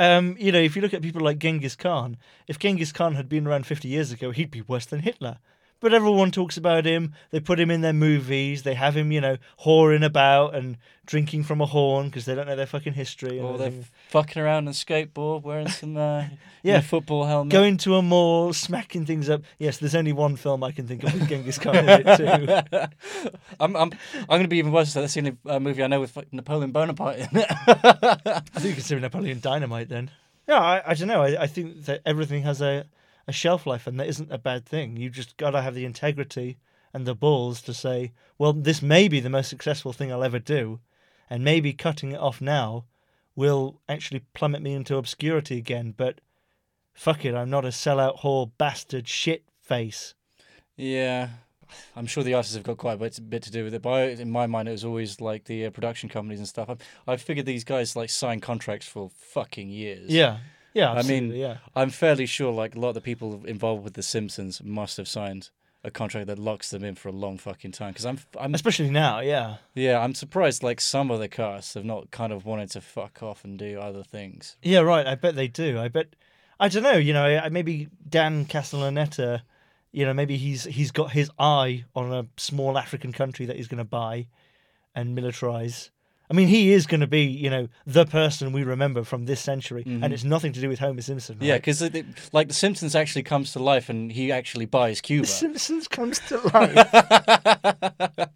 um, 0.00 0.34
you 0.38 0.50
know, 0.50 0.58
if 0.58 0.74
you 0.74 0.80
look 0.80 0.94
at 0.94 1.02
people 1.02 1.20
like 1.20 1.38
Genghis 1.38 1.76
Khan, 1.76 2.16
if 2.48 2.58
Genghis 2.58 2.90
Khan 2.90 3.16
had 3.16 3.28
been 3.28 3.46
around 3.46 3.66
50 3.66 3.86
years 3.86 4.10
ago, 4.10 4.30
he'd 4.30 4.50
be 4.50 4.62
worse 4.62 4.86
than 4.86 5.00
Hitler. 5.00 5.38
But 5.80 5.94
everyone 5.94 6.30
talks 6.30 6.56
about 6.58 6.84
him. 6.84 7.14
They 7.30 7.40
put 7.40 7.58
him 7.58 7.70
in 7.70 7.80
their 7.80 7.92
movies. 7.94 8.62
They 8.64 8.74
have 8.74 8.96
him, 8.96 9.10
you 9.12 9.20
know, 9.20 9.38
whoring 9.64 10.04
about 10.04 10.54
and 10.54 10.76
drinking 11.06 11.44
from 11.44 11.60
a 11.62 11.66
horn 11.66 12.06
because 12.06 12.26
they 12.26 12.34
don't 12.34 12.46
know 12.46 12.54
their 12.54 12.66
fucking 12.66 12.92
history. 12.92 13.38
And 13.38 13.46
Or 13.46 13.56
they're 13.58 13.68
everything. 13.68 13.88
fucking 14.10 14.42
around 14.42 14.68
on 14.68 14.74
skateboard, 14.74 15.42
wearing 15.42 15.68
some 15.68 15.96
uh, 15.96 16.20
Yeah. 16.62 16.74
yeah 16.74 16.80
football 16.80 17.24
helmet. 17.24 17.50
Going 17.52 17.78
to 17.78 17.96
a 17.96 18.02
mall, 18.02 18.52
smacking 18.52 19.06
things 19.06 19.30
up. 19.30 19.40
Yes, 19.58 19.78
there's 19.78 19.94
only 19.94 20.12
one 20.12 20.36
film 20.36 20.62
I 20.62 20.72
can 20.72 20.86
think 20.86 21.02
of 21.02 21.14
with 21.14 21.26
Genghis 21.28 21.58
Khan 21.58 21.74
in 21.76 21.88
it 21.88 22.16
too. 22.70 22.78
I'm 23.60 23.74
I'm 23.74 23.90
I'm 24.14 24.26
going 24.28 24.42
to 24.42 24.48
be 24.48 24.58
even 24.58 24.72
worse. 24.72 24.92
That's 24.92 25.14
the 25.14 25.20
only 25.20 25.36
uh, 25.46 25.58
movie 25.58 25.82
I 25.82 25.86
know 25.86 26.00
with 26.00 26.14
like, 26.14 26.30
Napoleon 26.32 26.72
Bonaparte 26.72 27.20
in 27.20 27.28
it. 27.32 27.46
I 27.50 28.40
think 28.54 28.64
you 28.66 28.74
consider 28.74 29.00
Napoleon 29.00 29.40
Dynamite 29.40 29.88
then. 29.88 30.10
Yeah, 30.46 30.58
I, 30.60 30.82
I 30.90 30.94
don't 30.94 31.08
know. 31.08 31.22
I, 31.22 31.42
I 31.42 31.46
think 31.46 31.84
that 31.86 32.02
everything 32.04 32.42
has 32.42 32.60
a, 32.60 32.84
a 33.30 33.32
shelf 33.32 33.66
life, 33.66 33.86
and 33.86 33.98
that 33.98 34.08
isn't 34.08 34.32
a 34.32 34.38
bad 34.38 34.66
thing. 34.66 34.96
You 34.96 35.08
just 35.08 35.36
got 35.36 35.52
to 35.52 35.62
have 35.62 35.74
the 35.74 35.86
integrity 35.86 36.58
and 36.92 37.06
the 37.06 37.14
balls 37.14 37.62
to 37.62 37.72
say, 37.72 38.12
well, 38.36 38.52
this 38.52 38.82
may 38.82 39.08
be 39.08 39.20
the 39.20 39.30
most 39.30 39.48
successful 39.48 39.92
thing 39.92 40.12
I'll 40.12 40.24
ever 40.24 40.38
do, 40.38 40.80
and 41.30 41.42
maybe 41.42 41.72
cutting 41.72 42.12
it 42.12 42.20
off 42.20 42.40
now 42.40 42.84
will 43.34 43.80
actually 43.88 44.24
plummet 44.34 44.60
me 44.60 44.74
into 44.74 44.96
obscurity 44.96 45.56
again, 45.56 45.94
but 45.96 46.20
fuck 46.92 47.24
it, 47.24 47.34
I'm 47.34 47.48
not 47.48 47.64
a 47.64 47.68
sellout 47.68 48.20
whore 48.20 48.50
bastard 48.58 49.08
shit 49.08 49.44
face. 49.62 50.14
Yeah, 50.76 51.28
I'm 51.94 52.06
sure 52.06 52.24
the 52.24 52.34
artists 52.34 52.56
have 52.56 52.64
got 52.64 52.78
quite 52.78 52.94
a 52.94 52.96
bit, 52.96 53.30
bit 53.30 53.42
to 53.44 53.50
do 53.50 53.64
with 53.64 53.74
it. 53.74 53.82
But 53.82 53.90
I, 53.90 54.02
in 54.08 54.30
my 54.30 54.46
mind, 54.46 54.68
it 54.68 54.72
was 54.72 54.84
always 54.84 55.20
like 55.20 55.44
the 55.44 55.66
uh, 55.66 55.70
production 55.70 56.08
companies 56.08 56.40
and 56.40 56.48
stuff. 56.48 56.68
I, 56.68 57.12
I 57.12 57.16
figured 57.16 57.46
these 57.46 57.64
guys 57.64 57.94
like 57.94 58.10
sign 58.10 58.40
contracts 58.40 58.86
for 58.86 59.10
fucking 59.16 59.68
years. 59.68 60.10
Yeah. 60.10 60.38
Yeah, 60.74 60.92
I 60.92 61.02
mean, 61.02 61.32
yeah. 61.32 61.58
I'm 61.74 61.90
fairly 61.90 62.26
sure 62.26 62.52
like 62.52 62.76
a 62.76 62.78
lot 62.78 62.90
of 62.90 62.94
the 62.94 63.00
people 63.00 63.42
involved 63.44 63.84
with 63.84 63.94
The 63.94 64.02
Simpsons 64.02 64.62
must 64.62 64.96
have 64.96 65.08
signed 65.08 65.50
a 65.82 65.90
contract 65.90 66.26
that 66.26 66.38
locks 66.38 66.70
them 66.70 66.84
in 66.84 66.94
for 66.94 67.08
a 67.08 67.12
long 67.12 67.38
fucking 67.38 67.72
time. 67.72 67.92
Because 67.92 68.06
I'm, 68.06 68.18
I'm, 68.38 68.54
Especially 68.54 68.90
now, 68.90 69.20
yeah. 69.20 69.56
yeah, 69.74 69.98
I'm 69.98 70.14
surprised 70.14 70.62
like 70.62 70.80
some 70.80 71.10
of 71.10 71.20
the 71.20 71.28
casts 71.28 71.74
have 71.74 71.84
not 71.84 72.10
kind 72.10 72.32
of 72.32 72.44
wanted 72.44 72.70
to 72.72 72.80
fuck 72.80 73.22
off 73.22 73.44
and 73.44 73.58
do 73.58 73.80
other 73.80 74.02
things. 74.02 74.56
Yeah, 74.62 74.80
right. 74.80 75.06
I 75.06 75.14
bet 75.14 75.36
they 75.36 75.48
do. 75.48 75.78
I 75.78 75.88
bet. 75.88 76.14
I 76.58 76.68
don't 76.68 76.82
know. 76.82 76.98
You 76.98 77.14
know, 77.14 77.48
maybe 77.50 77.88
Dan 78.08 78.44
Castellaneta. 78.44 79.42
You 79.92 80.04
know, 80.04 80.14
maybe 80.14 80.36
he's 80.36 80.64
he's 80.64 80.92
got 80.92 81.12
his 81.12 81.30
eye 81.38 81.84
on 81.96 82.12
a 82.12 82.26
small 82.36 82.78
African 82.78 83.12
country 83.12 83.46
that 83.46 83.56
he's 83.56 83.66
going 83.66 83.78
to 83.78 83.84
buy 83.84 84.28
and 84.94 85.16
militarize. 85.16 85.90
I 86.30 86.32
mean, 86.32 86.46
he 86.46 86.70
is 86.72 86.86
going 86.86 87.00
to 87.00 87.08
be, 87.08 87.22
you 87.24 87.50
know, 87.50 87.66
the 87.86 88.06
person 88.06 88.52
we 88.52 88.62
remember 88.62 89.02
from 89.02 89.26
this 89.26 89.40
century, 89.40 89.82
and 89.84 90.12
it's 90.12 90.22
nothing 90.22 90.52
to 90.52 90.60
do 90.60 90.68
with 90.68 90.78
Homer 90.78 91.02
Simpson. 91.02 91.38
Right? 91.40 91.46
Yeah, 91.48 91.56
because 91.56 91.82
like 92.32 92.46
The 92.46 92.54
Simpsons 92.54 92.94
actually 92.94 93.24
comes 93.24 93.52
to 93.54 93.58
life 93.58 93.88
and 93.88 94.12
he 94.12 94.30
actually 94.30 94.66
buys 94.66 95.00
Cuba. 95.00 95.22
The 95.26 95.32
Simpsons 95.32 95.88
comes 95.88 96.20
to 96.28 96.38
life. 96.54 98.28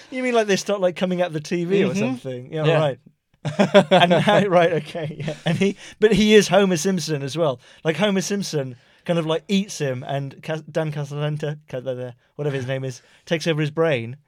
you 0.10 0.22
mean 0.22 0.34
like 0.34 0.46
they 0.46 0.56
start 0.56 0.80
like 0.80 0.94
coming 0.96 1.20
out 1.22 1.32
the 1.32 1.40
TV 1.40 1.82
or 1.88 1.92
Mhm. 1.92 1.98
something? 1.98 2.52
Yeah, 2.52 2.64
Yeah. 2.66 2.78
right. 2.78 2.98
and 3.90 4.10
now, 4.10 4.44
right, 4.46 4.72
okay, 4.74 5.16
yeah. 5.18 5.34
And 5.46 5.56
he, 5.56 5.76
but 5.98 6.12
he 6.12 6.34
is 6.34 6.48
Homer 6.48 6.76
Simpson 6.76 7.22
as 7.22 7.36
well. 7.38 7.58
Like 7.84 7.96
Homer 7.96 8.20
Simpson 8.20 8.76
kind 9.06 9.18
of 9.18 9.24
like 9.26 9.44
eats 9.48 9.78
him, 9.78 10.04
and 10.06 10.40
Dan 10.70 10.92
Castellaneta, 10.92 12.14
whatever 12.36 12.54
his 12.54 12.66
name 12.66 12.84
is, 12.84 13.00
takes 13.24 13.46
over 13.46 13.60
his 13.62 13.70
brain 13.70 14.18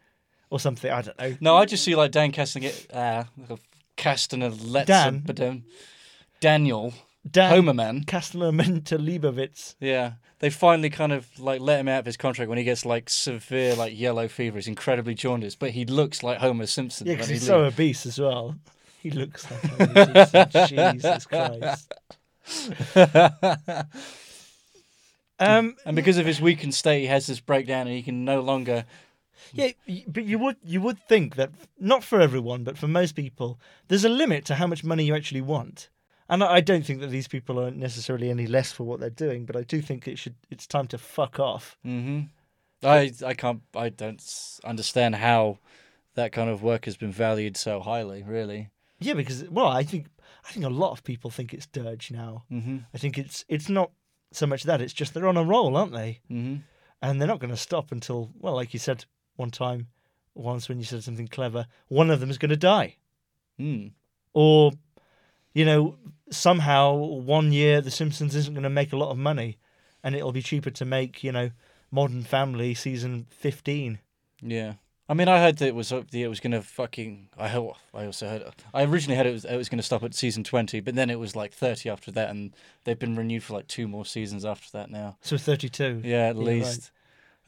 or 0.52 0.60
something. 0.60 0.90
I 0.90 1.00
don't 1.00 1.18
know. 1.18 1.36
No, 1.40 1.56
I 1.56 1.64
just 1.64 1.82
see 1.82 1.96
like 1.96 2.10
Dan 2.12 2.30
casting 2.30 2.64
it, 2.64 2.86
uh, 2.92 3.24
Castaneletta, 3.96 4.84
Dan? 4.84 5.22
but 5.24 5.40
um, 5.40 5.64
Daniel 6.40 6.92
Dan 7.28 7.52
Homerman. 7.64 8.04
Castellaneta 8.04 8.98
Leibovitz. 8.98 9.76
Yeah, 9.80 10.12
they 10.40 10.50
finally 10.50 10.90
kind 10.90 11.12
of 11.12 11.26
like 11.40 11.62
let 11.62 11.80
him 11.80 11.88
out 11.88 12.00
of 12.00 12.06
his 12.06 12.18
contract 12.18 12.50
when 12.50 12.58
he 12.58 12.64
gets 12.64 12.84
like 12.84 13.08
severe 13.08 13.74
like 13.74 13.98
yellow 13.98 14.28
fever. 14.28 14.58
He's 14.58 14.68
incredibly 14.68 15.14
jaundiced, 15.14 15.58
but 15.58 15.70
he 15.70 15.86
looks 15.86 16.22
like 16.22 16.38
Homer 16.38 16.66
Simpson. 16.66 17.06
Yeah, 17.06 17.14
because 17.14 17.28
he 17.28 17.34
he's 17.34 17.46
so 17.46 17.64
obese 17.64 18.04
as 18.04 18.18
well. 18.18 18.56
He 19.00 19.10
looks 19.10 19.50
like 19.50 19.94
Homer 19.94 20.26
Simpson. 20.26 20.66
Jesus 20.68 21.26
Christ. 21.26 21.94
Um, 25.38 25.74
and 25.84 25.96
because 25.96 26.18
of 26.18 26.26
his 26.26 26.40
weakened 26.40 26.72
state, 26.72 27.00
he 27.00 27.06
has 27.06 27.26
this 27.26 27.40
breakdown, 27.40 27.88
and 27.88 27.96
he 27.96 28.02
can 28.02 28.24
no 28.24 28.40
longer 28.42 28.84
Yeah, 29.52 29.70
but 30.06 30.24
you 30.24 30.38
would 30.38 30.56
you 30.64 30.80
would 30.80 30.98
think 31.08 31.36
that 31.36 31.50
not 31.78 32.04
for 32.04 32.20
everyone, 32.20 32.64
but 32.64 32.78
for 32.78 32.88
most 32.88 33.14
people, 33.14 33.58
there's 33.88 34.04
a 34.04 34.08
limit 34.08 34.44
to 34.46 34.56
how 34.56 34.66
much 34.66 34.84
money 34.84 35.04
you 35.04 35.14
actually 35.14 35.40
want. 35.40 35.88
And 36.28 36.42
I 36.42 36.60
don't 36.60 36.86
think 36.86 37.00
that 37.00 37.10
these 37.10 37.28
people 37.28 37.58
aren't 37.58 37.76
necessarily 37.76 38.30
any 38.30 38.46
less 38.46 38.72
for 38.72 38.84
what 38.84 39.00
they're 39.00 39.10
doing, 39.10 39.44
but 39.44 39.56
I 39.56 39.62
do 39.62 39.82
think 39.82 40.08
it 40.08 40.18
should. 40.18 40.36
It's 40.50 40.66
time 40.66 40.86
to 40.88 40.98
fuck 40.98 41.38
off. 41.38 41.76
Mm-hmm. 41.84 42.22
I 42.86 43.12
I 43.24 43.34
can't 43.34 43.62
I 43.74 43.88
don't 43.90 44.22
understand 44.64 45.16
how 45.16 45.58
that 46.14 46.32
kind 46.32 46.50
of 46.50 46.62
work 46.62 46.84
has 46.86 46.96
been 46.96 47.12
valued 47.12 47.56
so 47.56 47.80
highly. 47.80 48.22
Really. 48.22 48.70
Yeah, 48.98 49.14
because 49.14 49.44
well, 49.50 49.66
I 49.66 49.82
think 49.82 50.06
I 50.48 50.52
think 50.52 50.64
a 50.64 50.70
lot 50.70 50.92
of 50.92 51.04
people 51.04 51.30
think 51.30 51.52
it's 51.52 51.66
dirge 51.66 52.10
now. 52.10 52.44
Mm-hmm. 52.50 52.78
I 52.94 52.98
think 52.98 53.18
it's 53.18 53.44
it's 53.48 53.68
not 53.68 53.90
so 54.32 54.46
much 54.46 54.62
that 54.64 54.80
it's 54.80 54.92
just 54.92 55.14
they're 55.14 55.28
on 55.28 55.36
a 55.36 55.44
roll, 55.44 55.76
aren't 55.76 55.92
they? 55.92 56.20
Mm-hmm. 56.30 56.62
And 57.02 57.20
they're 57.20 57.28
not 57.28 57.40
going 57.40 57.50
to 57.50 57.56
stop 57.56 57.92
until 57.92 58.30
well, 58.38 58.54
like 58.54 58.72
you 58.72 58.80
said 58.80 59.04
one 59.36 59.50
time, 59.50 59.88
once 60.34 60.68
when 60.68 60.78
you 60.78 60.84
said 60.84 61.04
something 61.04 61.28
clever, 61.28 61.66
one 61.88 62.10
of 62.10 62.20
them 62.20 62.30
is 62.30 62.38
going 62.38 62.50
to 62.50 62.56
die. 62.56 62.96
Mm. 63.60 63.92
or 64.32 64.72
you 65.52 65.64
know 65.64 65.96
somehow 66.30 66.94
one 66.94 67.52
year 67.52 67.82
the 67.82 67.90
simpsons 67.90 68.34
isn't 68.34 68.54
going 68.54 68.62
to 68.62 68.70
make 68.70 68.92
a 68.92 68.96
lot 68.96 69.10
of 69.10 69.18
money 69.18 69.58
and 70.02 70.14
it'll 70.14 70.32
be 70.32 70.42
cheaper 70.42 70.70
to 70.70 70.84
make 70.86 71.22
you 71.22 71.30
know 71.30 71.50
modern 71.90 72.22
family 72.22 72.72
season 72.72 73.26
15 73.30 73.98
Yeah. 74.40 74.74
I 75.08 75.14
mean, 75.14 75.28
I 75.28 75.40
heard 75.40 75.58
that 75.58 75.66
it 75.66 75.74
was 75.74 75.92
uh, 75.92 76.04
it 76.10 76.28
was 76.28 76.40
going 76.40 76.52
to 76.52 76.62
fucking. 76.62 77.28
I 77.36 77.48
hope 77.48 77.76
I 77.92 78.06
also 78.06 78.28
heard. 78.28 78.44
I 78.72 78.84
originally 78.84 79.16
heard 79.16 79.26
it 79.26 79.32
was 79.32 79.44
it 79.44 79.56
was 79.56 79.68
going 79.68 79.80
to 79.80 79.82
stop 79.82 80.02
at 80.04 80.14
season 80.14 80.42
twenty, 80.42 80.80
but 80.80 80.94
then 80.94 81.10
it 81.10 81.18
was 81.18 81.36
like 81.36 81.52
thirty 81.52 81.90
after 81.90 82.10
that, 82.12 82.30
and 82.30 82.54
they've 82.84 82.98
been 82.98 83.16
renewed 83.16 83.42
for 83.42 83.52
like 83.52 83.66
two 83.66 83.86
more 83.86 84.06
seasons 84.06 84.44
after 84.44 84.70
that 84.72 84.90
now. 84.90 85.18
so 85.20 85.36
32 85.36 86.00
Yeah, 86.04 86.28
at 86.28 86.36
Yeah, 86.36 86.62
right. 86.62 86.90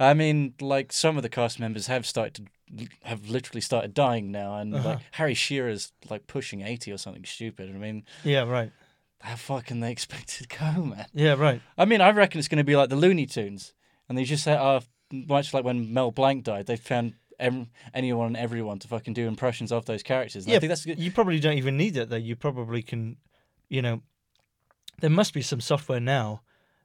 I 0.01 0.15
mean, 0.15 0.55
like 0.61 0.93
some 0.93 1.17
of 1.17 1.23
the 1.23 1.29
cast 1.29 1.61
members 1.61 1.87
have 1.87 2.05
started 2.07 2.47
to 2.77 2.87
have 3.03 3.29
literally 3.29 3.61
started 3.61 3.95
dying 3.95 4.33
now, 4.33 4.57
and 4.57 4.75
Uh-huh. 4.75 4.89
like 4.89 4.99
Harry 5.13 5.35
Shearer's 5.35 5.93
like 6.11 6.27
pushing 6.27 6.63
eighty 6.63 6.91
or 6.93 6.99
something 6.99 7.25
stupid. 7.25 7.71
I 7.71 7.79
mean, 7.79 8.05
yeah 8.25 8.43
right 8.43 8.73
how 9.21 9.37
far 9.37 9.63
can 9.63 9.81
they 9.81 9.91
expect 9.97 10.29
to 10.39 10.47
go, 10.49 10.85
man? 10.85 11.07
yeah 11.15 11.35
right 11.35 11.61
I 11.79 11.85
mean, 11.85 12.01
I 12.01 12.11
reckon 12.11 12.39
it's 12.39 12.49
going 12.49 12.59
to 12.59 12.65
be 12.65 12.77
like 12.77 12.89
the 12.91 12.97
Looney 12.97 13.27
Tunes, 13.27 13.73
and 14.09 14.19
they 14.19 14.25
just 14.25 14.43
say, 14.45 14.55
uh, 14.55 14.81
much 15.13 15.55
like 15.55 15.65
when 15.65 15.93
Mel 15.95 16.11
Blanc 16.11 16.43
died, 16.45 16.67
they 16.67 16.77
found 16.77 17.15
em- 17.39 17.69
anyone 17.93 18.27
and 18.29 18.37
everyone 18.37 18.79
to 18.81 18.89
fucking 18.89 19.15
do 19.15 19.29
impressions 19.29 19.71
of 19.73 19.85
those 19.87 20.03
characters. 20.03 20.45
And 20.45 20.51
I 20.51 20.55
yeah 20.55 20.59
think 20.61 20.71
that's 20.71 20.85
good. 20.85 20.99
you 20.99 21.11
probably 21.13 21.39
don't 21.41 21.57
even 21.59 21.77
need 21.77 21.97
it 21.97 22.09
though 22.11 22.17
you 22.17 22.35
probably 22.37 22.83
can 22.83 23.17
you 23.69 23.81
know 23.83 24.03
there 25.01 25.11
must 25.11 25.33
be 25.35 25.43
some 25.43 25.61
software 25.61 26.01
now 26.01 26.43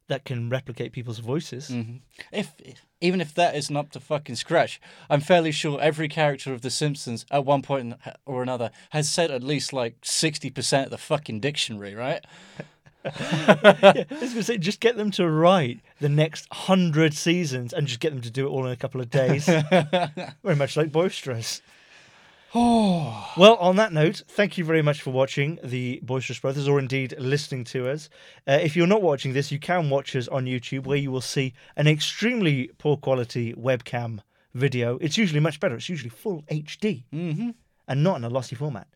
that 0.09 0.25
can 0.25 0.49
replicate 0.49 0.91
people's 0.91 1.19
voices 1.19 1.69
hmm 1.69 1.97
If 2.31 2.53
even 3.01 3.21
if 3.21 3.33
that 3.35 3.55
isn't 3.55 3.77
up 3.77 3.91
to 3.91 3.99
fucking 4.01 4.35
scratch, 4.35 4.81
I'm 5.09 5.21
fairly 5.21 5.51
sure 5.53 5.79
every 5.79 6.09
character 6.09 6.53
of 6.53 6.61
The 6.61 6.69
Simpsons 6.69 7.25
at 7.31 7.45
one 7.45 7.61
point 7.61 7.93
or 8.25 8.43
another 8.43 8.71
has 8.89 9.07
said 9.09 9.31
at 9.31 9.41
least 9.41 9.71
like 9.71 9.95
sixty 10.03 10.49
percent 10.49 10.85
of 10.85 10.91
the 10.91 10.97
fucking 10.97 11.39
dictionary, 11.39 11.95
right? 11.95 12.25
yeah, 13.05 13.11
I 14.11 14.17
was 14.21 14.33
to 14.33 14.43
say, 14.43 14.57
just 14.57 14.81
get 14.81 14.97
them 14.97 15.11
to 15.11 15.29
write 15.29 15.79
the 16.01 16.09
next 16.09 16.47
hundred 16.51 17.13
seasons 17.13 17.71
and 17.71 17.87
just 17.87 18.01
get 18.01 18.11
them 18.11 18.21
to 18.21 18.31
do 18.31 18.45
it 18.45 18.49
all 18.49 18.65
in 18.65 18.71
a 18.73 18.75
couple 18.75 18.99
of 18.99 19.09
days. 19.09 19.45
very 20.43 20.55
much 20.57 20.75
like 20.75 20.91
Boisterous. 20.91 21.61
well, 22.55 23.55
on 23.59 23.75
that 23.75 23.93
note, 23.93 24.23
thank 24.27 24.57
you 24.57 24.65
very 24.65 24.81
much 24.81 25.01
for 25.01 25.11
watching 25.11 25.59
the 25.63 25.99
Boisterous 26.03 26.39
Brothers, 26.39 26.67
or 26.67 26.79
indeed 26.79 27.13
listening 27.19 27.63
to 27.65 27.89
us. 27.89 28.09
Uh, 28.47 28.59
if 28.61 28.75
you're 28.75 28.87
not 28.87 29.01
watching 29.01 29.33
this, 29.33 29.51
you 29.51 29.59
can 29.59 29.89
watch 29.89 30.15
us 30.15 30.27
on 30.27 30.45
YouTube, 30.45 30.85
where 30.85 30.97
you 30.97 31.11
will 31.11 31.21
see 31.21 31.53
an 31.75 31.87
extremely 31.87 32.71
poor 32.79 32.97
quality 32.97 33.53
webcam 33.53 34.19
video. 34.55 34.97
It's 34.99 35.17
usually 35.17 35.39
much 35.39 35.59
better. 35.59 35.75
It's 35.75 35.89
usually 35.89 36.09
full 36.09 36.43
HD 36.49 37.03
Mm-hmm. 37.13 37.49
and 37.87 38.03
not 38.03 38.17
in 38.17 38.23
a 38.23 38.29
lossy 38.29 38.55
format. 38.55 38.87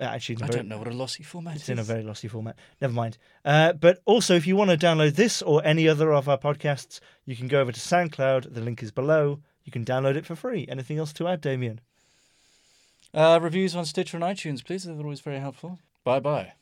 Uh, 0.00 0.04
actually, 0.04 0.36
I 0.36 0.46
very- 0.46 0.56
don't 0.60 0.68
know 0.68 0.78
what 0.78 0.88
a 0.88 0.92
lossy 0.94 1.22
format 1.22 1.56
it's 1.56 1.64
is. 1.64 1.68
in 1.70 1.78
a 1.78 1.82
very 1.82 2.02
lossy 2.02 2.26
format. 2.28 2.56
Never 2.80 2.94
mind. 2.94 3.18
Uh, 3.44 3.74
but 3.74 4.00
also, 4.06 4.34
if 4.34 4.46
you 4.46 4.56
want 4.56 4.70
to 4.70 4.78
download 4.78 5.14
this 5.14 5.42
or 5.42 5.62
any 5.64 5.86
other 5.88 6.12
of 6.12 6.28
our 6.28 6.38
podcasts, 6.38 7.00
you 7.26 7.36
can 7.36 7.48
go 7.48 7.60
over 7.60 7.70
to 7.70 7.78
SoundCloud. 7.80 8.54
The 8.54 8.60
link 8.62 8.82
is 8.82 8.90
below. 8.90 9.40
You 9.64 9.70
can 9.70 9.84
download 9.84 10.16
it 10.16 10.26
for 10.26 10.34
free. 10.34 10.66
Anything 10.68 10.98
else 10.98 11.12
to 11.14 11.28
add, 11.28 11.40
Damian? 11.42 11.80
Uh, 13.14 13.38
reviews 13.42 13.76
on 13.76 13.84
Stitcher 13.84 14.16
and 14.16 14.24
iTunes, 14.24 14.64
please. 14.64 14.84
They're 14.84 14.96
always 14.96 15.20
very 15.20 15.38
helpful. 15.38 15.78
Bye 16.04 16.20
bye. 16.20 16.52